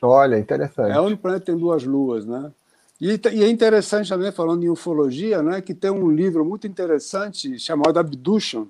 Olha, 0.02 0.38
interessante. 0.38 0.92
É 0.92 1.00
o 1.00 1.04
único 1.04 1.22
planeta 1.22 1.42
que 1.42 1.52
tem 1.52 1.60
duas 1.60 1.84
luas, 1.84 2.26
né? 2.26 2.52
E, 3.00 3.10
e, 3.34 3.44
é 3.44 3.50
interessante 3.50 4.10
também, 4.10 4.32
falando 4.32 4.64
em 4.64 4.70
ufologia, 4.70 5.44
né, 5.44 5.62
que 5.62 5.74
tem 5.74 5.92
um 5.92 6.10
livro 6.10 6.44
muito 6.44 6.66
interessante 6.66 7.60
chamado 7.60 7.98
Abduction, 8.00 8.68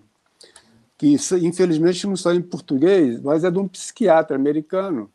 que 0.97 1.15
infelizmente 1.41 2.05
não 2.05 2.13
está 2.13 2.33
em 2.33 2.41
português, 2.41 3.21
mas 3.21 3.43
é 3.43 3.51
de 3.51 3.57
um 3.57 3.67
psiquiatra 3.67 4.35
americano, 4.35 5.09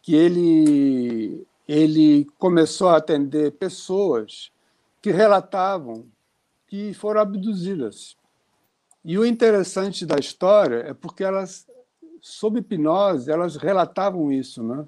que 0.00 0.14
ele, 0.14 1.46
ele 1.66 2.26
começou 2.38 2.88
a 2.88 2.96
atender 2.96 3.52
pessoas 3.52 4.52
que 5.02 5.10
relatavam 5.10 6.06
que 6.68 6.94
foram 6.94 7.20
abduzidas. 7.20 8.16
E 9.04 9.18
o 9.18 9.24
interessante 9.24 10.04
da 10.04 10.16
história 10.16 10.76
é 10.88 10.94
porque 10.94 11.22
elas, 11.22 11.66
sob 12.20 12.58
hipnose, 12.58 13.30
elas 13.30 13.56
relatavam 13.56 14.32
isso, 14.32 14.62
né? 14.62 14.84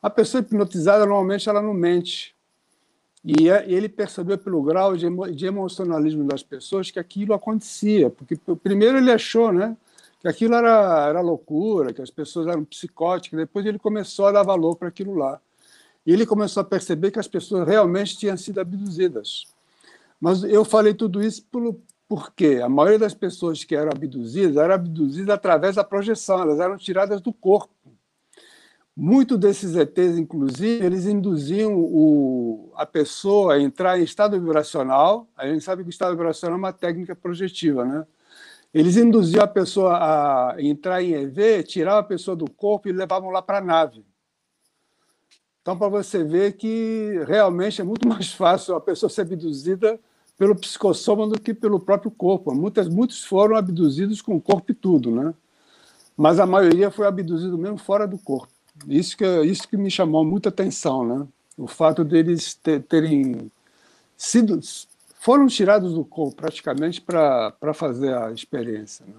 A 0.00 0.10
pessoa 0.10 0.40
hipnotizada 0.40 1.06
normalmente 1.06 1.48
ela 1.48 1.62
não 1.62 1.74
mente, 1.74 2.34
e 3.24 3.48
é, 3.48 3.64
ele 3.70 3.88
percebeu 3.88 4.36
pelo 4.36 4.62
grau 4.62 4.96
de, 4.96 5.46
emocionalismo 5.46 6.24
das 6.24 6.42
pessoas 6.42 6.90
que 6.90 6.98
aquilo 6.98 7.34
acontecia, 7.34 8.10
porque 8.10 8.36
primeiro 8.62 8.98
ele 8.98 9.12
achou, 9.12 9.52
né, 9.52 9.76
que 10.20 10.28
aquilo 10.28 10.54
era, 10.54 11.08
era 11.08 11.20
loucura, 11.20 11.92
que 11.92 12.02
as 12.02 12.10
pessoas 12.10 12.46
eram 12.48 12.64
psicóticas, 12.64 13.38
depois 13.38 13.64
ele 13.64 13.78
começou 13.78 14.26
a 14.26 14.32
dar 14.32 14.42
valor 14.42 14.76
para 14.76 14.88
aquilo 14.88 15.14
lá. 15.14 15.40
E 16.04 16.12
ele 16.12 16.26
começou 16.26 16.60
a 16.60 16.64
perceber 16.64 17.12
que 17.12 17.18
as 17.18 17.28
pessoas 17.28 17.66
realmente 17.66 18.18
tinham 18.18 18.36
sido 18.36 18.60
abduzidas. 18.60 19.44
Mas 20.20 20.42
eu 20.42 20.64
falei 20.64 20.94
tudo 20.94 21.22
isso 21.22 21.44
pelo, 21.44 21.80
porque 22.08 22.60
a 22.62 22.68
maioria 22.68 22.98
das 22.98 23.14
pessoas 23.14 23.64
que 23.64 23.74
eram 23.74 23.90
abduzidas 23.90 24.56
eram 24.56 24.74
abduzidas 24.74 25.30
através 25.30 25.76
da 25.76 25.84
projeção, 25.84 26.40
elas 26.40 26.60
eram 26.60 26.76
tiradas 26.76 27.20
do 27.20 27.32
corpo. 27.32 27.72
Muitos 28.94 29.38
desses 29.38 29.74
ETs, 29.74 30.18
inclusive, 30.18 30.84
eles 30.84 31.06
induziam 31.06 31.74
o, 31.74 32.70
a 32.76 32.84
pessoa 32.84 33.54
a 33.54 33.60
entrar 33.60 33.98
em 33.98 34.02
estado 34.02 34.38
vibracional. 34.38 35.26
A 35.34 35.46
gente 35.46 35.64
sabe 35.64 35.82
que 35.82 35.88
o 35.88 35.90
estado 35.90 36.10
vibracional 36.10 36.56
é 36.56 36.58
uma 36.58 36.72
técnica 36.74 37.16
projetiva, 37.16 37.86
né? 37.86 38.06
Eles 38.72 38.96
induziam 38.96 39.42
a 39.42 39.46
pessoa 39.46 39.96
a 39.96 40.56
entrar 40.58 41.02
em 41.02 41.12
EV, 41.12 41.62
tiravam 41.62 42.00
a 42.00 42.04
pessoa 42.04 42.36
do 42.36 42.50
corpo 42.50 42.88
e 42.88 42.92
levavam 42.92 43.30
lá 43.30 43.40
para 43.40 43.58
a 43.58 43.60
nave. 43.62 44.04
Então, 45.62 45.78
para 45.78 45.88
você 45.88 46.22
ver 46.22 46.54
que 46.54 47.22
realmente 47.26 47.80
é 47.80 47.84
muito 47.84 48.06
mais 48.08 48.32
fácil 48.32 48.74
a 48.74 48.80
pessoa 48.80 49.08
ser 49.08 49.22
abduzida 49.22 49.98
pelo 50.36 50.54
psicossoma 50.54 51.26
do 51.26 51.40
que 51.40 51.54
pelo 51.54 51.80
próprio 51.80 52.10
corpo. 52.10 52.54
Muitas, 52.54 52.88
muitos 52.88 53.24
foram 53.24 53.56
abduzidos 53.56 54.20
com 54.20 54.36
o 54.36 54.40
corpo 54.40 54.72
e 54.72 54.74
tudo, 54.74 55.10
né? 55.10 55.34
Mas 56.16 56.38
a 56.38 56.46
maioria 56.46 56.90
foi 56.90 57.06
abduzido 57.06 57.56
mesmo 57.56 57.78
fora 57.78 58.06
do 58.06 58.18
corpo. 58.18 58.52
Isso 58.88 59.16
que, 59.16 59.24
isso 59.42 59.68
que 59.68 59.76
me 59.76 59.90
chamou 59.90 60.24
muita 60.24 60.48
atenção, 60.48 61.06
né? 61.06 61.26
O 61.56 61.66
fato 61.66 62.04
deles 62.04 62.54
ter, 62.54 62.82
terem 62.82 63.50
sido 64.16 64.58
foram 65.18 65.46
tirados 65.46 65.94
do 65.94 66.04
corpo 66.04 66.34
praticamente 66.34 67.00
para 67.00 67.74
fazer 67.74 68.12
a 68.12 68.32
experiência. 68.32 69.06
Né? 69.06 69.14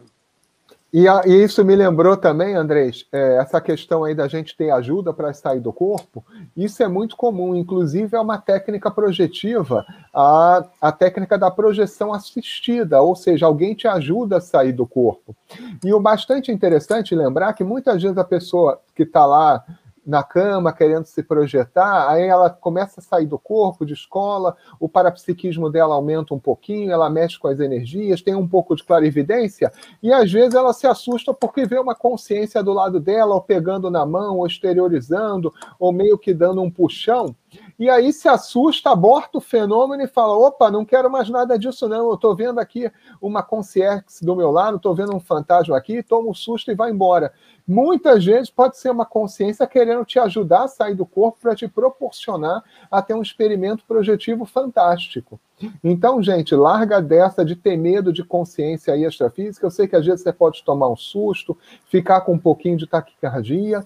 E, 0.93 1.07
a, 1.07 1.23
e, 1.25 1.43
isso 1.43 1.65
me 1.65 1.75
lembrou 1.75 2.15
também, 2.15 2.53
Andrés, 2.53 3.07
é, 3.11 3.37
essa 3.37 3.59
questão 3.59 4.03
aí 4.03 4.13
da 4.13 4.27
gente 4.27 4.55
ter 4.55 4.69
ajuda 4.69 5.11
para 5.11 5.33
sair 5.33 5.59
do 5.59 5.73
corpo. 5.73 6.23
Isso 6.55 6.83
é 6.83 6.87
muito 6.87 7.17
comum, 7.17 7.55
inclusive 7.55 8.15
é 8.15 8.19
uma 8.19 8.37
técnica 8.37 8.91
projetiva, 8.91 9.83
a, 10.13 10.63
a 10.79 10.91
técnica 10.91 11.35
da 11.35 11.49
projeção 11.49 12.13
assistida, 12.13 13.01
ou 13.01 13.15
seja, 13.15 13.47
alguém 13.47 13.73
te 13.73 13.87
ajuda 13.87 14.37
a 14.37 14.41
sair 14.41 14.71
do 14.71 14.85
corpo. 14.85 15.35
E 15.83 15.91
o 15.91 15.99
bastante 15.99 16.51
interessante 16.51 17.15
lembrar 17.15 17.53
que 17.53 17.63
muitas 17.63 17.99
vezes 17.99 18.17
a 18.19 18.23
pessoa 18.23 18.79
que 18.95 19.01
está 19.01 19.25
lá 19.25 19.65
na 20.05 20.23
cama, 20.23 20.73
querendo 20.73 21.05
se 21.05 21.23
projetar, 21.23 22.09
aí 22.09 22.27
ela 22.27 22.49
começa 22.49 22.99
a 22.99 23.03
sair 23.03 23.25
do 23.25 23.39
corpo, 23.39 23.85
de 23.85 23.93
escola, 23.93 24.55
o 24.79 24.89
parapsiquismo 24.89 25.69
dela 25.69 25.95
aumenta 25.95 26.33
um 26.33 26.39
pouquinho, 26.39 26.91
ela 26.91 27.09
mexe 27.09 27.39
com 27.39 27.47
as 27.47 27.59
energias, 27.59 28.21
tem 28.21 28.35
um 28.35 28.47
pouco 28.47 28.75
de 28.75 28.83
clarividência, 28.83 29.71
e 30.01 30.11
às 30.11 30.31
vezes 30.31 30.55
ela 30.55 30.73
se 30.73 30.85
assusta 30.85 31.33
porque 31.33 31.65
vê 31.65 31.79
uma 31.79 31.95
consciência 31.95 32.61
do 32.61 32.73
lado 32.73 32.99
dela, 32.99 33.35
ou 33.35 33.41
pegando 33.41 33.89
na 33.89 34.05
mão, 34.05 34.37
ou 34.37 34.47
exteriorizando, 34.47 35.53
ou 35.79 35.91
meio 35.91 36.17
que 36.17 36.33
dando 36.33 36.61
um 36.61 36.69
puxão, 36.69 37.35
e 37.77 37.89
aí 37.89 38.13
se 38.13 38.27
assusta, 38.27 38.91
aborta 38.91 39.37
o 39.37 39.41
fenômeno 39.41 40.03
e 40.03 40.07
fala: 40.07 40.37
opa, 40.37 40.69
não 40.71 40.85
quero 40.85 41.09
mais 41.09 41.29
nada 41.29 41.57
disso, 41.57 41.87
não. 41.87 42.09
Eu 42.09 42.15
estou 42.15 42.35
vendo 42.35 42.59
aqui 42.59 42.91
uma 43.21 43.43
concierge 43.43 44.03
do 44.21 44.35
meu 44.35 44.51
lado, 44.51 44.77
estou 44.77 44.95
vendo 44.95 45.15
um 45.15 45.19
fantasma 45.19 45.75
aqui, 45.77 46.03
toma 46.03 46.29
um 46.29 46.33
susto 46.33 46.71
e 46.71 46.75
vai 46.75 46.91
embora. 46.91 47.33
Muitas 47.67 48.25
vezes 48.25 48.49
pode 48.49 48.77
ser 48.77 48.89
uma 48.89 49.05
consciência 49.05 49.65
querendo 49.65 50.03
te 50.03 50.19
ajudar 50.19 50.63
a 50.63 50.67
sair 50.67 50.95
do 50.95 51.05
corpo 51.05 51.39
para 51.41 51.55
te 51.55 51.67
proporcionar 51.67 52.63
a 52.91 53.01
ter 53.01 53.13
um 53.13 53.21
experimento 53.21 53.85
projetivo 53.85 54.45
fantástico. 54.45 55.39
Então, 55.83 56.21
gente, 56.21 56.53
larga 56.55 57.01
dessa 57.01 57.45
de 57.45 57.55
ter 57.55 57.77
medo 57.77 58.11
de 58.11 58.23
consciência 58.23 58.97
extrafísica. 58.97 59.65
Eu 59.65 59.71
sei 59.71 59.87
que 59.87 59.95
às 59.95 60.05
vezes 60.05 60.21
você 60.21 60.33
pode 60.33 60.63
tomar 60.63 60.89
um 60.89 60.97
susto, 60.97 61.57
ficar 61.85 62.21
com 62.21 62.33
um 62.33 62.39
pouquinho 62.39 62.77
de 62.77 62.85
taquicardia, 62.85 63.85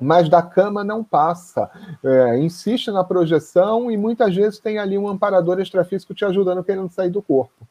mas 0.00 0.28
da 0.28 0.42
cama 0.42 0.84
não 0.84 1.02
passa. 1.02 1.70
É, 2.04 2.38
insiste 2.38 2.90
na 2.90 3.02
projeção 3.02 3.90
e 3.90 3.96
muitas 3.96 4.34
vezes 4.34 4.58
tem 4.58 4.78
ali 4.78 4.96
um 4.98 5.08
amparador 5.08 5.60
extrafísico 5.60 6.14
te 6.14 6.24
ajudando 6.24 6.64
querendo 6.64 6.90
sair 6.90 7.10
do 7.10 7.22
corpo. 7.22 7.66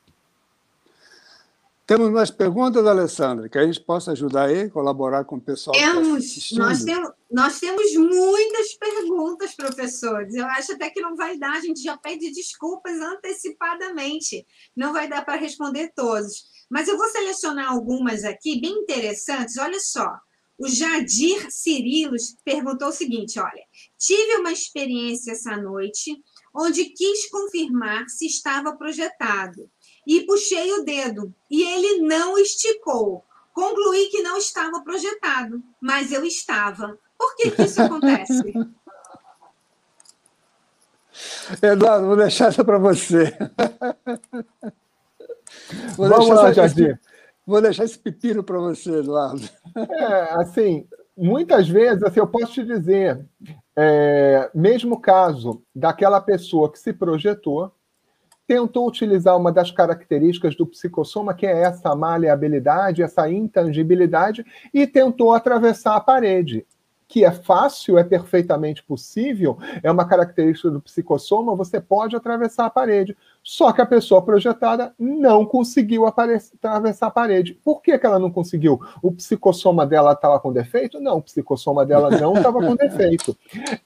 Temos 1.87 2.09
mais 2.09 2.31
perguntas, 2.31 2.83
Alessandra, 2.87 3.47
que 3.47 3.59
a 3.59 3.63
gente 3.63 3.79
possa 3.79 4.13
ajudar 4.13 4.45
aí, 4.45 4.71
colaborar 4.71 5.23
com 5.23 5.35
o 5.35 5.41
pessoal? 5.41 5.75
Tá 5.75 5.93
temos, 5.93 6.51
nós, 6.53 6.83
temos, 6.83 7.11
nós 7.31 7.59
temos 7.59 7.93
muitas 7.93 8.73
perguntas, 8.73 9.55
professores. 9.55 10.33
Eu 10.33 10.47
acho 10.47 10.73
até 10.73 10.89
que 10.89 10.99
não 10.99 11.15
vai 11.15 11.37
dar, 11.37 11.51
a 11.51 11.59
gente 11.59 11.83
já 11.83 11.95
pede 11.95 12.31
desculpas 12.31 12.99
antecipadamente. 12.99 14.47
Não 14.75 14.93
vai 14.93 15.07
dar 15.07 15.23
para 15.23 15.35
responder 15.35 15.91
todos. 15.95 16.45
Mas 16.71 16.87
eu 16.87 16.97
vou 16.97 17.07
selecionar 17.09 17.71
algumas 17.71 18.23
aqui, 18.23 18.59
bem 18.59 18.73
interessantes. 18.79 19.55
Olha 19.57 19.79
só. 19.79 20.11
O 20.57 20.67
Jadir 20.67 21.51
Cirilos 21.51 22.37
perguntou 22.43 22.87
o 22.89 22.93
seguinte: 22.93 23.39
olha, 23.39 23.63
tive 23.97 24.37
uma 24.37 24.51
experiência 24.51 25.31
essa 25.33 25.57
noite 25.57 26.15
onde 26.53 26.85
quis 26.85 27.29
confirmar 27.29 28.07
se 28.07 28.25
estava 28.25 28.75
projetado 28.75 29.69
e 30.07 30.21
puxei 30.21 30.71
o 30.73 30.83
dedo 30.83 31.33
e 31.51 31.63
ele 31.63 32.01
não 32.07 32.37
esticou. 32.37 33.23
Concluí 33.53 34.09
que 34.09 34.21
não 34.21 34.37
estava 34.37 34.81
projetado, 34.81 35.61
mas 35.81 36.11
eu 36.11 36.25
estava. 36.25 36.97
Por 37.17 37.35
que, 37.35 37.51
que 37.51 37.63
isso 37.63 37.81
acontece? 37.81 38.53
Eduardo, 41.61 42.07
vou 42.07 42.17
deixar 42.17 42.49
essa 42.49 42.65
para 42.65 42.77
você. 42.77 43.37
Vou 45.95 46.09
Vamos 46.09 46.29
lá, 46.29 46.51
Jardim. 46.51 46.97
Vou 47.45 47.61
deixar 47.61 47.85
esse 47.85 47.97
pepino 47.97 48.43
para 48.43 48.59
você, 48.59 48.99
Eduardo. 48.99 49.47
É, 49.75 50.33
assim, 50.39 50.87
muitas 51.17 51.67
vezes, 51.67 52.03
assim, 52.03 52.19
eu 52.19 52.27
posso 52.27 52.53
te 52.53 52.63
dizer, 52.63 53.25
é, 53.75 54.49
mesmo 54.53 54.99
caso 54.99 55.61
daquela 55.73 56.21
pessoa 56.21 56.71
que 56.71 56.79
se 56.79 56.93
projetou, 56.93 57.71
tentou 58.47 58.87
utilizar 58.87 59.35
uma 59.35 59.51
das 59.51 59.71
características 59.71 60.55
do 60.55 60.67
psicossoma, 60.67 61.33
que 61.33 61.45
é 61.45 61.61
essa 61.61 61.95
maleabilidade, 61.95 63.01
essa 63.01 63.29
intangibilidade, 63.29 64.45
e 64.73 64.85
tentou 64.85 65.33
atravessar 65.33 65.95
a 65.95 65.99
parede 65.99 66.65
que 67.07 67.23
é 67.23 67.31
fácil, 67.31 67.97
é 67.97 68.03
perfeitamente 68.03 68.83
possível, 68.83 69.57
é 69.83 69.91
uma 69.91 70.07
característica 70.07 70.71
do 70.71 70.81
psicossoma, 70.81 71.55
você 71.55 71.79
pode 71.79 72.15
atravessar 72.15 72.65
a 72.65 72.69
parede. 72.69 73.15
Só 73.47 73.71
que 73.71 73.79
a 73.79 73.85
pessoa 73.85 74.23
projetada 74.23 74.95
não 74.97 75.45
conseguiu 75.45 76.07
atravessar 76.07 77.05
a 77.05 77.11
parede. 77.11 77.53
Por 77.63 77.79
que, 77.79 77.95
que 77.95 78.03
ela 78.03 78.17
não 78.17 78.31
conseguiu? 78.31 78.81
O 79.03 79.11
psicossoma 79.11 79.85
dela 79.85 80.13
estava 80.13 80.39
com 80.39 80.51
defeito? 80.51 80.99
Não, 80.99 81.17
o 81.17 81.21
psicossoma 81.21 81.85
dela 81.85 82.09
não 82.09 82.33
estava 82.35 82.59
com 82.59 82.75
defeito. 82.75 83.37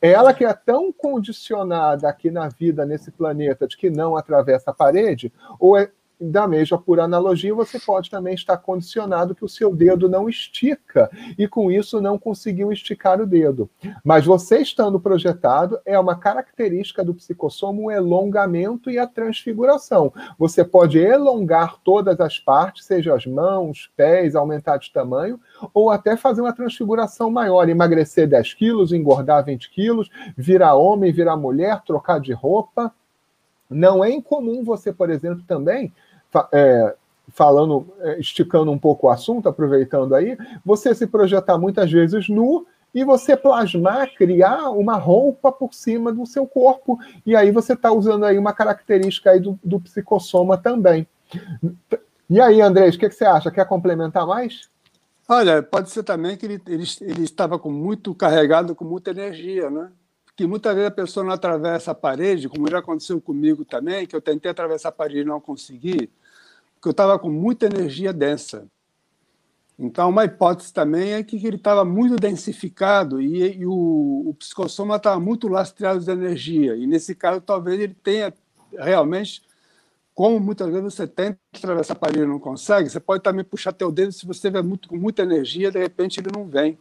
Ela 0.02 0.34
que 0.34 0.46
é 0.46 0.54
tão 0.54 0.94
condicionada 0.94 2.08
aqui 2.08 2.32
na 2.32 2.48
vida, 2.48 2.86
nesse 2.86 3.12
planeta, 3.12 3.68
de 3.68 3.76
que 3.76 3.90
não 3.90 4.16
atravessa 4.16 4.72
a 4.72 4.74
parede, 4.74 5.30
ou 5.60 5.78
é 5.78 5.92
da 6.20 6.48
mesma 6.48 6.78
por 6.78 7.00
analogia, 7.00 7.54
você 7.56 7.80
pode 7.80 8.10
também 8.10 8.34
estar 8.34 8.58
condicionado 8.58 9.34
que 9.34 9.46
o 9.46 9.50
seu 9.50 9.74
dedo 9.74 10.10
não 10.10 10.28
estica 10.28 11.10
e 11.38 11.48
com 11.48 11.72
isso 11.72 12.02
não 12.02 12.20
conseguiu 12.20 12.72
esticar 12.72 13.22
o 13.22 13.26
dedo. 13.26 13.70
Mas 14.04 14.26
você 14.26 14.58
estando 14.58 15.00
projetado 15.00 15.80
é 15.86 15.98
uma 15.98 16.18
característica 16.18 17.04
do 17.04 17.14
psicossoma 17.14 17.82
o 17.82 17.92
elongamento 17.92 18.90
e 18.90 19.00
a 19.00 19.08
transfiguração. 19.08 20.12
Você 20.38 20.64
pode 20.64 21.00
elongar 21.00 21.78
todas 21.84 22.20
as 22.20 22.38
partes, 22.38 22.86
seja 22.86 23.16
as 23.16 23.26
mãos, 23.26 23.90
pés, 23.96 24.36
aumentar 24.36 24.78
de 24.78 24.92
tamanho, 24.92 25.40
ou 25.74 25.90
até 25.90 26.18
fazer 26.18 26.42
uma 26.42 26.54
transfiguração 26.54 27.32
maior, 27.32 27.70
emagrecer 27.70 28.28
10 28.28 28.54
quilos, 28.56 28.92
engordar 28.92 29.46
20 29.46 29.70
quilos, 29.70 30.10
virar 30.36 30.76
homem, 30.76 31.12
virar 31.12 31.38
mulher, 31.38 31.82
trocar 31.86 32.20
de 32.20 32.34
roupa. 32.34 32.94
Não 33.70 34.04
é 34.04 34.10
incomum 34.10 34.64
você, 34.64 34.92
por 34.92 35.10
exemplo, 35.10 35.44
também 35.48 35.94
é, 36.52 36.96
falando, 37.30 37.88
é, 38.00 38.20
esticando 38.20 38.72
um 38.72 38.78
pouco 38.78 39.08
o 39.08 39.10
assunto, 39.10 39.50
aproveitando 39.50 40.16
aí, 40.16 40.38
você 40.64 40.94
se 40.94 41.08
projetar 41.08 41.58
muitas 41.58 41.92
vezes 41.92 42.30
nu 42.30 42.66
e 42.94 43.04
você 43.04 43.38
plasmar, 43.38 44.14
criar 44.16 44.70
uma 44.72 44.96
roupa 44.96 45.52
por 45.52 45.74
cima 45.74 46.12
do 46.12 46.26
seu 46.26 46.48
corpo. 46.48 46.98
E 47.26 47.36
aí 47.36 47.52
você 47.52 47.74
está 47.74 47.92
usando 47.92 48.26
aí 48.26 48.38
uma 48.38 48.54
característica 48.54 49.32
aí 49.32 49.40
do, 49.40 49.60
do 49.64 49.80
psicossoma 49.80 50.58
também. 50.58 51.08
E 52.30 52.42
aí, 52.42 52.62
Andrés, 52.62 52.96
o 52.96 53.00
que, 53.00 53.10
que, 53.10 53.16
você 53.16 53.26
acha? 53.26 53.52
Quer 53.52 53.66
complementar 53.68 54.26
mais? 54.26 54.70
Olha, 55.28 55.62
pode 55.62 55.92
ser 55.92 56.02
também 56.02 56.36
que 56.36 56.46
ele, 56.46 56.62
ele, 56.68 56.84
ele 57.02 57.24
estava 57.24 57.60
com 57.60 57.72
muito 57.72 58.16
carregado 58.16 58.74
com 58.74 58.84
muita 58.84 59.12
energia, 59.12 59.70
né? 59.70 59.92
que 60.40 60.48
muitas 60.48 60.74
vezes 60.74 60.88
a 60.88 60.92
pessoa 60.92 61.26
não 61.26 61.34
atravessa 61.34 61.92
a 61.92 61.94
parede, 61.94 62.48
como 62.48 62.70
já 62.72 62.80
aconteceu 62.80 63.20
comigo 63.20 63.66
também, 63.66 64.08
que 64.08 64.16
eu 64.16 64.22
tentei 64.22 64.50
atravessar 64.50 64.88
a 64.88 64.92
parede 64.94 65.20
e 65.20 65.26
não 65.26 65.42
consegui, 65.42 66.10
porque 66.80 66.88
eu 66.88 66.92
estava 66.92 67.20
com 67.20 67.30
muita 67.30 67.66
energia 67.66 68.14
densa. 68.14 68.66
Então, 69.78 70.10
uma 70.10 70.26
hipótese 70.26 70.74
também 70.74 71.14
é 71.14 71.24
que 71.24 71.36
ele 71.46 71.58
estava 71.58 71.84
muito 71.86 72.16
densificado 72.16 73.22
e, 73.22 73.60
e 73.60 73.66
o, 73.66 74.30
o 74.30 74.34
psicossoma 74.34 74.96
estava 74.96 75.20
muito 75.20 75.48
lastreado 75.48 76.00
de 76.00 76.10
energia. 76.10 76.76
E, 76.76 76.88
nesse 76.88 77.14
caso, 77.14 77.42
talvez 77.42 77.80
ele 77.80 77.94
tenha 77.94 78.34
realmente, 78.74 79.42
como 80.14 80.40
muitas 80.40 80.70
vezes 80.70 80.94
você 80.94 81.08
tenta 81.08 81.38
atravessar 81.54 81.94
a 81.94 81.98
parede 81.98 82.24
e 82.24 82.26
não 82.26 82.40
consegue, 82.40 82.90
você 82.90 83.00
pode 83.00 83.24
também 83.24 83.44
puxar 83.44 83.74
teu 83.74 83.92
dedo, 83.92 84.12
se 84.12 84.26
você 84.26 84.38
estiver 84.38 84.64
muito, 84.64 84.88
com 84.88 84.98
muita 84.98 85.22
energia, 85.22 85.72
de 85.72 85.80
repente 85.80 86.20
ele 86.20 86.30
não 86.34 86.46
vem. 86.46 86.78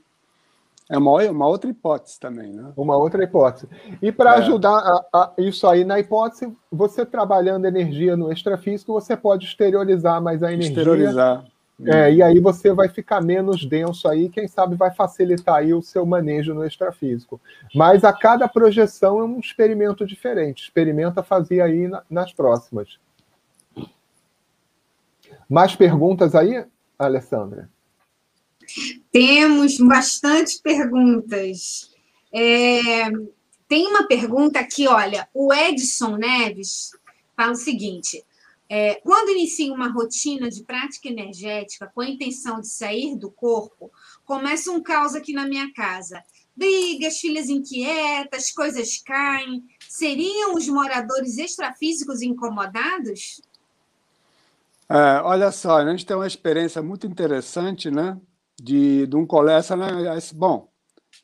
É 0.90 0.96
uma, 0.96 1.22
uma 1.30 1.46
outra 1.46 1.68
hipótese 1.68 2.18
também, 2.18 2.50
né? 2.50 2.72
Uma 2.76 2.96
outra 2.96 3.22
hipótese. 3.22 3.68
E 4.00 4.10
para 4.10 4.34
é. 4.34 4.38
ajudar 4.38 4.78
a, 4.78 5.06
a, 5.12 5.32
isso 5.36 5.66
aí 5.66 5.84
na 5.84 6.00
hipótese, 6.00 6.50
você 6.72 7.04
trabalhando 7.04 7.66
energia 7.66 8.16
no 8.16 8.32
extrafísico, 8.32 8.94
você 8.94 9.16
pode 9.16 9.44
exteriorizar 9.44 10.22
mais 10.22 10.42
a 10.42 10.52
energia. 10.52 10.78
Exteriorizar. 10.78 11.44
É, 11.84 12.12
e 12.12 12.22
aí 12.22 12.40
você 12.40 12.72
vai 12.72 12.88
ficar 12.88 13.20
menos 13.20 13.64
denso 13.64 14.08
aí, 14.08 14.28
quem 14.28 14.48
sabe 14.48 14.74
vai 14.74 14.92
facilitar 14.92 15.56
aí 15.56 15.72
o 15.72 15.80
seu 15.80 16.04
manejo 16.04 16.52
no 16.52 16.66
extrafísico. 16.66 17.40
Mas 17.72 18.02
a 18.02 18.12
cada 18.12 18.48
projeção 18.48 19.20
é 19.20 19.24
um 19.24 19.38
experimento 19.38 20.04
diferente. 20.04 20.64
Experimenta 20.64 21.22
fazer 21.22 21.60
aí 21.60 21.86
na, 21.86 22.02
nas 22.10 22.32
próximas. 22.32 22.98
Mais 25.48 25.76
perguntas 25.76 26.34
aí, 26.34 26.64
Alessandra? 26.98 27.68
Temos 29.10 29.78
bastante 29.78 30.60
perguntas. 30.62 31.90
É, 32.32 33.10
tem 33.68 33.86
uma 33.86 34.06
pergunta 34.06 34.58
aqui, 34.60 34.86
olha, 34.88 35.28
o 35.34 35.52
Edson 35.52 36.16
Neves 36.16 36.90
fala 37.36 37.52
o 37.52 37.56
seguinte: 37.56 38.24
é, 38.68 38.96
quando 38.96 39.30
inicio 39.30 39.72
uma 39.72 39.90
rotina 39.90 40.50
de 40.50 40.62
prática 40.62 41.08
energética 41.08 41.90
com 41.94 42.02
a 42.02 42.08
intenção 42.08 42.60
de 42.60 42.68
sair 42.68 43.16
do 43.16 43.30
corpo, 43.30 43.90
começa 44.24 44.70
um 44.70 44.82
caos 44.82 45.14
aqui 45.14 45.32
na 45.32 45.46
minha 45.46 45.72
casa. 45.72 46.22
Brigas, 46.54 47.18
filhas 47.18 47.48
inquietas, 47.48 48.50
coisas 48.50 49.00
caem. 49.02 49.64
Seriam 49.88 50.54
os 50.54 50.68
moradores 50.68 51.38
extrafísicos 51.38 52.20
incomodados? 52.20 53.40
É, 54.88 55.20
olha 55.22 55.52
só, 55.52 55.78
a 55.78 55.90
gente 55.90 56.04
tem 56.04 56.16
uma 56.16 56.26
experiência 56.26 56.82
muito 56.82 57.06
interessante, 57.06 57.90
né? 57.90 58.18
De, 58.60 59.06
de 59.06 59.16
um 59.16 59.26
colega, 59.26 59.76
né? 59.76 60.18
Bom, 60.34 60.70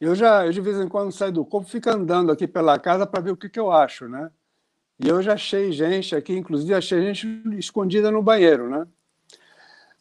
eu 0.00 0.14
já, 0.14 0.46
eu 0.46 0.52
de 0.52 0.60
vez 0.60 0.78
em 0.78 0.88
quando 0.88 1.12
saio 1.12 1.32
do 1.32 1.44
corpo, 1.44 1.68
fico 1.68 1.90
andando 1.90 2.30
aqui 2.32 2.46
pela 2.46 2.78
casa 2.78 3.06
para 3.06 3.20
ver 3.20 3.30
o 3.32 3.36
que, 3.36 3.48
que 3.48 3.58
eu 3.58 3.72
acho, 3.72 4.08
né? 4.08 4.30
E 5.02 5.08
eu 5.08 5.20
já 5.22 5.34
achei 5.34 5.72
gente 5.72 6.14
aqui, 6.14 6.34
inclusive 6.34 6.72
achei 6.74 7.00
gente 7.02 7.26
escondida 7.58 8.10
no 8.10 8.22
banheiro, 8.22 8.68
né? 8.68 8.86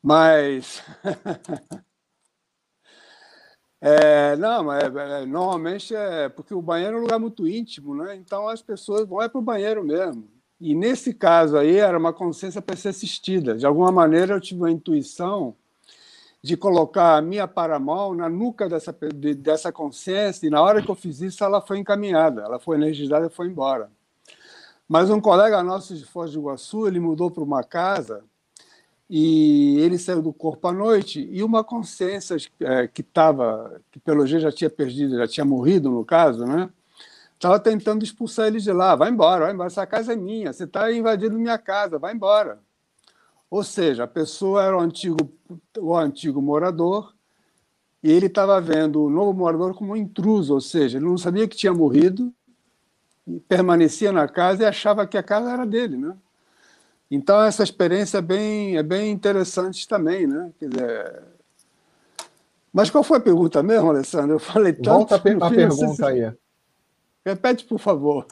Mas. 0.02 0.84
é, 3.82 4.36
não, 4.36 4.72
é, 4.72 5.22
é, 5.22 5.26
normalmente 5.26 5.96
é 5.96 6.30
porque 6.30 6.54
o 6.54 6.62
banheiro 6.62 6.98
é 6.98 7.00
um 7.00 7.04
lugar 7.04 7.20
muito 7.20 7.48
íntimo, 7.48 7.96
né? 7.96 8.16
Então 8.16 8.48
as 8.48 8.62
pessoas 8.62 9.08
vão 9.08 9.22
é 9.22 9.30
para 9.30 9.40
o 9.40 9.42
banheiro 9.42 9.84
mesmo. 9.84 10.30
E 10.60 10.76
nesse 10.76 11.14
caso 11.14 11.58
aí 11.58 11.78
era 11.78 11.98
uma 11.98 12.14
consciência 12.14 12.62
para 12.62 12.76
ser 12.76 12.90
assistida. 12.90 13.56
De 13.56 13.66
alguma 13.66 13.92
maneira 13.92 14.36
eu 14.36 14.42
tive 14.42 14.62
uma 14.62 14.72
intuição 14.72 15.56
de 16.44 16.58
colocar 16.58 17.16
a 17.16 17.22
minha 17.22 17.48
paramão 17.48 18.14
na 18.14 18.28
nuca 18.28 18.68
dessa, 18.68 18.94
de, 19.16 19.34
dessa 19.34 19.72
consciência, 19.72 20.46
e 20.46 20.50
na 20.50 20.62
hora 20.62 20.82
que 20.82 20.92
eu 20.92 20.96
fiz 20.96 21.22
isso, 21.22 21.42
ela 21.42 21.62
foi 21.62 21.80
encaminhada, 21.80 22.42
ela 22.42 22.60
foi 22.60 22.76
energizada 22.76 23.28
e 23.28 23.30
foi 23.30 23.48
embora. 23.48 23.90
Mas 24.88 25.10
um 25.10 25.22
colega 25.22 25.64
nosso 25.64 25.96
de 25.96 26.06
Foz 26.06 26.34
do 26.34 26.40
Iguaçu, 26.40 26.86
ele 26.86 27.00
mudou 27.00 27.32
para 27.32 27.42
uma 27.42 27.64
casa 27.64 28.26
e 29.10 29.80
ele 29.80 29.98
saiu 29.98 30.22
do 30.22 30.34
corpo 30.34 30.68
à 30.68 30.74
noite 30.74 31.26
e 31.32 31.42
uma 31.42 31.64
consciência 31.64 32.36
é, 32.60 32.88
que 32.88 33.02
estava, 33.02 33.82
que 33.90 34.00
pelo 34.00 34.28
jeito 34.28 34.44
já 34.44 34.52
tinha 34.52 34.70
perdido, 34.70 35.18
já 35.18 35.28
tinha 35.28 35.46
morrido 35.46 35.90
no 35.90 36.04
caso, 36.04 36.46
né? 36.46 36.70
Estava 37.36 37.60
tentando 37.60 38.04
expulsar 38.04 38.48
ele 38.48 38.60
de 38.60 38.72
lá. 38.72 38.96
Vai 38.96 39.10
embora, 39.10 39.46
vai 39.46 39.54
embora. 39.54 39.68
Essa 39.68 39.86
casa 39.86 40.14
é 40.14 40.16
minha. 40.16 40.54
Você 40.54 40.64
está 40.64 40.92
invadindo 40.92 41.38
minha 41.38 41.58
casa. 41.58 42.00
Vai 42.00 42.14
embora. 42.14 42.60
Ou 43.54 43.64
seja, 43.64 44.06
a 44.06 44.08
pessoa 44.08 44.64
era 44.64 44.76
o 44.76 44.80
antigo, 44.80 45.32
o 45.78 45.96
antigo 45.96 46.42
morador 46.42 47.14
e 48.02 48.12
ele 48.12 48.26
estava 48.26 48.60
vendo 48.60 49.04
o 49.04 49.12
novo 49.12 49.32
morador 49.32 49.76
como 49.76 49.94
um 49.94 49.96
intruso, 49.96 50.56
ou 50.56 50.60
seja, 50.60 50.98
ele 50.98 51.06
não 51.06 51.20
sabia 51.20 51.48
que 51.48 51.56
tinha 51.56 51.72
morrido, 51.72 52.34
e 53.28 53.40
permanecia 53.42 54.12
na 54.12 54.28
casa 54.28 54.64
e 54.64 54.66
achava 54.66 55.06
que 55.06 55.20
a 55.20 55.22
casa 55.22 55.52
era 55.52 55.68
dele, 55.68 55.98
né? 55.98 56.18
Então 57.12 57.44
essa 57.44 57.62
experiência 57.62 58.18
é 58.18 58.22
bem, 58.24 58.76
é 58.76 58.82
bem 58.82 59.12
interessante 59.12 59.88
também, 59.88 60.26
né? 60.26 60.52
Quer 60.58 60.70
dizer... 60.70 61.24
Mas 62.74 62.90
qual 62.90 63.04
foi 63.04 63.20
a 63.20 63.22
pergunta 63.22 63.62
mesmo, 63.62 63.88
Alessandro? 63.88 64.34
Eu 64.34 64.40
falei 64.40 64.74
tanto. 64.74 64.90
Volta 64.90 65.14
a, 65.14 65.18
a 65.20 65.52
pergunta 65.52 65.94
se... 65.94 66.04
aí. 66.04 66.34
Repete, 67.24 67.66
por 67.66 67.78
favor. 67.78 68.26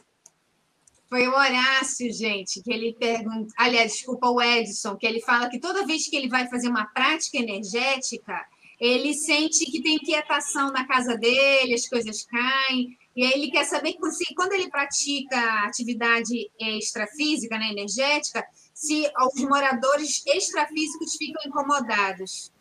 Foi 1.12 1.28
o 1.28 1.34
Horácio, 1.34 2.10
gente, 2.14 2.64
que 2.64 2.72
ele 2.72 2.96
pergunta. 2.98 3.54
Aliás, 3.58 3.92
desculpa, 3.92 4.30
o 4.30 4.42
Edson, 4.42 4.96
que 4.96 5.06
ele 5.06 5.20
fala 5.20 5.50
que 5.50 5.60
toda 5.60 5.86
vez 5.86 6.08
que 6.08 6.16
ele 6.16 6.30
vai 6.30 6.48
fazer 6.48 6.70
uma 6.70 6.86
prática 6.86 7.38
energética, 7.38 8.46
ele 8.80 9.14
sente 9.14 9.70
que 9.70 9.84
tem 9.84 10.00
quietação 10.00 10.72
na 10.72 10.88
casa 10.88 11.18
dele, 11.18 11.74
as 11.74 11.86
coisas 11.86 12.24
caem. 12.24 12.98
E 13.14 13.26
aí 13.26 13.34
ele 13.34 13.52
quer 13.52 13.66
saber 13.66 13.98
se, 14.10 14.34
quando 14.34 14.54
ele 14.54 14.70
pratica 14.70 15.66
atividade 15.66 16.50
extrafísica, 16.58 17.58
né, 17.58 17.72
energética, 17.72 18.42
se 18.74 19.12
os 19.36 19.44
moradores 19.44 20.24
extrafísicos 20.26 21.18
ficam 21.18 21.42
incomodados. 21.46 22.54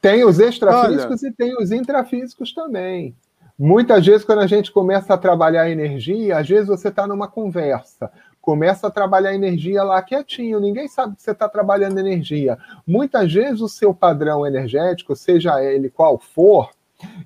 Tem 0.00 0.24
os 0.24 0.38
extrafísicos 0.38 1.20
Olha. 1.24 1.30
e 1.32 1.34
tem 1.34 1.56
os 1.60 1.72
intrafísicos 1.72 2.52
também. 2.52 3.12
Muitas 3.58 4.06
vezes, 4.06 4.24
quando 4.24 4.40
a 4.40 4.46
gente 4.46 4.70
começa 4.70 5.14
a 5.14 5.18
trabalhar 5.18 5.68
energia, 5.68 6.38
às 6.38 6.48
vezes 6.48 6.68
você 6.68 6.88
está 6.88 7.08
numa 7.08 7.26
conversa, 7.26 8.08
começa 8.40 8.86
a 8.86 8.90
trabalhar 8.90 9.34
energia 9.34 9.82
lá 9.82 10.00
quietinho, 10.00 10.60
ninguém 10.60 10.86
sabe 10.86 11.16
que 11.16 11.22
você 11.22 11.32
está 11.32 11.48
trabalhando 11.48 11.98
energia. 11.98 12.56
Muitas 12.86 13.32
vezes 13.32 13.60
o 13.60 13.68
seu 13.68 13.92
padrão 13.92 14.46
energético, 14.46 15.16
seja 15.16 15.60
ele 15.60 15.90
qual 15.90 16.18
for, 16.18 16.70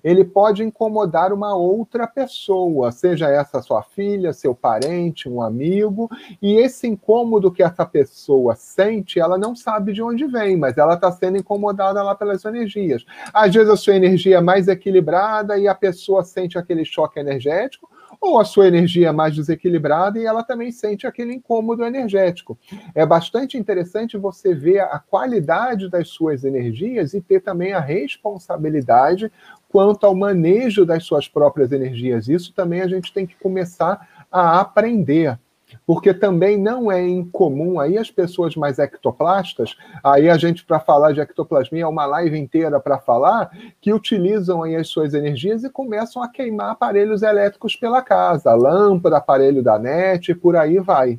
ele 0.03 0.25
pode 0.25 0.62
incomodar 0.62 1.33
uma 1.33 1.55
outra 1.55 2.07
pessoa, 2.07 2.91
seja 2.91 3.29
essa 3.29 3.62
sua 3.62 3.83
filha, 3.83 4.33
seu 4.33 4.55
parente, 4.55 5.29
um 5.29 5.41
amigo, 5.41 6.11
e 6.41 6.55
esse 6.57 6.87
incômodo 6.87 7.51
que 7.51 7.62
essa 7.62 7.85
pessoa 7.87 8.55
sente, 8.55 9.20
ela 9.20 9.39
não 9.39 9.55
sabe 9.55 9.93
de 9.93 10.03
onde 10.03 10.27
vem, 10.27 10.57
mas 10.57 10.77
ela 10.77 10.95
está 10.95 11.11
sendo 11.11 11.39
incomodada 11.39 12.03
lá 12.03 12.14
pelas 12.14 12.45
energias. 12.45 13.05
Às 13.33 13.55
vezes 13.55 13.68
a 13.68 13.77
sua 13.77 13.97
energia 13.97 14.39
é 14.39 14.41
mais 14.41 14.68
equilibrada 14.68 15.59
e 15.59 15.68
a 15.68 15.75
pessoa 15.75 16.25
sente 16.25 16.59
aquele 16.59 16.85
choque 16.85 17.18
energético, 17.18 17.91
ou 18.20 18.39
a 18.39 18.45
sua 18.45 18.68
energia 18.68 19.09
é 19.09 19.12
mais 19.12 19.35
desequilibrada 19.35 20.18
e 20.18 20.25
ela 20.25 20.45
também 20.45 20.70
sente 20.70 21.07
aquele 21.07 21.35
incômodo 21.35 21.85
energético. 21.85 22.57
É 22.95 23.05
bastante 23.05 23.59
interessante 23.59 24.16
você 24.16 24.55
ver 24.55 24.81
a 24.81 24.99
qualidade 24.99 25.89
das 25.89 26.09
suas 26.09 26.45
energias 26.45 27.14
e 27.14 27.20
ter 27.20 27.41
também 27.41 27.73
a 27.73 27.81
responsabilidade 27.81 29.33
quanto 29.73 30.05
ao 30.07 30.14
manejo 30.14 30.85
das 30.85 31.05
suas 31.05 31.27
próprias 31.27 31.73
energias. 31.73 32.29
Isso 32.29 32.53
também 32.53 32.83
a 32.83 32.87
gente 32.87 33.12
tem 33.12 33.27
que 33.27 33.35
começar 33.37 34.07
a 34.31 34.61
aprender. 34.61 35.39
porque 35.87 36.12
também 36.12 36.59
não 36.59 36.91
é 36.91 37.07
incomum 37.07 37.81
aí 37.81 37.97
as 37.97 38.11
pessoas 38.11 38.55
mais 38.55 38.79
ectoplastas, 38.79 39.75
aí 40.03 40.29
a 40.29 40.37
gente 40.37 40.64
para 40.64 40.79
falar 40.79 41.12
de 41.12 41.20
ectoplasmia 41.20 41.85
é 41.85 41.87
uma 41.87 42.05
live 42.07 42.39
inteira 42.39 42.79
para 42.79 42.99
falar, 42.99 43.51
que 43.81 43.93
utilizam 43.93 44.62
aí 44.62 44.77
as 44.77 44.89
suas 44.89 45.14
energias 45.14 45.64
e 45.64 45.70
começam 45.70 46.23
a 46.23 46.29
queimar 46.29 46.70
aparelhos 46.70 47.23
elétricos 47.23 47.77
pela 47.77 48.03
casa, 48.03 48.55
lâmpada, 48.55 49.16
aparelho 49.16 49.62
da 49.62 49.79
net, 49.79 50.35
por 50.35 50.57
aí 50.57 50.79
vai. 50.79 51.18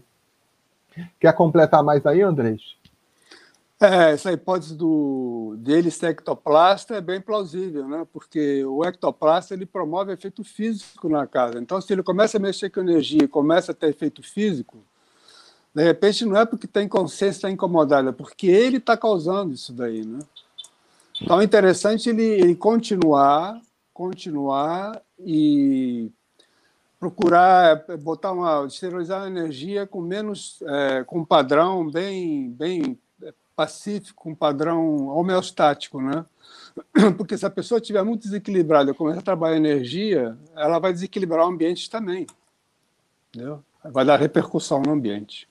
Quer 1.19 1.33
completar 1.33 1.83
mais 1.83 2.05
aí, 2.05 2.21
Andrés? 2.21 2.61
É, 3.83 4.11
essa 4.11 4.31
hipótese 4.31 4.77
do, 4.77 5.55
dele 5.57 5.91
ser 5.91 6.11
ectoplasta 6.11 6.95
é 6.95 7.01
bem 7.01 7.19
plausível, 7.19 7.85
né? 7.85 8.07
porque 8.13 8.63
o 8.63 8.85
ectoplasta 8.85 9.53
ele 9.53 9.65
promove 9.65 10.13
efeito 10.13 10.41
físico 10.41 11.09
na 11.09 11.27
casa. 11.27 11.59
Então, 11.59 11.81
se 11.81 11.91
ele 11.91 12.01
começa 12.01 12.37
a 12.37 12.39
mexer 12.39 12.69
com 12.69 12.79
energia 12.79 13.23
e 13.23 13.27
começa 13.27 13.73
a 13.73 13.75
ter 13.75 13.89
efeito 13.89 14.23
físico, 14.23 14.77
de 15.75 15.83
repente 15.83 16.23
não 16.23 16.37
é 16.37 16.45
porque 16.45 16.65
tem 16.65 16.87
consciência, 16.87 17.39
está 17.39 17.51
incomodado, 17.51 18.07
é 18.07 18.11
porque 18.13 18.47
ele 18.47 18.77
está 18.77 18.95
causando 18.95 19.53
isso 19.53 19.73
daí. 19.73 20.05
Né? 20.05 20.19
Então, 21.21 21.41
é 21.41 21.43
interessante 21.43 22.09
ele, 22.09 22.23
ele 22.23 22.55
continuar, 22.55 23.59
continuar 23.93 25.01
e 25.19 26.09
procurar 26.97 27.83
botar 27.99 28.31
uma 28.31 28.65
esterilizar 28.65 29.23
a 29.23 29.27
energia 29.27 29.85
com 29.85 29.99
menos 29.99 30.63
é, 30.65 31.03
com 31.03 31.19
um 31.19 31.25
padrão 31.25 31.91
bem 31.91 32.49
bem 32.51 32.97
pacífico, 33.55 34.29
um 34.29 34.35
padrão 34.35 35.07
homeostático, 35.07 36.01
né? 36.01 36.25
Porque 37.17 37.37
se 37.37 37.45
a 37.45 37.49
pessoa 37.49 37.79
estiver 37.79 38.03
muito 38.03 38.23
desequilibrada 38.23 38.91
e 38.91 38.93
começar 38.93 39.19
a 39.19 39.23
trabalhar 39.23 39.57
energia, 39.57 40.37
ela 40.55 40.79
vai 40.79 40.93
desequilibrar 40.93 41.45
o 41.45 41.49
ambiente 41.49 41.89
também. 41.89 42.25
Entendeu? 43.29 43.63
Vai 43.83 44.05
dar 44.05 44.19
repercussão 44.19 44.81
no 44.81 44.91
ambiente. 44.93 45.47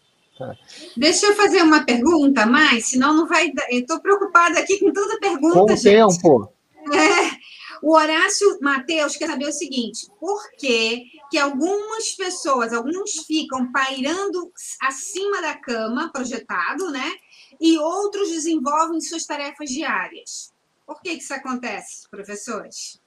Deixa 0.97 1.27
eu 1.27 1.37
fazer 1.37 1.63
uma 1.63 1.85
pergunta 1.85 2.47
mais, 2.47 2.89
senão 2.89 3.15
não 3.15 3.29
vai. 3.29 3.53
Eu 3.71 3.81
estou 3.81 4.01
preocupada 4.01 4.59
aqui 4.59 4.79
com 4.81 4.93
tanta 4.93 5.19
pergunta. 5.21 5.55
Com 5.55 5.73
o 5.73 5.77
gente. 5.77 5.83
tempo. 5.85 6.53
É. 6.93 7.43
O 7.83 7.97
Horácio 7.97 8.59
Mateus 8.61 9.17
quer 9.17 9.27
saber 9.27 9.47
o 9.47 9.53
seguinte: 9.53 10.07
por 10.19 10.41
que, 10.53 11.05
que 11.31 11.39
algumas 11.39 12.13
pessoas, 12.17 12.73
alguns 12.73 13.25
ficam 13.27 13.71
pairando 13.73 14.53
acima 14.81 15.43
da 15.43 15.55
cama, 15.55 16.11
projetado, 16.13 16.91
né? 16.91 17.13
E 17.63 17.79
outros 17.79 18.29
desenvolvem 18.29 19.01
suas 19.01 19.25
tarefas 19.25 19.71
diárias. 19.71 20.53
Por 20.85 21.01
que, 21.01 21.13
isso 21.13 21.33
acontece, 21.33 22.09
professores? 22.11 23.01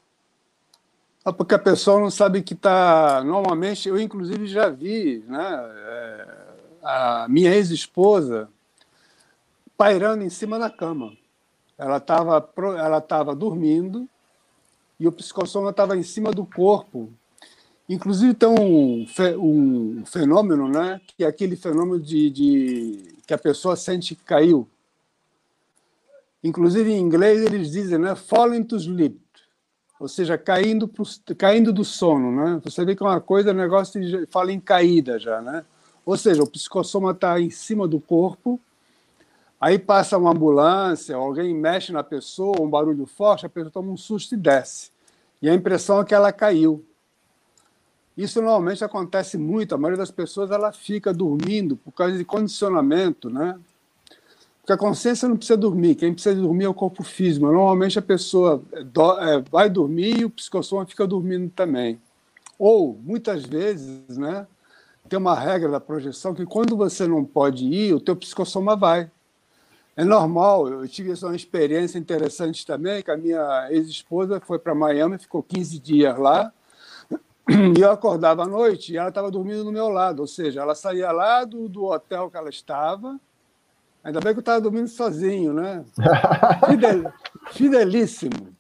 É 1.26 1.32
porque 1.32 1.56
a 1.56 1.60
pessoa 1.60 2.00
não 2.00 2.10
sabe 2.10 2.42
que 2.42 2.54
está. 2.54 3.22
Normalmente, 3.26 3.90
eu 3.90 4.00
inclusive 4.00 4.48
já 4.48 4.70
vi 4.70 5.22
né, 5.28 5.60
é, 5.76 6.28
a 6.82 7.28
minha 7.28 7.54
ex-esposa 7.54 8.50
pairando 9.78 10.24
em 10.24 10.30
cima 10.30 10.58
da 10.58 10.70
cama. 10.70 11.12
Ela 11.78 11.98
estava 11.98 12.50
ela 12.78 13.02
tava 13.02 13.36
dormindo 13.36 14.08
e 14.98 15.06
o 15.06 15.12
psicossoma 15.12 15.72
estava 15.72 15.98
em 15.98 16.04
cima 16.04 16.32
do 16.32 16.46
corpo. 16.46 17.12
Inclusive 17.90 18.34
tem 18.34 18.48
um, 18.48 19.06
um 19.38 20.06
fenômeno, 20.06 20.70
né, 20.70 21.02
que 21.06 21.26
é 21.26 21.28
aquele 21.28 21.58
fenômeno 21.58 22.00
de, 22.00 22.30
de 22.30 23.15
que 23.26 23.34
a 23.34 23.38
pessoa 23.38 23.76
sente 23.76 24.16
que 24.16 24.24
caiu. 24.24 24.68
Inclusive, 26.44 26.92
em 26.92 27.00
inglês, 27.00 27.42
eles 27.42 27.72
dizem 27.72 27.98
né, 27.98 28.16
falling 28.16 28.64
to 28.64 28.76
sleep, 28.76 29.20
ou 30.00 30.08
seja, 30.08 30.38
caindo, 30.38 30.88
pro, 30.88 31.04
caindo 31.36 31.74
do 31.74 31.84
sono. 31.84 32.32
Né? 32.32 32.62
Você 32.64 32.86
vê 32.86 32.96
que 32.96 33.02
é 33.02 33.06
uma 33.06 33.20
coisa, 33.20 33.52
o 33.52 33.54
negócio 33.54 34.00
fala 34.30 34.52
em 34.52 34.60
caída 34.60 35.18
já. 35.18 35.42
Né? 35.42 35.66
Ou 36.06 36.16
seja, 36.16 36.44
o 36.44 36.50
psicossoma 36.50 37.12
está 37.12 37.40
em 37.40 37.50
cima 37.50 37.88
do 37.88 38.00
corpo, 38.00 38.60
aí 39.60 39.80
passa 39.80 40.18
uma 40.18 40.32
ambulância, 40.32 41.16
alguém 41.16 41.54
mexe 41.56 41.92
na 41.92 42.04
pessoa, 42.04 42.62
um 42.62 42.70
barulho 42.70 43.08
forte, 43.08 43.48
a 43.48 43.50
pessoa 43.50 43.72
toma 43.72 43.92
um 43.92 43.98
susto 43.98 44.36
e 44.36 44.38
desce. 44.38 44.92
E 45.42 45.50
a 45.50 45.54
impressão 45.54 46.00
é 46.00 46.06
que 46.06 46.14
ela 46.14 46.32
caiu. 46.32 46.86
Isso 48.18 48.42
normalmente 48.42 48.84
acontece 48.84 49.38
muito, 49.38 49.76
a 49.76 49.78
maioria 49.78 49.98
das 49.98 50.12
pessoas 50.12 50.50
ela 50.50 50.72
fica 50.72 51.14
dormindo 51.14 51.76
por 51.76 51.92
causa 51.92 52.18
de 52.18 52.24
condicionamento, 52.24 53.30
né? 53.30 53.60
Porque 54.62 54.74
a 54.74 54.78
consciência 54.78 55.28
não 55.28 55.38
precisa 55.38 55.58
dormir, 55.58 55.96
quem 55.96 56.14
precisa 56.14 56.36
dormir 56.36 56.64
é 56.64 56.70
o 56.70 56.74
corpo 56.74 57.04
físico. 57.04 57.46
Normalmente 57.46 58.00
a 58.00 58.02
pessoa 58.02 58.64
do, 58.86 59.20
é, 59.20 59.40
vai 59.42 59.70
dormir 59.70 60.22
e 60.22 60.26
o 60.26 60.30
psicossoma 60.30 60.86
fica 60.86 61.06
dormindo 61.06 61.52
também. 61.52 62.00
Ou, 62.58 62.98
muitas 63.04 63.46
vezes, 63.46 64.18
né, 64.18 64.48
tem 65.08 65.20
uma 65.20 65.36
regra 65.40 65.70
da 65.70 65.80
projeção 65.80 66.34
que 66.34 66.46
quando 66.46 66.76
você 66.76 67.06
não 67.06 67.24
pode 67.24 67.66
ir, 67.66 67.94
o 67.94 68.00
teu 68.00 68.16
psicossoma 68.16 68.76
vai. 68.76 69.12
É 69.96 70.04
normal, 70.04 70.68
eu 70.68 70.88
tive 70.88 71.14
uma 71.24 71.36
experiência 71.36 71.98
interessante 71.98 72.66
também, 72.66 73.04
que 73.04 73.12
a 73.12 73.16
minha 73.16 73.68
ex-esposa 73.70 74.42
foi 74.42 74.58
para 74.58 74.74
Miami, 74.74 75.18
ficou 75.18 75.44
15 75.44 75.80
dias 75.80 76.18
lá, 76.18 76.52
e 77.48 77.82
eu 77.82 77.92
acordava 77.92 78.44
à 78.44 78.48
noite 78.48 78.94
e 78.94 78.98
ela 78.98 79.10
estava 79.10 79.30
dormindo 79.30 79.64
do 79.64 79.72
meu 79.72 79.90
lado, 79.90 80.22
ou 80.22 80.28
seja, 80.28 80.62
ela 80.62 80.74
saía 80.74 81.12
lá 81.12 81.44
do, 81.44 81.70
do 81.70 81.86
hotel 81.86 82.30
que 82.30 82.38
ela 82.38 82.50
estava, 82.50 83.20
ainda 84.04 84.20
bem 84.20 84.34
que 84.34 84.40
eu 84.40 84.42
estava 84.42 84.62
dormindo 84.62 84.88
sozinho, 84.88 85.54
né? 85.54 85.86
Fidel, 86.68 87.14
fidelíssimo. 87.52 88.56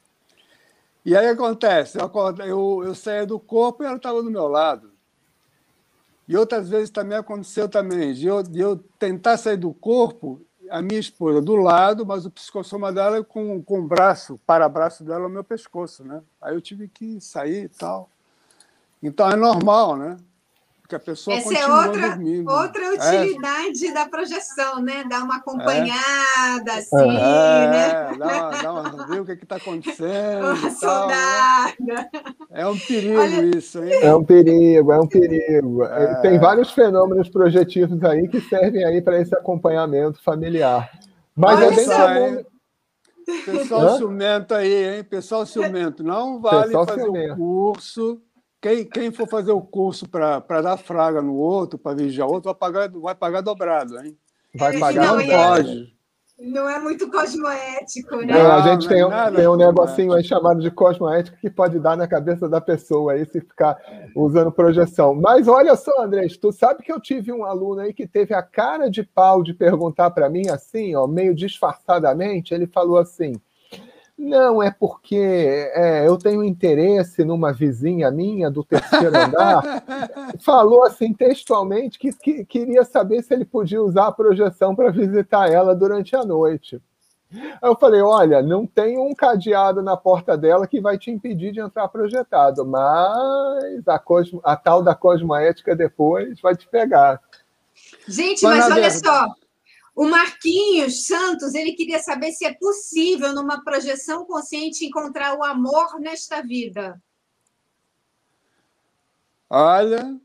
E 1.03 1.15
aí 1.15 1.27
acontece, 1.27 1.97
eu, 1.99 2.05
acordo, 2.05 2.41
eu, 2.43 2.83
eu 2.83 2.95
saía 2.95 3.25
do 3.25 3.39
corpo 3.39 3.83
e 3.83 3.85
ela 3.85 3.97
estava 3.97 4.21
do 4.21 4.31
meu 4.31 4.47
lado. 4.47 4.91
E 6.27 6.35
outras 6.35 6.69
vezes 6.69 6.89
também 6.89 7.17
aconteceu 7.17 7.69
também, 7.69 8.13
de 8.13 8.25
eu, 8.25 8.41
de 8.41 8.59
eu 8.59 8.77
tentar 8.97 9.37
sair 9.37 9.57
do 9.57 9.71
corpo, 9.73 10.41
a 10.69 10.81
minha 10.81 10.99
esposa 10.99 11.41
do 11.41 11.55
lado, 11.55 12.05
mas 12.05 12.25
o 12.25 12.31
psicossoma 12.31 12.91
dela 12.91 13.23
com, 13.23 13.61
com 13.61 13.79
o 13.79 13.87
braço, 13.87 14.39
para-braço 14.45 15.03
dela 15.03 15.23
no 15.23 15.29
meu 15.29 15.43
pescoço, 15.43 16.03
né? 16.03 16.23
Aí 16.41 16.55
eu 16.55 16.61
tive 16.61 16.87
que 16.87 17.21
sair 17.21 17.65
e 17.65 17.69
tal. 17.69 18.09
Então 19.01 19.29
é 19.29 19.35
normal, 19.35 19.95
né? 19.95 20.17
Porque 20.85 20.95
a 20.97 20.99
pessoa 20.99 21.35
Essa 21.35 21.51
é 21.51 21.65
outra, 21.65 22.09
dormindo. 22.09 22.47
outra 22.47 22.83
é. 22.83 23.23
utilidade 23.23 23.87
é. 23.87 23.91
da 23.91 24.07
projeção, 24.07 24.79
né? 24.83 25.03
Dar 25.09 25.23
uma 25.23 25.37
acompanhada, 25.37 26.71
é. 26.71 26.77
assim, 26.77 27.09
é, 27.09 27.67
né? 27.67 28.17
Dá 28.19 28.25
uma, 28.27 28.49
dá 28.61 28.71
uma, 28.71 29.07
ver 29.07 29.21
o 29.21 29.25
que 29.25 29.31
é 29.31 29.33
está 29.33 29.55
acontecendo. 29.55 30.45
Uma 30.45 30.69
soldada. 30.69 32.09
É 32.51 32.67
um 32.67 32.77
perigo 32.77 33.19
Olha... 33.19 33.57
isso, 33.57 33.83
hein? 33.83 33.93
É 33.93 34.15
um 34.15 34.23
perigo, 34.23 34.91
é 34.91 34.99
um 34.99 35.07
perigo. 35.07 35.83
É. 35.85 36.21
Tem 36.21 36.37
vários 36.37 36.71
fenômenos 36.71 37.29
projetivos 37.29 38.03
aí 38.03 38.27
que 38.27 38.39
servem 38.41 38.85
aí 38.85 39.01
para 39.01 39.19
esse 39.19 39.33
acompanhamento 39.35 40.21
familiar. 40.21 40.91
Mas 41.35 41.57
Olha 41.57 41.65
é 41.65 41.75
bem 41.75 41.85
comum. 41.87 42.45
Pessoal 43.43 43.81
Hã? 43.81 43.97
ciumento 43.97 44.53
aí, 44.53 44.97
hein? 44.97 45.03
Pessoal 45.03 45.47
ciumento, 45.47 46.03
não 46.03 46.39
vale 46.39 46.65
Pessoal 46.65 46.85
fazer 46.85 47.07
o 47.07 47.33
um 47.33 47.35
curso 47.35 48.21
quem, 48.65 48.83
quem 48.83 49.11
for 49.11 49.27
fazer 49.27 49.51
o 49.51 49.61
curso 49.61 50.09
para 50.09 50.39
dar 50.39 50.75
fraga 50.75 51.21
no 51.21 51.35
outro, 51.35 51.77
para 51.77 51.95
vigiar 51.95 52.27
outro, 52.27 52.45
vai 52.51 52.55
pagar, 52.55 52.89
vai 52.89 53.13
pagar 53.13 53.41
dobrado, 53.41 53.99
hein? 53.99 54.17
Vai 54.55 54.79
pagar, 54.79 55.05
não, 55.05 55.17
não 55.17 55.27
pode. 55.27 55.95
Não 56.39 56.67
é 56.67 56.79
muito 56.79 57.09
cosmoético, 57.11 58.15
né? 58.17 58.33
Não, 58.33 58.51
a 58.53 58.61
gente 58.61 58.87
tem, 58.87 59.05
um, 59.05 59.09
tem 59.35 59.47
um 59.47 59.55
negocinho 59.55 60.13
aí 60.13 60.23
chamado 60.23 60.59
de 60.61 60.71
cosmoético 60.71 61.37
que 61.37 61.49
pode 61.49 61.77
dar 61.77 61.95
na 61.95 62.07
cabeça 62.07 62.49
da 62.49 62.59
pessoa 62.59 63.13
aí 63.13 63.23
se 63.25 63.39
ficar 63.39 63.77
usando 64.15 64.51
projeção. 64.51 65.13
Mas 65.13 65.47
olha 65.47 65.75
só, 65.75 66.01
Andrés, 66.01 66.35
tu 66.35 66.51
sabe 66.51 66.81
que 66.81 66.91
eu 66.91 66.99
tive 66.99 67.31
um 67.31 67.45
aluno 67.45 67.81
aí 67.81 67.93
que 67.93 68.07
teve 68.07 68.33
a 68.33 68.41
cara 68.41 68.89
de 68.89 69.03
pau 69.03 69.43
de 69.43 69.53
perguntar 69.53 70.09
para 70.09 70.27
mim 70.27 70.49
assim, 70.49 70.95
ó, 70.95 71.05
meio 71.05 71.35
disfarçadamente, 71.35 72.51
ele 72.51 72.65
falou 72.65 72.97
assim: 72.97 73.33
não, 74.17 74.63
é 74.63 74.71
porque 74.71 75.69
é, 75.73 76.07
eu 76.07 76.17
tenho 76.17 76.43
interesse 76.43 77.25
numa 77.25 77.51
vizinha 77.51 78.09
minha 78.09 78.49
do 78.49 78.63
terceiro 78.63 79.07
andar. 79.07 79.83
Falou 80.39 80.83
assim 80.83 81.13
textualmente 81.13 81.99
que, 81.99 82.13
que, 82.13 82.45
queria 82.45 82.85
saber 82.85 83.21
se 83.23 83.33
ele 83.33 83.43
podia 83.43 83.81
usar 83.81 84.07
a 84.07 84.11
projeção 84.11 84.73
para 84.73 84.89
visitar 84.89 85.51
ela 85.51 85.75
durante 85.75 86.15
a 86.15 86.23
noite. 86.23 86.81
Aí 87.33 87.69
eu 87.69 87.75
falei: 87.75 88.01
olha, 88.01 88.41
não 88.41 88.65
tem 88.65 88.97
um 88.97 89.13
cadeado 89.13 89.83
na 89.83 89.97
porta 89.97 90.37
dela 90.37 90.65
que 90.65 90.79
vai 90.79 90.97
te 90.97 91.11
impedir 91.11 91.51
de 91.51 91.59
entrar 91.59 91.89
projetado, 91.89 92.65
mas 92.65 93.85
a, 93.85 93.99
cosmo, 93.99 94.39
a 94.45 94.55
tal 94.55 94.81
da 94.81 94.95
cosmoética 94.95 95.75
depois 95.75 96.39
vai 96.39 96.55
te 96.55 96.67
pegar. 96.69 97.19
Gente, 98.07 98.43
mas, 98.43 98.59
mas 98.59 98.65
olha 98.65 98.89
verdade... 98.89 99.05
só, 99.05 99.35
o 99.95 100.05
Marquinhos 100.05 101.07
Santos, 101.07 101.55
ele 101.55 101.71
queria 101.71 101.99
saber 101.99 102.31
se 102.33 102.45
é 102.45 102.53
possível, 102.53 103.33
numa 103.33 103.63
projeção 103.63 104.25
consciente, 104.25 104.85
encontrar 104.85 105.37
o 105.37 105.43
amor 105.43 105.99
nesta 106.01 106.41
vida. 106.41 107.01
Olha, 109.49 110.19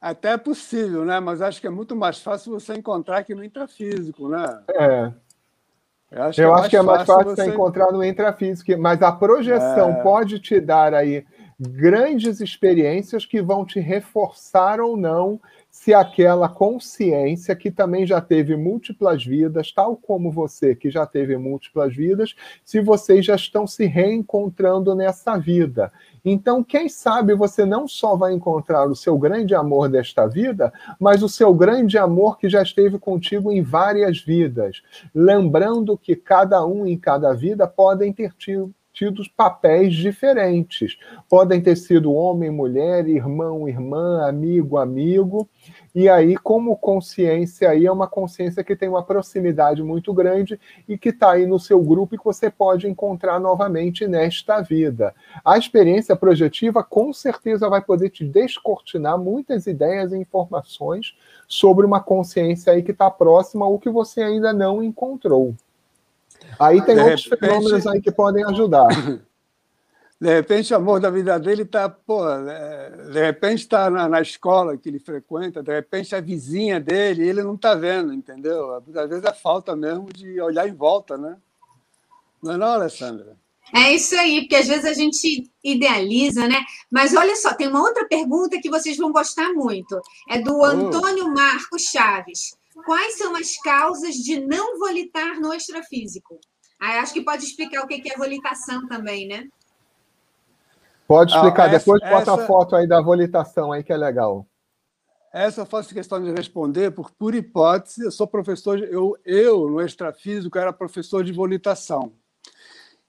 até 0.00 0.30
é 0.30 0.36
possível, 0.36 1.04
né? 1.04 1.18
Mas 1.18 1.42
acho 1.42 1.60
que 1.60 1.66
é 1.66 1.70
muito 1.70 1.96
mais 1.96 2.20
fácil 2.20 2.52
você 2.52 2.74
encontrar 2.74 3.18
aqui 3.18 3.34
no 3.34 3.42
intrafísico, 3.42 4.28
né? 4.28 4.62
É. 4.70 5.12
Eu 6.10 6.22
acho, 6.22 6.40
Eu 6.40 6.52
que, 6.52 6.54
é 6.54 6.60
acho 6.60 6.70
que 6.70 6.76
é 6.76 6.82
mais 6.82 7.06
fácil 7.06 7.34
você 7.34 7.46
encontrar 7.46 7.92
no 7.92 8.04
intrafísico, 8.04 8.80
mas 8.80 9.02
a 9.02 9.10
projeção 9.10 9.90
é. 9.90 10.02
pode 10.02 10.38
te 10.38 10.60
dar 10.60 10.94
aí 10.94 11.26
grandes 11.58 12.40
experiências 12.40 13.26
que 13.26 13.42
vão 13.42 13.66
te 13.66 13.80
reforçar 13.80 14.80
ou 14.80 14.96
não 14.96 15.40
se 15.70 15.94
aquela 15.94 16.48
consciência 16.48 17.54
que 17.54 17.70
também 17.70 18.06
já 18.06 18.20
teve 18.20 18.56
múltiplas 18.56 19.24
vidas, 19.24 19.72
tal 19.72 19.96
como 19.96 20.30
você 20.30 20.74
que 20.74 20.90
já 20.90 21.06
teve 21.06 21.36
múltiplas 21.36 21.94
vidas, 21.94 22.34
se 22.64 22.80
vocês 22.80 23.24
já 23.24 23.36
estão 23.36 23.66
se 23.66 23.86
reencontrando 23.86 24.94
nessa 24.94 25.38
vida. 25.38 25.92
Então, 26.24 26.62
quem 26.62 26.88
sabe 26.88 27.34
você 27.34 27.64
não 27.64 27.88
só 27.88 28.16
vai 28.16 28.34
encontrar 28.34 28.86
o 28.88 28.96
seu 28.96 29.16
grande 29.16 29.54
amor 29.54 29.88
desta 29.88 30.26
vida, 30.26 30.72
mas 30.98 31.22
o 31.22 31.28
seu 31.28 31.54
grande 31.54 31.96
amor 31.96 32.36
que 32.36 32.48
já 32.48 32.62
esteve 32.62 32.98
contigo 32.98 33.50
em 33.52 33.62
várias 33.62 34.20
vidas. 34.20 34.82
Lembrando 35.14 35.96
que 35.96 36.16
cada 36.16 36.66
um 36.66 36.84
em 36.86 36.98
cada 36.98 37.32
vida 37.32 37.66
podem 37.66 38.12
ter 38.12 38.34
tido 38.34 38.74
tido 39.00 39.22
papéis 39.34 39.94
diferentes. 39.94 40.98
Podem 41.26 41.58
ter 41.58 41.74
sido 41.74 42.12
homem, 42.12 42.50
mulher, 42.50 43.08
irmão, 43.08 43.66
irmã, 43.66 44.28
amigo, 44.28 44.76
amigo. 44.76 45.48
E 45.94 46.06
aí, 46.06 46.36
como 46.36 46.76
consciência, 46.76 47.70
aí 47.70 47.86
é 47.86 47.90
uma 47.90 48.06
consciência 48.06 48.62
que 48.62 48.76
tem 48.76 48.90
uma 48.90 49.02
proximidade 49.02 49.82
muito 49.82 50.12
grande 50.12 50.60
e 50.86 50.98
que 50.98 51.08
está 51.08 51.32
aí 51.32 51.46
no 51.46 51.58
seu 51.58 51.80
grupo 51.80 52.14
e 52.14 52.18
que 52.18 52.24
você 52.24 52.50
pode 52.50 52.86
encontrar 52.86 53.40
novamente 53.40 54.06
nesta 54.06 54.60
vida. 54.60 55.14
A 55.42 55.56
experiência 55.56 56.14
projetiva 56.14 56.84
com 56.84 57.10
certeza 57.10 57.70
vai 57.70 57.80
poder 57.80 58.10
te 58.10 58.22
descortinar 58.22 59.16
muitas 59.16 59.66
ideias 59.66 60.12
e 60.12 60.18
informações 60.18 61.16
sobre 61.48 61.86
uma 61.86 62.00
consciência 62.00 62.74
aí 62.74 62.82
que 62.82 62.90
está 62.90 63.10
próxima 63.10 63.66
ou 63.66 63.78
que 63.78 63.88
você 63.88 64.20
ainda 64.20 64.52
não 64.52 64.82
encontrou. 64.82 65.54
Aí 66.58 66.82
tem 66.82 66.94
de 66.94 67.00
outros 67.00 67.24
repente, 67.24 67.40
fenômenos 67.40 67.86
aí 67.86 68.00
que 68.00 68.10
podem 68.10 68.44
ajudar. 68.44 68.88
De 70.20 70.28
repente, 70.28 70.70
o 70.74 70.76
amor 70.76 71.00
da 71.00 71.08
vida 71.08 71.40
dele 71.40 71.62
está, 71.62 71.88
pô, 71.88 72.28
é, 72.28 72.90
de 73.10 73.24
repente 73.24 73.60
está 73.60 73.88
na, 73.88 74.06
na, 74.06 74.20
escola 74.20 74.76
que 74.76 74.86
ele 74.90 74.98
frequenta, 74.98 75.62
de 75.62 75.72
repente 75.72 76.14
a 76.14 76.20
vizinha 76.20 76.78
dele, 76.78 77.26
ele 77.26 77.42
não 77.42 77.54
está 77.54 77.74
vendo, 77.74 78.12
entendeu? 78.12 78.74
Às 78.74 79.08
vezes 79.08 79.24
é 79.24 79.32
falta 79.32 79.74
mesmo 79.74 80.12
de 80.12 80.38
olhar 80.38 80.68
em 80.68 80.74
volta, 80.74 81.16
né? 81.16 81.38
Não 82.42 82.52
é 82.52 82.56
não, 82.58 82.66
Alessandra? 82.66 83.34
É 83.74 83.94
isso 83.94 84.14
aí, 84.14 84.42
porque 84.42 84.56
às 84.56 84.66
vezes 84.66 84.84
a 84.84 84.92
gente 84.92 85.50
idealiza, 85.64 86.46
né? 86.46 86.60
Mas 86.90 87.14
olha 87.14 87.34
só, 87.36 87.54
tem 87.54 87.68
uma 87.68 87.80
outra 87.80 88.06
pergunta 88.06 88.60
que 88.60 88.68
vocês 88.68 88.98
vão 88.98 89.12
gostar 89.12 89.54
muito. 89.54 89.98
É 90.28 90.38
do 90.38 90.58
oh. 90.58 90.64
Antônio 90.64 91.32
Marcos 91.32 91.84
Chaves. 91.84 92.59
Quais 92.84 93.18
são 93.18 93.36
as 93.36 93.56
causas 93.58 94.14
de 94.14 94.40
não 94.40 94.78
volitar 94.78 95.40
no 95.40 95.52
extrafísico? 95.52 96.38
Aí 96.80 96.98
acho 96.98 97.12
que 97.12 97.22
pode 97.22 97.44
explicar 97.44 97.84
o 97.84 97.86
que 97.86 98.10
é 98.10 98.16
volitação 98.16 98.86
também, 98.86 99.28
né? 99.28 99.48
Pode 101.06 101.34
explicar, 101.34 101.64
ah, 101.64 101.74
essa, 101.74 101.78
depois 101.78 102.00
bota 102.00 102.22
essa, 102.22 102.34
a 102.34 102.46
foto 102.46 102.76
aí 102.76 102.86
da 102.86 103.00
volitação 103.00 103.72
aí 103.72 103.82
que 103.82 103.92
é 103.92 103.96
legal. 103.96 104.46
Essa 105.32 105.62
eu 105.62 105.66
faço 105.66 105.92
questão 105.94 106.22
de 106.22 106.30
responder, 106.32 106.90
porque, 106.90 107.14
por 107.18 107.34
hipótese, 107.34 108.04
eu 108.04 108.10
sou 108.10 108.26
professor, 108.26 108.78
eu, 108.78 109.16
eu 109.24 109.68
no 109.68 109.80
extrafísico, 109.80 110.58
era 110.58 110.72
professor 110.72 111.22
de 111.22 111.32
volitação. 111.32 112.12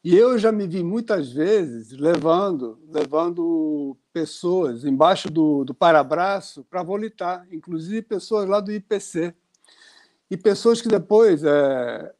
E 0.03 0.15
eu 0.15 0.37
já 0.37 0.51
me 0.51 0.67
vi 0.67 0.83
muitas 0.83 1.31
vezes 1.31 1.91
levando, 1.91 2.79
levando 2.89 3.95
pessoas 4.11 4.83
embaixo 4.83 5.29
do, 5.29 5.63
do 5.63 5.75
parabraço 5.75 6.63
para 6.63 6.81
volitar, 6.81 7.45
inclusive 7.51 8.01
pessoas 8.01 8.49
lá 8.49 8.59
do 8.59 8.71
IPC. 8.71 9.35
E 10.31 10.37
pessoas 10.37 10.81
que 10.81 10.87
depois. 10.87 11.43
É, 11.43 12.13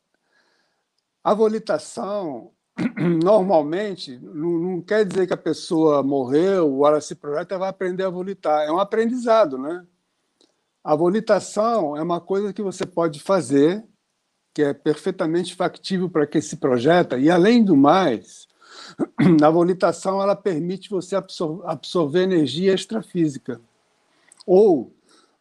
a 1.24 1.34
volitação 1.34 2.52
normalmente 3.24 4.18
não, 4.20 4.58
não, 4.58 4.82
quer 4.82 5.06
dizer 5.06 5.28
que 5.28 5.34
a 5.34 5.38
pessoa 5.38 6.02
morreu 6.02 6.74
ou 6.74 6.88
ela 6.88 7.00
se 7.00 7.16
projeta 7.16 7.58
vai 7.58 7.70
aprender 7.70 8.04
a 8.04 8.10
volitar. 8.10 8.68
É 8.68 8.72
um 8.72 8.80
aprendizado, 8.80 9.58
né? 9.58 9.86
A 10.84 10.96
volitação 10.96 11.96
é 11.96 12.02
uma 12.02 12.20
coisa 12.20 12.52
que 12.52 12.62
você 12.62 12.86
pode 12.86 13.22
fazer, 13.22 13.86
que 14.54 14.64
é 14.64 14.74
perfeitamente 14.74 15.56
factível 15.56 16.10
para 16.10 16.26
quem 16.26 16.42
se 16.42 16.58
projeta, 16.58 17.18
e 17.18 17.30
além 17.30 17.64
do 17.64 17.78
mais, 17.78 18.48
a 19.44 19.50
volitação 19.50 20.22
ela 20.22 20.36
permite 20.36 20.90
você 20.90 21.16
absor 21.16 21.62
absorver 21.66 22.24
energia 22.24 22.74
extrafísica. 22.74 23.62
Ou 24.46 24.92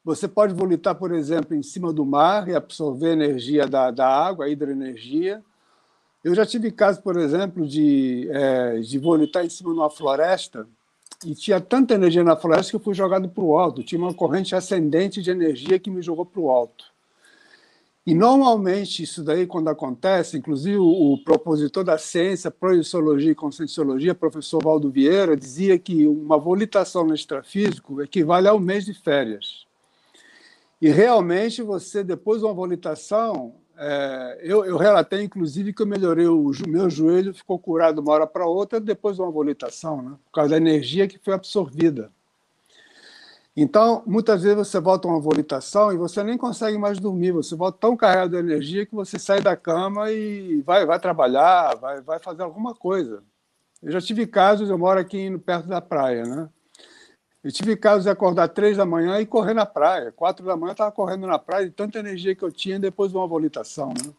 você 0.04 0.26
pode 0.26 0.54
volitar, 0.54 0.94
por 0.94 1.12
exemplo, 1.12 1.54
em 1.54 1.62
cima 1.62 1.92
do 1.92 2.04
mar 2.04 2.48
e 2.48 2.54
absorver 2.54 3.12
energia 3.12 3.66
da, 3.66 3.90
da 3.90 4.08
água, 4.08 4.46
a 4.46 4.48
hidroenergia, 4.48 5.42
eu 6.22 6.34
já 6.34 6.44
tive 6.44 6.70
casos, 6.70 7.00
por 7.00 7.16
exemplo, 7.16 7.66
de, 7.66 8.28
é, 8.30 8.78
de 8.80 8.98
em 8.98 9.48
cima 9.48 9.72
de 9.72 9.78
uma 9.78 9.90
floresta 9.90 10.66
e 11.24 11.34
tinha 11.34 11.60
tanta 11.60 11.94
energia 11.94 12.22
na 12.22 12.36
floresta 12.36 12.70
que 12.70 12.76
eu 12.76 12.80
fui 12.80 12.94
jogado 12.94 13.28
para 13.28 13.44
o 13.44 13.58
alto. 13.58 13.82
Tinha 13.82 14.00
uma 14.00 14.12
corrente 14.12 14.54
ascendente 14.54 15.22
de 15.22 15.30
energia 15.30 15.78
que 15.78 15.90
me 15.90 16.02
jogou 16.02 16.24
para 16.24 16.40
o 16.40 16.50
alto. 16.50 16.84
E 18.06 18.14
normalmente 18.14 19.02
isso 19.02 19.22
daí, 19.22 19.46
quando 19.46 19.68
acontece, 19.68 20.38
inclusive 20.38 20.78
o, 20.78 21.12
o 21.12 21.22
propositor 21.22 21.84
da 21.84 21.98
ciência, 21.98 22.50
projeciologia 22.50 23.32
e 23.32 23.34
conscienciologia, 23.34 24.14
professor 24.14 24.62
Valdo 24.62 24.90
Vieira, 24.90 25.36
dizia 25.36 25.78
que 25.78 26.06
uma 26.06 26.38
volitação 26.38 27.04
no 27.04 27.14
extrafísico 27.14 28.02
equivale 28.02 28.48
ao 28.48 28.58
mês 28.58 28.86
de 28.86 28.94
férias. 28.94 29.66
E 30.80 30.88
realmente 30.88 31.62
você, 31.62 32.02
depois 32.02 32.40
de 32.40 32.46
uma 32.46 32.54
volitação, 32.54 33.54
é, 33.76 34.40
eu, 34.42 34.64
eu, 34.64 34.76
relatei, 34.76 35.22
inclusive, 35.22 35.72
que 35.72 35.82
eu 35.82 35.86
melhorei 35.86 36.26
o 36.26 36.50
meu 36.66 36.88
joelho, 36.88 37.34
ficou 37.34 37.58
curado 37.58 38.00
uma 38.00 38.12
hora 38.12 38.26
para 38.26 38.46
outra 38.46 38.80
depois 38.80 39.16
de 39.16 39.22
uma 39.22 39.30
volitação, 39.30 40.02
né? 40.02 40.10
por 40.26 40.32
causa 40.32 40.50
da 40.50 40.56
energia 40.56 41.08
que 41.08 41.18
foi 41.18 41.34
absorvida. 41.34 42.10
Então, 43.56 44.02
muitas 44.06 44.42
vezes 44.42 44.56
você 44.56 44.78
volta 44.78 45.08
a 45.08 45.10
uma 45.10 45.20
volitação 45.20 45.92
e 45.92 45.96
você 45.96 46.22
nem 46.22 46.38
consegue 46.38 46.78
mais 46.78 46.98
dormir, 46.98 47.32
você 47.32 47.54
volta 47.56 47.78
tão 47.78 47.96
carregado 47.96 48.30
de 48.30 48.36
energia 48.36 48.86
que 48.86 48.94
você 48.94 49.18
sai 49.18 49.40
da 49.40 49.56
cama 49.56 50.10
e 50.10 50.62
vai, 50.62 50.86
vai 50.86 51.00
trabalhar, 51.00 51.74
vai, 51.76 52.00
vai 52.00 52.18
fazer 52.20 52.42
alguma 52.42 52.74
coisa. 52.74 53.22
Eu 53.82 53.90
já 53.92 54.00
tive 54.00 54.26
casos, 54.26 54.70
eu 54.70 54.78
moro 54.78 55.00
aqui 55.00 55.36
perto 55.38 55.66
da 55.66 55.80
praia, 55.80 56.24
né? 56.24 56.48
Eu 57.42 57.50
tive 57.50 57.74
casos 57.74 58.04
de 58.04 58.10
acordar 58.10 58.48
três 58.48 58.76
da 58.76 58.84
manhã 58.84 59.18
e 59.18 59.24
correr 59.24 59.54
na 59.54 59.64
praia. 59.64 60.12
Quatro 60.12 60.44
da 60.44 60.56
manhã 60.56 60.72
estava 60.72 60.92
correndo 60.92 61.26
na 61.26 61.38
praia 61.38 61.66
de 61.66 61.72
tanta 61.72 61.98
energia 61.98 62.34
que 62.34 62.42
eu 62.42 62.52
tinha 62.52 62.78
depois 62.78 63.10
de 63.10 63.16
uma 63.16 63.26
volitação. 63.26 63.88
Né? 63.88 64.12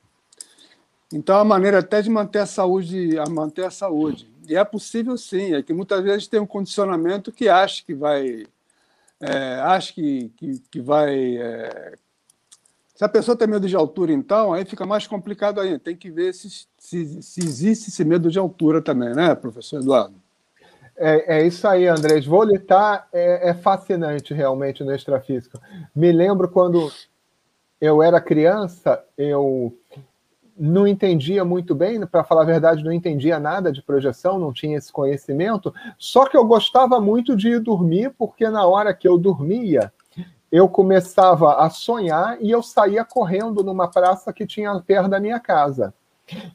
Então, 1.14 1.38
a 1.38 1.44
maneira 1.44 1.80
até 1.80 2.02
de 2.02 2.10
manter 2.10 2.40
a 2.40 2.46
saúde, 2.48 3.20
a 3.20 3.30
manter 3.30 3.66
a 3.66 3.72
saúde. 3.72 4.28
E 4.48 4.56
é 4.56 4.64
possível 4.64 5.16
sim, 5.18 5.54
é 5.54 5.62
que 5.62 5.72
muitas 5.72 6.04
vezes 6.04 6.28
tem 6.28 6.40
um 6.40 6.48
condicionamento 6.48 7.32
que 7.32 7.48
acha 7.48 7.84
que 7.84 7.94
vai. 7.94 8.48
É, 9.20 9.56
acha 9.62 9.94
que, 9.94 10.32
que, 10.36 10.60
que 10.72 10.82
vai. 10.82 11.38
É... 11.38 11.94
Se 12.96 13.04
a 13.04 13.10
pessoa 13.10 13.38
tem 13.38 13.48
medo 13.48 13.68
de 13.68 13.76
altura, 13.76 14.12
então, 14.12 14.54
aí 14.54 14.66
fica 14.66 14.86
mais 14.86 15.06
complicado 15.06 15.60
ainda. 15.60 15.78
Tem 15.78 15.96
que 15.96 16.10
ver 16.10 16.34
se, 16.34 16.66
se, 16.78 17.22
se 17.22 17.40
existe 17.40 17.90
esse 17.90 18.04
medo 18.04 18.32
de 18.32 18.40
altura 18.40 18.82
também, 18.82 19.14
né, 19.14 19.36
professor 19.36 19.80
Eduardo? 19.80 20.21
É, 21.04 21.39
é, 21.39 21.47
isso 21.47 21.68
aí, 21.68 21.88
Andrés. 21.88 22.28
Volitar 22.28 23.08
é, 23.12 23.49
é 23.49 23.54
fascinante 23.56 24.36
realmente 24.36 24.84
no 24.84 24.93
extrafísico. 24.93 25.60
Me 25.95 26.12
lembro 26.12 26.47
quando 26.47 26.91
eu 27.82 28.04
era 28.04 28.22
criança, 28.22 29.04
eu 29.18 29.76
não 30.56 30.88
entendia 30.88 31.43
muito 31.43 31.74
bem, 31.74 32.06
para 32.06 32.24
falar 32.24 32.43
a 32.43 32.45
verdade, 32.45 32.84
não 32.84 32.91
entendia 32.91 33.39
nada 33.39 33.72
de 33.72 33.82
projeção, 33.82 34.38
não 34.38 34.54
tinha 34.54 34.78
esse 34.78 34.91
conhecimento, 34.91 35.74
só 35.97 36.28
que 36.28 36.38
eu 36.38 36.45
gostava 36.45 37.02
muito 37.02 37.36
de 37.36 37.49
ir 37.49 37.60
dormir, 37.60 38.14
porque 38.16 38.47
na 38.47 38.68
hora 38.68 38.93
que 38.93 39.08
eu 39.08 39.18
dormia, 39.18 39.91
eu 40.52 40.70
começava 40.70 41.56
a 41.56 41.70
sonhar 41.72 42.38
e 42.39 42.52
eu 42.52 42.62
saía 42.62 43.04
correndo 43.04 43.64
numa 43.64 43.88
praça 43.88 44.32
que 44.32 44.45
tinha 44.45 44.80
perto 44.82 45.10
da 45.10 45.20
minha 45.20 45.39
casa. 45.39 45.95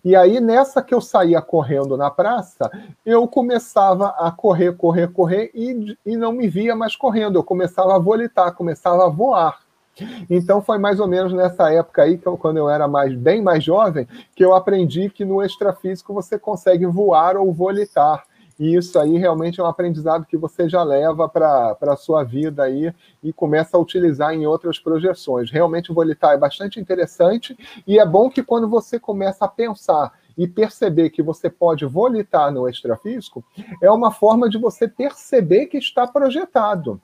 E 0.05 0.14
aí, 0.14 0.41
nessa 0.41 0.83
que 0.83 0.95
eu 0.95 1.01
saía 1.01 1.41
correndo 1.41 1.97
na 1.97 2.11
praça, 2.11 2.70
eu 3.05 3.27
começava 3.27 4.09
a 4.18 4.31
correr, 4.31 4.77
correr, 4.77 5.09
correr 5.12 5.51
e, 5.55 5.97
e 6.05 6.16
não 6.16 6.33
me 6.33 6.49
via 6.49 6.74
mais 6.74 6.97
correndo. 6.97 7.39
Eu 7.39 7.45
começava 7.45 7.95
a 7.95 7.99
volitar, 7.99 8.55
começava 8.55 9.05
a 9.05 9.09
voar. 9.09 9.61
Então 10.29 10.61
foi 10.61 10.79
mais 10.79 11.01
ou 11.01 11.09
menos 11.09 11.33
nessa 11.33 11.72
época 11.72 12.03
aí, 12.03 12.18
que 12.18 12.27
eu, 12.27 12.37
quando 12.37 12.59
eu 12.59 12.68
era 12.68 12.87
mais, 12.87 13.14
bem 13.14 13.43
mais 13.43 13.64
jovem, 13.64 14.07
que 14.35 14.45
eu 14.45 14.55
aprendi 14.55 15.09
que 15.09 15.24
no 15.24 15.43
extrafísico 15.43 16.12
você 16.12 16.39
consegue 16.39 16.85
voar 16.87 17.37
ou 17.37 17.53
volitar. 17.53 18.24
E 18.59 18.74
isso 18.74 18.98
aí 18.98 19.18
realmente 19.18 19.61
é 19.61 19.62
um 19.62 19.66
aprendizado 19.66 20.24
que 20.24 20.36
você 20.36 20.68
já 20.68 20.82
leva 20.82 21.28
para 21.28 21.76
a 21.80 21.96
sua 21.96 22.24
vida 22.24 22.62
aí 22.62 22.92
e 23.22 23.32
começa 23.32 23.76
a 23.76 23.80
utilizar 23.80 24.32
em 24.32 24.46
outras 24.46 24.78
projeções. 24.78 25.50
Realmente 25.50 25.90
o 25.90 25.94
volitar 25.94 26.32
é 26.32 26.38
bastante 26.38 26.80
interessante 26.80 27.57
e 27.86 27.98
é 27.98 28.07
bom 28.07 28.30
que 28.30 28.42
quando 28.42 28.68
você 28.68 28.98
começa 28.98 29.44
a 29.44 29.48
pensar 29.48 30.12
e 30.36 30.46
perceber 30.46 31.11
que 31.11 31.22
você 31.22 31.48
pode 31.48 31.84
volitar 31.86 32.52
no 32.52 32.68
extrafísico, 32.68 33.44
é 33.82 33.90
uma 33.90 34.11
forma 34.11 34.48
de 34.48 34.59
você 34.59 34.86
perceber 34.88 35.66
que 35.66 35.78
está 35.78 36.07
projetado 36.07 37.00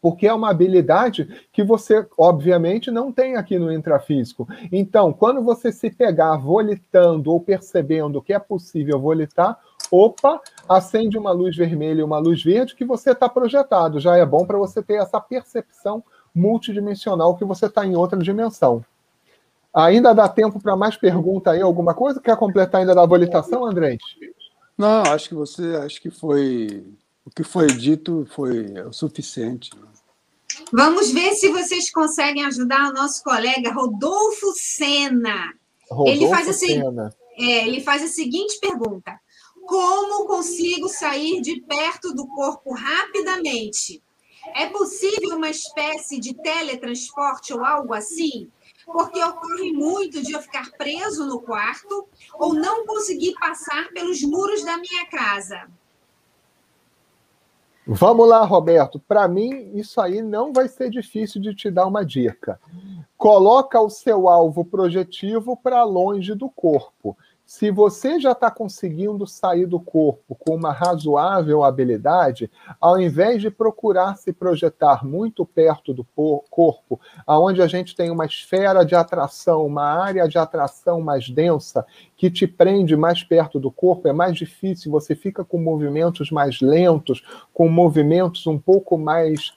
porque 0.00 0.26
é 0.26 0.32
uma 0.32 0.50
habilidade 0.50 1.28
que 1.52 1.64
você, 1.64 2.06
obviamente, 2.16 2.92
não 2.92 3.10
tem 3.10 3.34
aqui 3.34 3.58
no 3.58 3.72
intrafísico. 3.72 4.46
Então, 4.70 5.12
quando 5.12 5.42
você 5.42 5.72
se 5.72 5.90
pegar 5.90 6.36
volitando 6.36 7.32
ou 7.32 7.40
percebendo 7.40 8.22
que 8.22 8.32
é 8.32 8.38
possível 8.38 9.00
volitar, 9.00 9.58
opa, 9.90 10.40
acende 10.68 11.18
uma 11.18 11.32
luz 11.32 11.56
vermelha 11.56 12.00
e 12.00 12.04
uma 12.04 12.18
luz 12.18 12.42
verde 12.42 12.74
que 12.74 12.84
você 12.84 13.10
está 13.10 13.28
projetado. 13.28 14.00
Já 14.00 14.16
é 14.16 14.24
bom 14.24 14.46
para 14.46 14.58
você 14.58 14.82
ter 14.82 14.94
essa 14.94 15.20
percepção 15.20 16.02
multidimensional 16.34 17.36
que 17.36 17.44
você 17.44 17.66
está 17.66 17.84
em 17.86 17.96
outra 17.96 18.18
dimensão. 18.18 18.84
Ainda 19.72 20.14
dá 20.14 20.28
tempo 20.28 20.60
para 20.60 20.74
mais 20.74 20.96
pergunta 20.96 21.50
aí, 21.50 21.60
alguma 21.60 21.94
coisa? 21.94 22.20
Quer 22.20 22.36
completar 22.36 22.80
ainda 22.80 22.94
da 22.94 23.02
habilitação, 23.02 23.64
Andrés? 23.66 23.98
Não, 24.76 25.02
acho 25.02 25.28
que 25.28 25.34
você, 25.34 25.76
acho 25.76 26.00
que 26.00 26.10
foi 26.10 26.84
o 27.24 27.30
que 27.30 27.42
foi 27.42 27.66
dito 27.66 28.26
foi 28.30 28.66
o 28.82 28.92
suficiente. 28.92 29.70
Vamos 30.72 31.10
ver 31.10 31.32
se 31.34 31.48
vocês 31.48 31.90
conseguem 31.90 32.44
ajudar 32.44 32.90
o 32.90 32.94
nosso 32.94 33.22
colega 33.22 33.72
Rodolfo 33.72 34.52
Sena. 34.54 35.52
Rodolfo 35.90 36.10
ele 36.10 36.28
faz 36.28 36.48
assim, 36.48 36.80
Sena. 36.80 37.12
É, 37.36 37.68
ele 37.68 37.80
faz 37.80 38.02
a 38.02 38.08
seguinte 38.08 38.58
pergunta: 38.60 39.18
Como 39.66 40.26
consigo 40.26 40.88
sair 40.88 41.40
de 41.40 41.60
perto 41.60 42.14
do 42.14 42.26
corpo 42.28 42.72
rapidamente? 42.72 44.02
É 44.54 44.66
possível 44.66 45.36
uma 45.36 45.50
espécie 45.50 46.20
de 46.20 46.34
teletransporte 46.34 47.52
ou 47.52 47.64
algo 47.64 47.92
assim? 47.92 48.48
Porque 48.84 49.22
ocorre 49.22 49.72
muito 49.72 50.22
de 50.22 50.32
eu 50.32 50.40
ficar 50.40 50.70
preso 50.78 51.26
no 51.26 51.40
quarto 51.40 52.06
ou 52.34 52.54
não 52.54 52.86
conseguir 52.86 53.34
passar 53.34 53.88
pelos 53.92 54.22
muros 54.22 54.64
da 54.64 54.76
minha 54.76 55.06
casa. 55.06 55.68
Vamos 57.84 58.28
lá, 58.28 58.44
Roberto. 58.44 59.00
Para 59.00 59.28
mim, 59.28 59.70
isso 59.74 60.00
aí 60.00 60.20
não 60.20 60.52
vai 60.52 60.68
ser 60.68 60.90
difícil 60.90 61.40
de 61.40 61.54
te 61.54 61.70
dar 61.70 61.86
uma 61.86 62.04
dica. 62.04 62.60
Coloca 63.16 63.80
o 63.80 63.88
seu 63.88 64.28
alvo 64.28 64.64
projetivo 64.64 65.56
para 65.56 65.84
longe 65.84 66.34
do 66.34 66.48
corpo. 66.48 67.16
Se 67.46 67.70
você 67.70 68.18
já 68.18 68.32
está 68.32 68.50
conseguindo 68.50 69.24
sair 69.24 69.66
do 69.66 69.78
corpo 69.78 70.34
com 70.34 70.56
uma 70.56 70.72
razoável 70.72 71.62
habilidade, 71.62 72.50
ao 72.80 73.00
invés 73.00 73.40
de 73.40 73.52
procurar 73.52 74.16
se 74.16 74.32
projetar 74.32 75.06
muito 75.06 75.46
perto 75.46 75.94
do 75.94 76.04
corpo, 76.50 77.00
aonde 77.24 77.62
a 77.62 77.68
gente 77.68 77.94
tem 77.94 78.10
uma 78.10 78.26
esfera 78.26 78.84
de 78.84 78.96
atração, 78.96 79.64
uma 79.64 79.84
área 79.84 80.28
de 80.28 80.36
atração 80.36 81.00
mais 81.00 81.30
densa, 81.30 81.86
que 82.16 82.28
te 82.28 82.48
prende 82.48 82.96
mais 82.96 83.22
perto 83.22 83.60
do 83.60 83.70
corpo, 83.70 84.08
é 84.08 84.12
mais 84.12 84.36
difícil, 84.36 84.90
você 84.90 85.14
fica 85.14 85.44
com 85.44 85.58
movimentos 85.58 86.32
mais 86.32 86.60
lentos, 86.60 87.22
com 87.54 87.68
movimentos 87.68 88.44
um 88.48 88.58
pouco 88.58 88.98
mais 88.98 89.54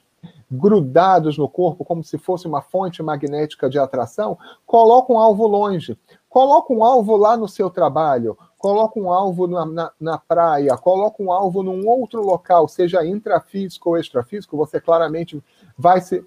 grudados 0.50 1.38
no 1.38 1.48
corpo, 1.48 1.84
como 1.84 2.02
se 2.02 2.18
fosse 2.18 2.46
uma 2.46 2.60
fonte 2.60 3.02
magnética 3.02 3.70
de 3.70 3.78
atração, 3.78 4.36
coloca 4.66 5.12
um 5.12 5.18
alvo 5.18 5.46
longe. 5.46 5.96
Coloca 6.30 6.72
um 6.72 6.84
alvo 6.84 7.16
lá 7.16 7.36
no 7.36 7.48
seu 7.48 7.68
trabalho, 7.68 8.38
coloca 8.56 9.00
um 9.00 9.12
alvo 9.12 9.48
na, 9.48 9.66
na, 9.66 9.92
na, 10.00 10.16
praia, 10.16 10.76
coloca 10.76 11.20
um 11.20 11.32
alvo 11.32 11.60
num 11.60 11.88
outro 11.88 12.22
local, 12.22 12.68
seja 12.68 13.04
intrafísico 13.04 13.90
ou 13.90 13.98
extrafísico, 13.98 14.56
você 14.56 14.80
claramente 14.80 15.42
vai 15.76 16.00
se, 16.00 16.24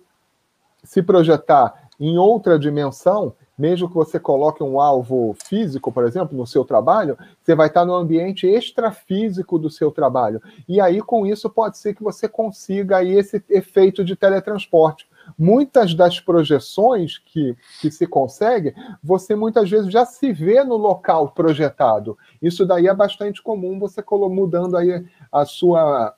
se 0.83 1.01
projetar 1.01 1.87
em 1.97 2.17
outra 2.17 2.59
dimensão, 2.59 3.33
mesmo 3.57 3.87
que 3.87 3.95
você 3.95 4.19
coloque 4.19 4.63
um 4.63 4.79
alvo 4.79 5.35
físico, 5.45 5.91
por 5.91 6.05
exemplo, 6.05 6.37
no 6.37 6.47
seu 6.47 6.65
trabalho, 6.65 7.17
você 7.41 7.53
vai 7.55 7.67
estar 7.67 7.85
no 7.85 7.93
ambiente 7.93 8.47
extrafísico 8.47 9.59
do 9.59 9.69
seu 9.69 9.91
trabalho. 9.91 10.41
E 10.67 10.81
aí, 10.81 11.01
com 11.01 11.25
isso, 11.25 11.49
pode 11.49 11.77
ser 11.77 11.93
que 11.93 12.03
você 12.03 12.27
consiga 12.27 12.97
aí 12.97 13.13
esse 13.13 13.43
efeito 13.49 14.03
de 14.03 14.15
teletransporte 14.15 15.07
muitas 15.37 15.93
das 15.93 16.19
projeções 16.19 17.17
que, 17.17 17.55
que 17.79 17.89
se 17.89 18.05
consegue, 18.05 18.75
você 19.01 19.35
muitas 19.35 19.69
vezes 19.69 19.91
já 19.91 20.05
se 20.05 20.31
vê 20.31 20.63
no 20.63 20.75
local 20.75 21.29
projetado. 21.31 22.17
Isso 22.41 22.65
daí 22.65 22.87
é 22.87 22.93
bastante 22.93 23.41
comum, 23.41 23.79
você 23.79 24.03
mudando 24.29 24.77
aí 24.77 25.05
a 25.31 25.45
sua, 25.45 26.15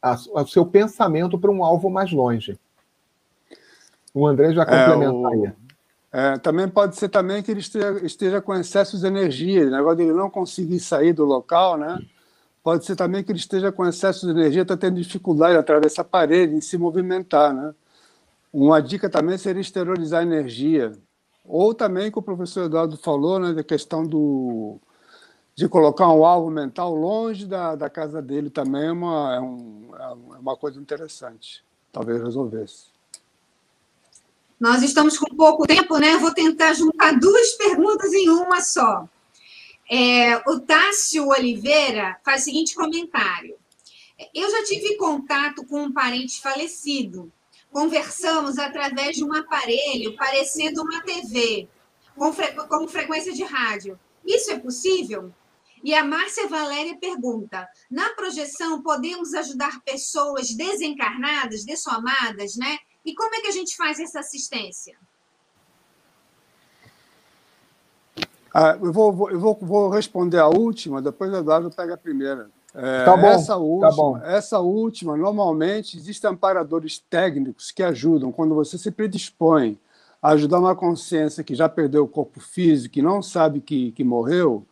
a, 0.00 0.14
o 0.32 0.46
seu 0.46 0.66
pensamento 0.66 1.38
para 1.38 1.50
um 1.50 1.64
alvo 1.64 1.90
mais 1.90 2.12
longe. 2.12 2.58
O 4.14 4.26
André 4.26 4.52
já 4.52 4.64
complementa 4.64 5.28
aí. 5.28 5.52
É, 6.16 6.38
também 6.38 6.66
pode 6.66 6.96
ser 6.96 7.10
também 7.10 7.42
que 7.42 7.50
ele 7.50 7.60
esteja, 7.60 7.90
esteja 8.02 8.40
com 8.40 8.54
excesso 8.54 8.98
de 8.98 9.06
energia, 9.06 9.66
o 9.66 9.70
negócio 9.70 9.98
dele 9.98 10.14
não 10.14 10.30
conseguir 10.30 10.80
sair 10.80 11.12
do 11.12 11.26
local, 11.26 11.76
né? 11.76 11.98
Pode 12.62 12.86
ser 12.86 12.96
também 12.96 13.22
que 13.22 13.30
ele 13.30 13.38
esteja 13.38 13.70
com 13.70 13.86
excesso 13.86 14.24
de 14.24 14.32
energia, 14.32 14.62
está 14.62 14.78
tendo 14.78 14.96
dificuldade 14.96 15.52
de 15.52 15.58
atravessar 15.58 16.00
a 16.00 16.04
parede, 16.06 16.54
em 16.54 16.60
se 16.62 16.78
movimentar, 16.78 17.52
né? 17.52 17.74
Uma 18.50 18.80
dica 18.80 19.10
também 19.10 19.36
seria 19.36 19.60
exteriorizar 19.60 20.22
energia. 20.22 20.92
Ou 21.44 21.74
também, 21.74 22.10
que 22.10 22.18
o 22.18 22.22
professor 22.22 22.64
Eduardo 22.64 22.96
falou, 22.96 23.38
né, 23.38 23.52
da 23.52 23.62
questão 23.62 24.02
do, 24.02 24.80
de 25.54 25.68
colocar 25.68 26.08
um 26.08 26.24
alvo 26.24 26.50
mental 26.50 26.94
longe 26.94 27.44
da, 27.44 27.76
da 27.76 27.90
casa 27.90 28.22
dele 28.22 28.48
também 28.48 28.86
é 28.86 28.92
uma, 28.92 29.34
é, 29.34 29.40
um, 29.40 29.90
é 29.94 30.38
uma 30.38 30.56
coisa 30.56 30.80
interessante. 30.80 31.62
Talvez 31.92 32.22
resolvesse. 32.22 32.95
Nós 34.58 34.82
estamos 34.82 35.18
com 35.18 35.34
pouco 35.36 35.66
tempo, 35.66 35.98
né? 35.98 36.16
Vou 36.16 36.32
tentar 36.32 36.72
juntar 36.72 37.18
duas 37.18 37.52
perguntas 37.52 38.12
em 38.12 38.28
uma 38.28 38.60
só. 38.60 39.08
É, 39.90 40.36
o 40.50 40.60
Tássio 40.60 41.28
Oliveira 41.28 42.18
faz 42.24 42.42
o 42.42 42.44
seguinte 42.44 42.74
comentário. 42.74 43.56
Eu 44.34 44.50
já 44.50 44.64
tive 44.64 44.96
contato 44.96 45.64
com 45.66 45.82
um 45.82 45.92
parente 45.92 46.40
falecido 46.40 47.30
conversamos 47.76 48.58
através 48.58 49.16
de 49.16 49.22
um 49.22 49.34
aparelho 49.34 50.16
parecendo 50.16 50.80
uma 50.80 51.02
TV, 51.02 51.68
com 52.16 52.32
fre 52.32 52.52
como 52.68 52.88
frequência 52.88 53.34
de 53.34 53.42
rádio. 53.42 54.00
Isso 54.24 54.50
é 54.50 54.58
possível? 54.58 55.30
E 55.84 55.94
a 55.94 56.02
Márcia 56.02 56.48
Valéria 56.48 56.96
pergunta: 56.98 57.68
na 57.90 58.08
projeção 58.14 58.80
podemos 58.80 59.34
ajudar 59.34 59.82
pessoas 59.82 60.54
desencarnadas, 60.54 61.66
dessomadas, 61.66 62.56
né? 62.56 62.78
E 63.06 63.14
como 63.14 63.32
é 63.36 63.40
que 63.40 63.46
a 63.46 63.52
gente 63.52 63.76
faz 63.76 64.00
essa 64.00 64.18
assistência? 64.18 64.98
Ah, 68.52 68.76
eu 68.82 68.92
vou, 68.92 69.30
eu 69.30 69.38
vou, 69.38 69.56
vou 69.60 69.88
responder 69.88 70.38
a 70.38 70.48
última, 70.48 71.00
depois 71.00 71.32
o 71.32 71.36
Eduardo 71.36 71.70
pega 71.70 71.94
a 71.94 71.96
primeira. 71.96 72.50
É, 72.74 73.04
tá 73.04 73.16
bom, 73.16 73.28
essa 73.28 73.56
última, 73.56 73.90
tá 73.90 73.96
bom. 73.96 74.16
essa 74.18 74.58
última, 74.58 75.16
normalmente, 75.16 75.96
existem 75.96 76.30
amparadores 76.30 76.98
técnicos 76.98 77.70
que 77.70 77.82
ajudam 77.82 78.32
quando 78.32 78.54
você 78.54 78.76
se 78.76 78.90
predispõe 78.90 79.78
a 80.20 80.30
ajudar 80.30 80.58
uma 80.58 80.74
consciência 80.74 81.44
que 81.44 81.54
já 81.54 81.68
perdeu 81.68 82.02
o 82.02 82.08
corpo 82.08 82.40
físico 82.40 82.98
e 82.98 83.02
não 83.02 83.22
sabe 83.22 83.60
que, 83.60 83.92
que 83.92 84.02
morreu. 84.02 84.66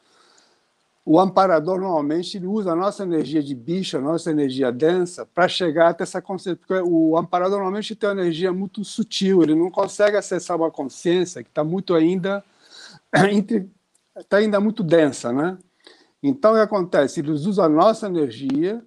O 1.06 1.20
amparador, 1.20 1.78
normalmente, 1.78 2.38
ele 2.38 2.46
usa 2.46 2.72
a 2.72 2.76
nossa 2.76 3.02
energia 3.02 3.42
de 3.42 3.54
bicho, 3.54 3.98
a 3.98 4.00
nossa 4.00 4.30
energia 4.30 4.72
densa, 4.72 5.26
para 5.26 5.46
chegar 5.46 5.90
até 5.90 6.02
essa 6.02 6.22
consciência. 6.22 6.56
Porque 6.56 6.82
o 6.82 7.18
amparador, 7.18 7.58
normalmente, 7.58 7.94
tem 7.94 8.08
uma 8.08 8.22
energia 8.22 8.52
muito 8.54 8.82
sutil, 8.82 9.42
ele 9.42 9.54
não 9.54 9.70
consegue 9.70 10.16
acessar 10.16 10.56
uma 10.56 10.70
consciência 10.70 11.42
que 11.42 11.50
está 11.50 11.62
muito 11.62 11.94
ainda. 11.94 12.42
Está 14.16 14.36
ainda 14.36 14.60
muito 14.60 14.84
densa, 14.84 15.32
né? 15.32 15.58
Então, 16.22 16.52
o 16.52 16.54
que 16.54 16.60
acontece? 16.60 17.18
Eles 17.18 17.46
usam 17.46 17.64
a 17.64 17.68
nossa 17.68 18.06
energia 18.06 18.80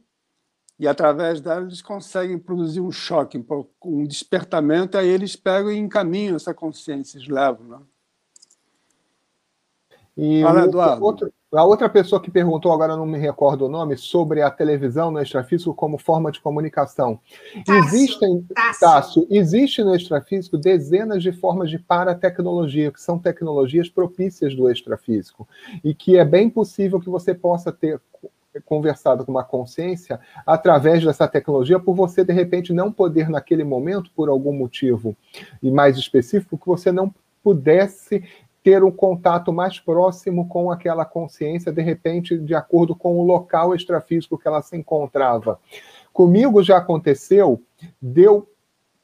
e, 0.79 0.87
através 0.87 1.41
dela, 1.41 1.65
eles 1.65 1.81
conseguem 1.81 2.39
produzir 2.39 2.79
um 2.79 2.93
choque, 2.93 3.43
um 3.83 4.05
despertamento, 4.05 4.95
e 4.95 4.99
aí 5.01 5.09
eles 5.09 5.35
pegam 5.35 5.69
e 5.69 5.77
encaminham 5.77 6.37
essa 6.37 6.53
consciência, 6.53 7.17
eles 7.17 7.27
levam. 7.27 7.67
Né? 7.67 7.79
E 10.15 10.41
Fala, 10.41 10.63
Eduardo. 10.63 11.03
Outro, 11.03 11.33
a 11.53 11.63
outra 11.63 11.87
pessoa 11.87 12.21
que 12.21 12.29
perguntou, 12.29 12.73
agora 12.73 12.97
não 12.97 13.05
me 13.05 13.17
recordo 13.17 13.65
o 13.65 13.69
nome, 13.69 13.95
sobre 13.95 14.41
a 14.41 14.51
televisão 14.51 15.09
no 15.09 15.21
extrafísico 15.21 15.73
como 15.73 15.97
forma 15.97 16.31
de 16.31 16.41
comunicação. 16.41 17.19
Tássio, 17.65 17.85
Existem, 17.85 18.47
Tássio. 18.53 18.79
Tássio, 18.79 19.27
existe 19.29 19.83
no 19.83 19.95
extrafísico 19.95 20.57
dezenas 20.57 21.23
de 21.23 21.31
formas 21.31 21.69
de 21.69 21.79
paratecnologia, 21.79 22.91
que 22.91 23.01
são 23.01 23.17
tecnologias 23.17 23.89
propícias 23.89 24.53
do 24.55 24.69
extrafísico, 24.69 25.47
e 25.83 25.93
que 25.93 26.17
é 26.17 26.25
bem 26.25 26.49
possível 26.49 26.99
que 26.99 27.09
você 27.09 27.33
possa 27.33 27.71
ter 27.71 28.01
conversado 28.65 29.23
com 29.23 29.31
uma 29.31 29.43
consciência 29.43 30.19
através 30.45 31.03
dessa 31.05 31.27
tecnologia, 31.27 31.79
por 31.79 31.95
você 31.95 32.23
de 32.23 32.33
repente 32.33 32.73
não 32.73 32.91
poder 32.91 33.29
naquele 33.29 33.63
momento, 33.63 34.11
por 34.15 34.29
algum 34.29 34.51
motivo 34.51 35.15
e 35.61 35.71
mais 35.71 35.97
específico, 35.97 36.57
que 36.57 36.65
você 36.65 36.91
não 36.91 37.13
pudesse 37.43 38.23
ter 38.67 38.83
um 38.83 38.91
contato 38.91 39.53
mais 39.53 39.79
próximo 39.79 40.45
com 40.49 40.69
aquela 40.69 41.05
consciência, 41.05 41.71
de 41.71 41.81
repente, 41.81 42.37
de 42.37 42.53
acordo 42.53 42.93
com 42.93 43.17
o 43.17 43.23
local 43.23 43.73
extrafísico 43.73 44.37
que 44.37 44.45
ela 44.45 44.61
se 44.61 44.75
encontrava. 44.75 45.57
Comigo 46.11 46.61
já 46.61 46.75
aconteceu 46.75 47.63
de 48.01 48.23
eu 48.23 48.45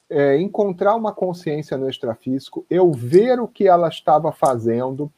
é, 0.09 0.38
encontrar 0.38 0.95
uma 0.95 1.14
consciência 1.14 1.78
no 1.78 1.89
extrafísico, 1.89 2.66
eu 2.70 2.91
ver 2.91 3.39
o 3.39 3.47
que 3.47 3.66
ela 3.66 3.88
estava 3.88 4.34
fazendo, 4.34 5.09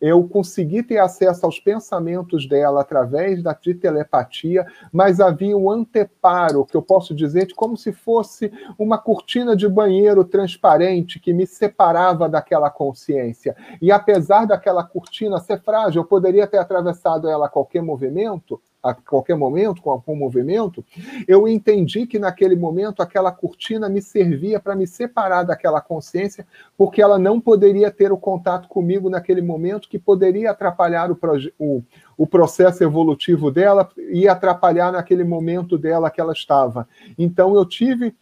eu 0.00 0.26
consegui 0.28 0.82
ter 0.82 0.98
acesso 0.98 1.44
aos 1.44 1.58
pensamentos 1.58 2.46
dela 2.48 2.80
através 2.80 3.42
da 3.42 3.54
telepatia, 3.54 4.66
mas 4.92 5.20
havia 5.20 5.56
um 5.56 5.70
anteparo, 5.70 6.64
que 6.64 6.76
eu 6.76 6.82
posso 6.82 7.14
dizer, 7.14 7.46
de 7.46 7.54
como 7.54 7.76
se 7.76 7.92
fosse 7.92 8.52
uma 8.78 8.98
cortina 8.98 9.56
de 9.56 9.68
banheiro 9.68 10.24
transparente 10.24 11.18
que 11.18 11.32
me 11.32 11.46
separava 11.46 12.28
daquela 12.28 12.70
consciência. 12.70 13.56
E 13.80 13.90
apesar 13.90 14.46
daquela 14.46 14.84
cortina 14.84 15.38
ser 15.38 15.60
frágil, 15.60 16.02
eu 16.02 16.06
poderia 16.06 16.46
ter 16.46 16.58
atravessado 16.58 17.28
ela 17.28 17.46
a 17.46 17.50
qualquer 17.50 17.82
movimento, 17.82 18.60
a 18.90 18.94
qualquer 18.94 19.36
momento, 19.36 19.82
com 19.82 19.90
algum 19.90 20.14
movimento, 20.14 20.84
eu 21.26 21.48
entendi 21.48 22.06
que 22.06 22.18
naquele 22.18 22.54
momento 22.54 23.02
aquela 23.02 23.32
cortina 23.32 23.88
me 23.88 24.00
servia 24.00 24.60
para 24.60 24.76
me 24.76 24.86
separar 24.86 25.42
daquela 25.42 25.80
consciência, 25.80 26.46
porque 26.76 27.02
ela 27.02 27.18
não 27.18 27.40
poderia 27.40 27.90
ter 27.90 28.12
o 28.12 28.16
contato 28.16 28.68
comigo 28.68 29.10
naquele 29.10 29.42
momento, 29.42 29.88
que 29.88 29.98
poderia 29.98 30.50
atrapalhar 30.50 31.10
o, 31.10 31.18
o, 31.58 31.82
o 32.16 32.26
processo 32.26 32.82
evolutivo 32.84 33.50
dela 33.50 33.88
e 33.98 34.28
atrapalhar 34.28 34.92
naquele 34.92 35.24
momento 35.24 35.76
dela 35.76 36.10
que 36.10 36.20
ela 36.20 36.32
estava. 36.32 36.88
Então 37.18 37.54
eu 37.54 37.64
tive 37.64 38.14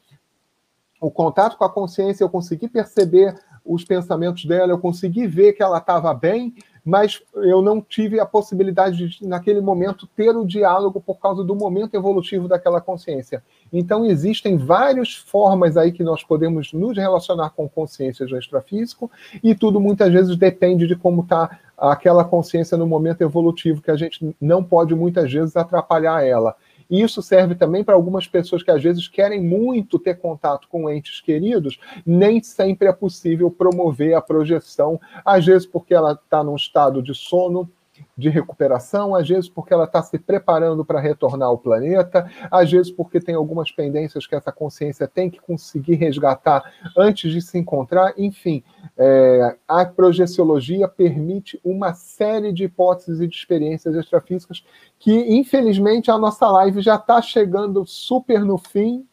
o 1.01 1.11
contato 1.11 1.59
com 1.59 1.65
a 1.65 1.71
consciência, 1.71 2.25
eu 2.25 2.31
consegui 2.31 2.69
perceber 2.69 3.35
os 3.65 3.85
pensamentos 3.85 4.45
dela, 4.45 4.73
eu 4.73 4.79
consegui 4.79 5.27
ver 5.27 5.53
que 5.55 5.63
ela 5.63 5.79
estava 5.79 6.13
bem, 6.13 6.55
mas 6.85 7.23
eu 7.37 7.63
não 7.63 7.81
tive 7.81 8.21
a 8.21 8.27
possibilidade 8.27 9.09
de, 9.09 9.27
naquele 9.27 9.61
momento, 9.61 10.07
ter 10.15 10.37
o 10.37 10.45
diálogo 10.45 11.01
por 11.01 11.19
causa 11.19 11.43
do 11.43 11.55
momento 11.55 11.95
evolutivo 11.95 12.47
daquela 12.47 12.81
consciência. 12.81 13.43
Então, 13.73 14.05
existem 14.05 14.57
várias 14.59 15.15
formas 15.15 15.77
aí 15.77 15.93
que 15.93 16.03
nós 16.03 16.23
podemos 16.23 16.73
nos 16.73 16.97
relacionar 16.97 17.51
com 17.51 17.69
consciências 17.69 18.29
do 18.29 18.39
extrafísico, 18.39 19.11
e 19.43 19.55
tudo 19.55 19.81
muitas 19.81 20.13
vezes 20.13 20.37
depende 20.37 20.87
de 20.87 20.95
como 20.95 21.23
está 21.23 21.59
aquela 21.77 22.25
consciência 22.25 22.77
no 22.77 22.87
momento 22.87 23.23
evolutivo, 23.23 23.83
que 23.83 23.91
a 23.91 23.97
gente 23.97 24.35
não 24.41 24.63
pode 24.63 24.95
muitas 24.95 25.33
vezes 25.33 25.57
atrapalhar 25.57 26.25
ela. 26.25 26.55
E 26.91 27.03
isso 27.03 27.23
serve 27.23 27.55
também 27.55 27.83
para 27.83 27.95
algumas 27.95 28.27
pessoas 28.27 28.63
que 28.63 28.71
às 28.71 28.83
vezes 28.83 29.09
querem 29.09 29.43
muito 29.43 29.99
ter 29.99 30.19
contato 30.19 30.69
com 30.69 30.91
entes 30.91 31.21
queridos, 31.21 31.79
nem 32.05 32.43
sempre 32.43 32.89
é 32.89 32.93
possível 32.93 33.51
promover 33.51 34.15
a 34.15 34.21
projeção, 34.21 35.01
às 35.25 35.45
vezes 35.45 35.67
porque 35.67 35.95
ela 35.95 36.13
está 36.13 36.43
num 36.43 36.57
estado 36.57 37.03
de 37.03 37.15
sono, 37.15 37.71
de 38.17 38.29
recuperação, 38.29 39.15
às 39.15 39.29
vezes 39.29 39.49
porque 39.49 39.75
ela 39.75 39.85
está 39.85 40.03
se 40.03 40.19
preparando 40.19 40.85
para 40.85 41.01
retornar 41.01 41.49
ao 41.49 41.59
planeta, 41.59 42.31
às 42.51 42.71
vezes 42.71 42.91
porque 42.91 43.21
tem 43.21 43.35
algumas 43.35 43.71
pendências 43.73 44.27
que 44.27 44.35
essa 44.35 44.53
consciência 44.53 45.09
tem 45.09 45.29
que 45.29 45.41
conseguir 45.41 45.97
resgatar 45.97 46.73
antes 46.97 47.33
de 47.33 47.43
se 47.43 47.59
encontrar. 47.59 48.15
Enfim, 48.17 48.63
é, 48.97 49.57
a 49.67 49.85
projeciologia 49.85 50.87
permite 50.87 51.61
uma 51.65 51.93
série 51.95 52.53
de 52.53 52.65
hipóteses 52.65 53.21
e 53.21 53.27
de 53.27 53.35
experiências 53.35 53.95
extrafísicas 53.95 54.65
que, 54.99 55.13
infelizmente, 55.35 56.11
a 56.11 56.19
nossa 56.19 56.49
live 56.51 56.81
já 56.81 56.95
está 56.95 57.21
chegando 57.21 57.85
super 57.87 58.45
no 58.45 58.59
fim 58.59 59.05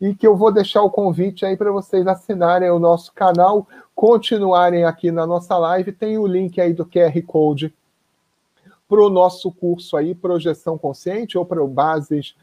e 0.00 0.14
que 0.14 0.26
eu 0.26 0.36
vou 0.36 0.52
deixar 0.52 0.82
o 0.82 0.90
convite 0.90 1.46
aí 1.46 1.56
para 1.56 1.72
vocês 1.72 2.06
assinarem 2.06 2.70
o 2.70 2.78
nosso 2.78 3.12
canal, 3.12 3.66
continuarem 3.94 4.84
aqui 4.84 5.10
na 5.10 5.26
nossa 5.26 5.56
live. 5.56 5.92
Tem 5.92 6.18
o 6.18 6.26
link 6.26 6.60
aí 6.60 6.72
do 6.72 6.84
QR 6.84 7.20
Code 7.26 7.74
para 8.88 9.00
o 9.00 9.10
nosso 9.10 9.50
curso 9.50 9.96
aí, 9.96 10.14
Projeção 10.14 10.76
Consciente, 10.76 11.38
ou 11.38 11.44
para 11.44 11.62
o 11.62 11.68
Bases 11.68 12.34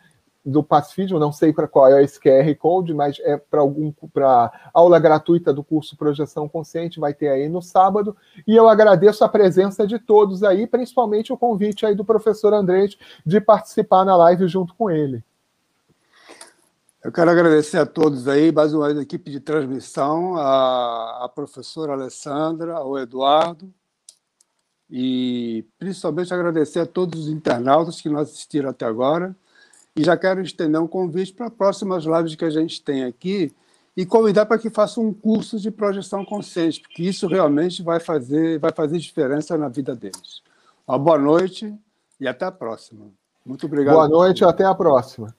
do 0.44 0.64
Pacifismo, 0.64 1.20
não 1.20 1.32
sei 1.32 1.54
para 1.54 1.68
qual 1.68 1.88
é 1.88 2.04
esse 2.04 2.20
QR 2.20 2.54
Code, 2.56 2.94
mas 2.94 3.20
é 3.20 3.38
para 3.38 3.62
algum 3.62 3.94
para 4.12 4.52
aula 4.74 5.00
gratuita 5.00 5.54
do 5.54 5.64
curso 5.64 5.96
Projeção 5.96 6.50
Consciente, 6.50 7.00
vai 7.00 7.14
ter 7.14 7.30
aí 7.30 7.48
no 7.48 7.62
sábado. 7.62 8.16
E 8.48 8.56
eu 8.56 8.68
agradeço 8.68 9.24
a 9.24 9.30
presença 9.30 9.86
de 9.86 10.00
todos 10.00 10.44
aí, 10.44 10.66
principalmente 10.66 11.32
o 11.32 11.38
convite 11.38 11.86
aí 11.86 11.94
do 11.94 12.04
professor 12.04 12.54
Andrés 12.54 12.98
de 13.26 13.40
participar 13.40 14.04
na 14.04 14.16
live 14.18 14.48
junto 14.48 14.74
com 14.74 14.90
ele. 14.90 15.24
Eu 17.04 17.12
quero 17.12 17.32
agradecer 17.32 17.78
a 17.78 17.86
todos 17.86 18.28
aí, 18.28 18.52
mais 18.52 18.74
uma 18.74 18.86
vez 18.86 18.98
a 18.98 19.02
equipe 19.02 19.32
de 19.32 19.40
transmissão, 19.40 20.38
a, 20.38 21.26
a 21.26 21.30
professora 21.30 21.94
Alessandra, 21.94 22.76
ao 22.76 22.98
Eduardo, 22.98 23.74
e 24.92 25.66
principalmente 25.80 26.34
agradecer 26.34 26.80
a 26.80 26.86
todos 26.86 27.22
os 27.22 27.28
internautas 27.30 28.02
que 28.02 28.10
nos 28.10 28.24
assistiram 28.24 28.70
até 28.70 28.86
agora. 28.86 29.36
E 29.96 30.04
já 30.04 30.18
quero 30.18 30.42
estender 30.42 30.80
um 30.80 30.88
convite 30.88 31.34
para 31.34 31.50
próximas 31.50 32.04
lives 32.04 32.36
que 32.36 32.46
a 32.46 32.50
gente 32.50 32.82
tem 32.82 33.04
aqui 33.04 33.54
e 33.96 34.06
convidar 34.06 34.46
para 34.46 34.58
que 34.58 34.70
façam 34.70 35.06
um 35.06 35.14
curso 35.14 35.60
de 35.60 35.70
projeção 35.70 36.24
consciente, 36.24 36.82
porque 36.82 37.04
isso 37.04 37.28
realmente 37.28 37.84
vai 37.84 38.00
fazer, 38.00 38.60
vai 38.60 38.72
fazer 38.74 38.98
diferença 38.98 39.58
na 39.58 39.68
vida 39.68 39.96
deles. 39.96 40.42
Uma 40.88 40.98
boa 40.98 41.18
noite 41.18 41.74
e 42.20 42.28
até 42.28 42.46
a 42.46 42.52
próxima. 42.52 43.08
Muito 43.46 43.66
obrigado. 43.66 43.96
Boa 43.96 44.08
noite 44.08 44.42
e 44.42 44.46
até 44.46 44.66
a 44.66 44.76
próxima. 44.76 45.36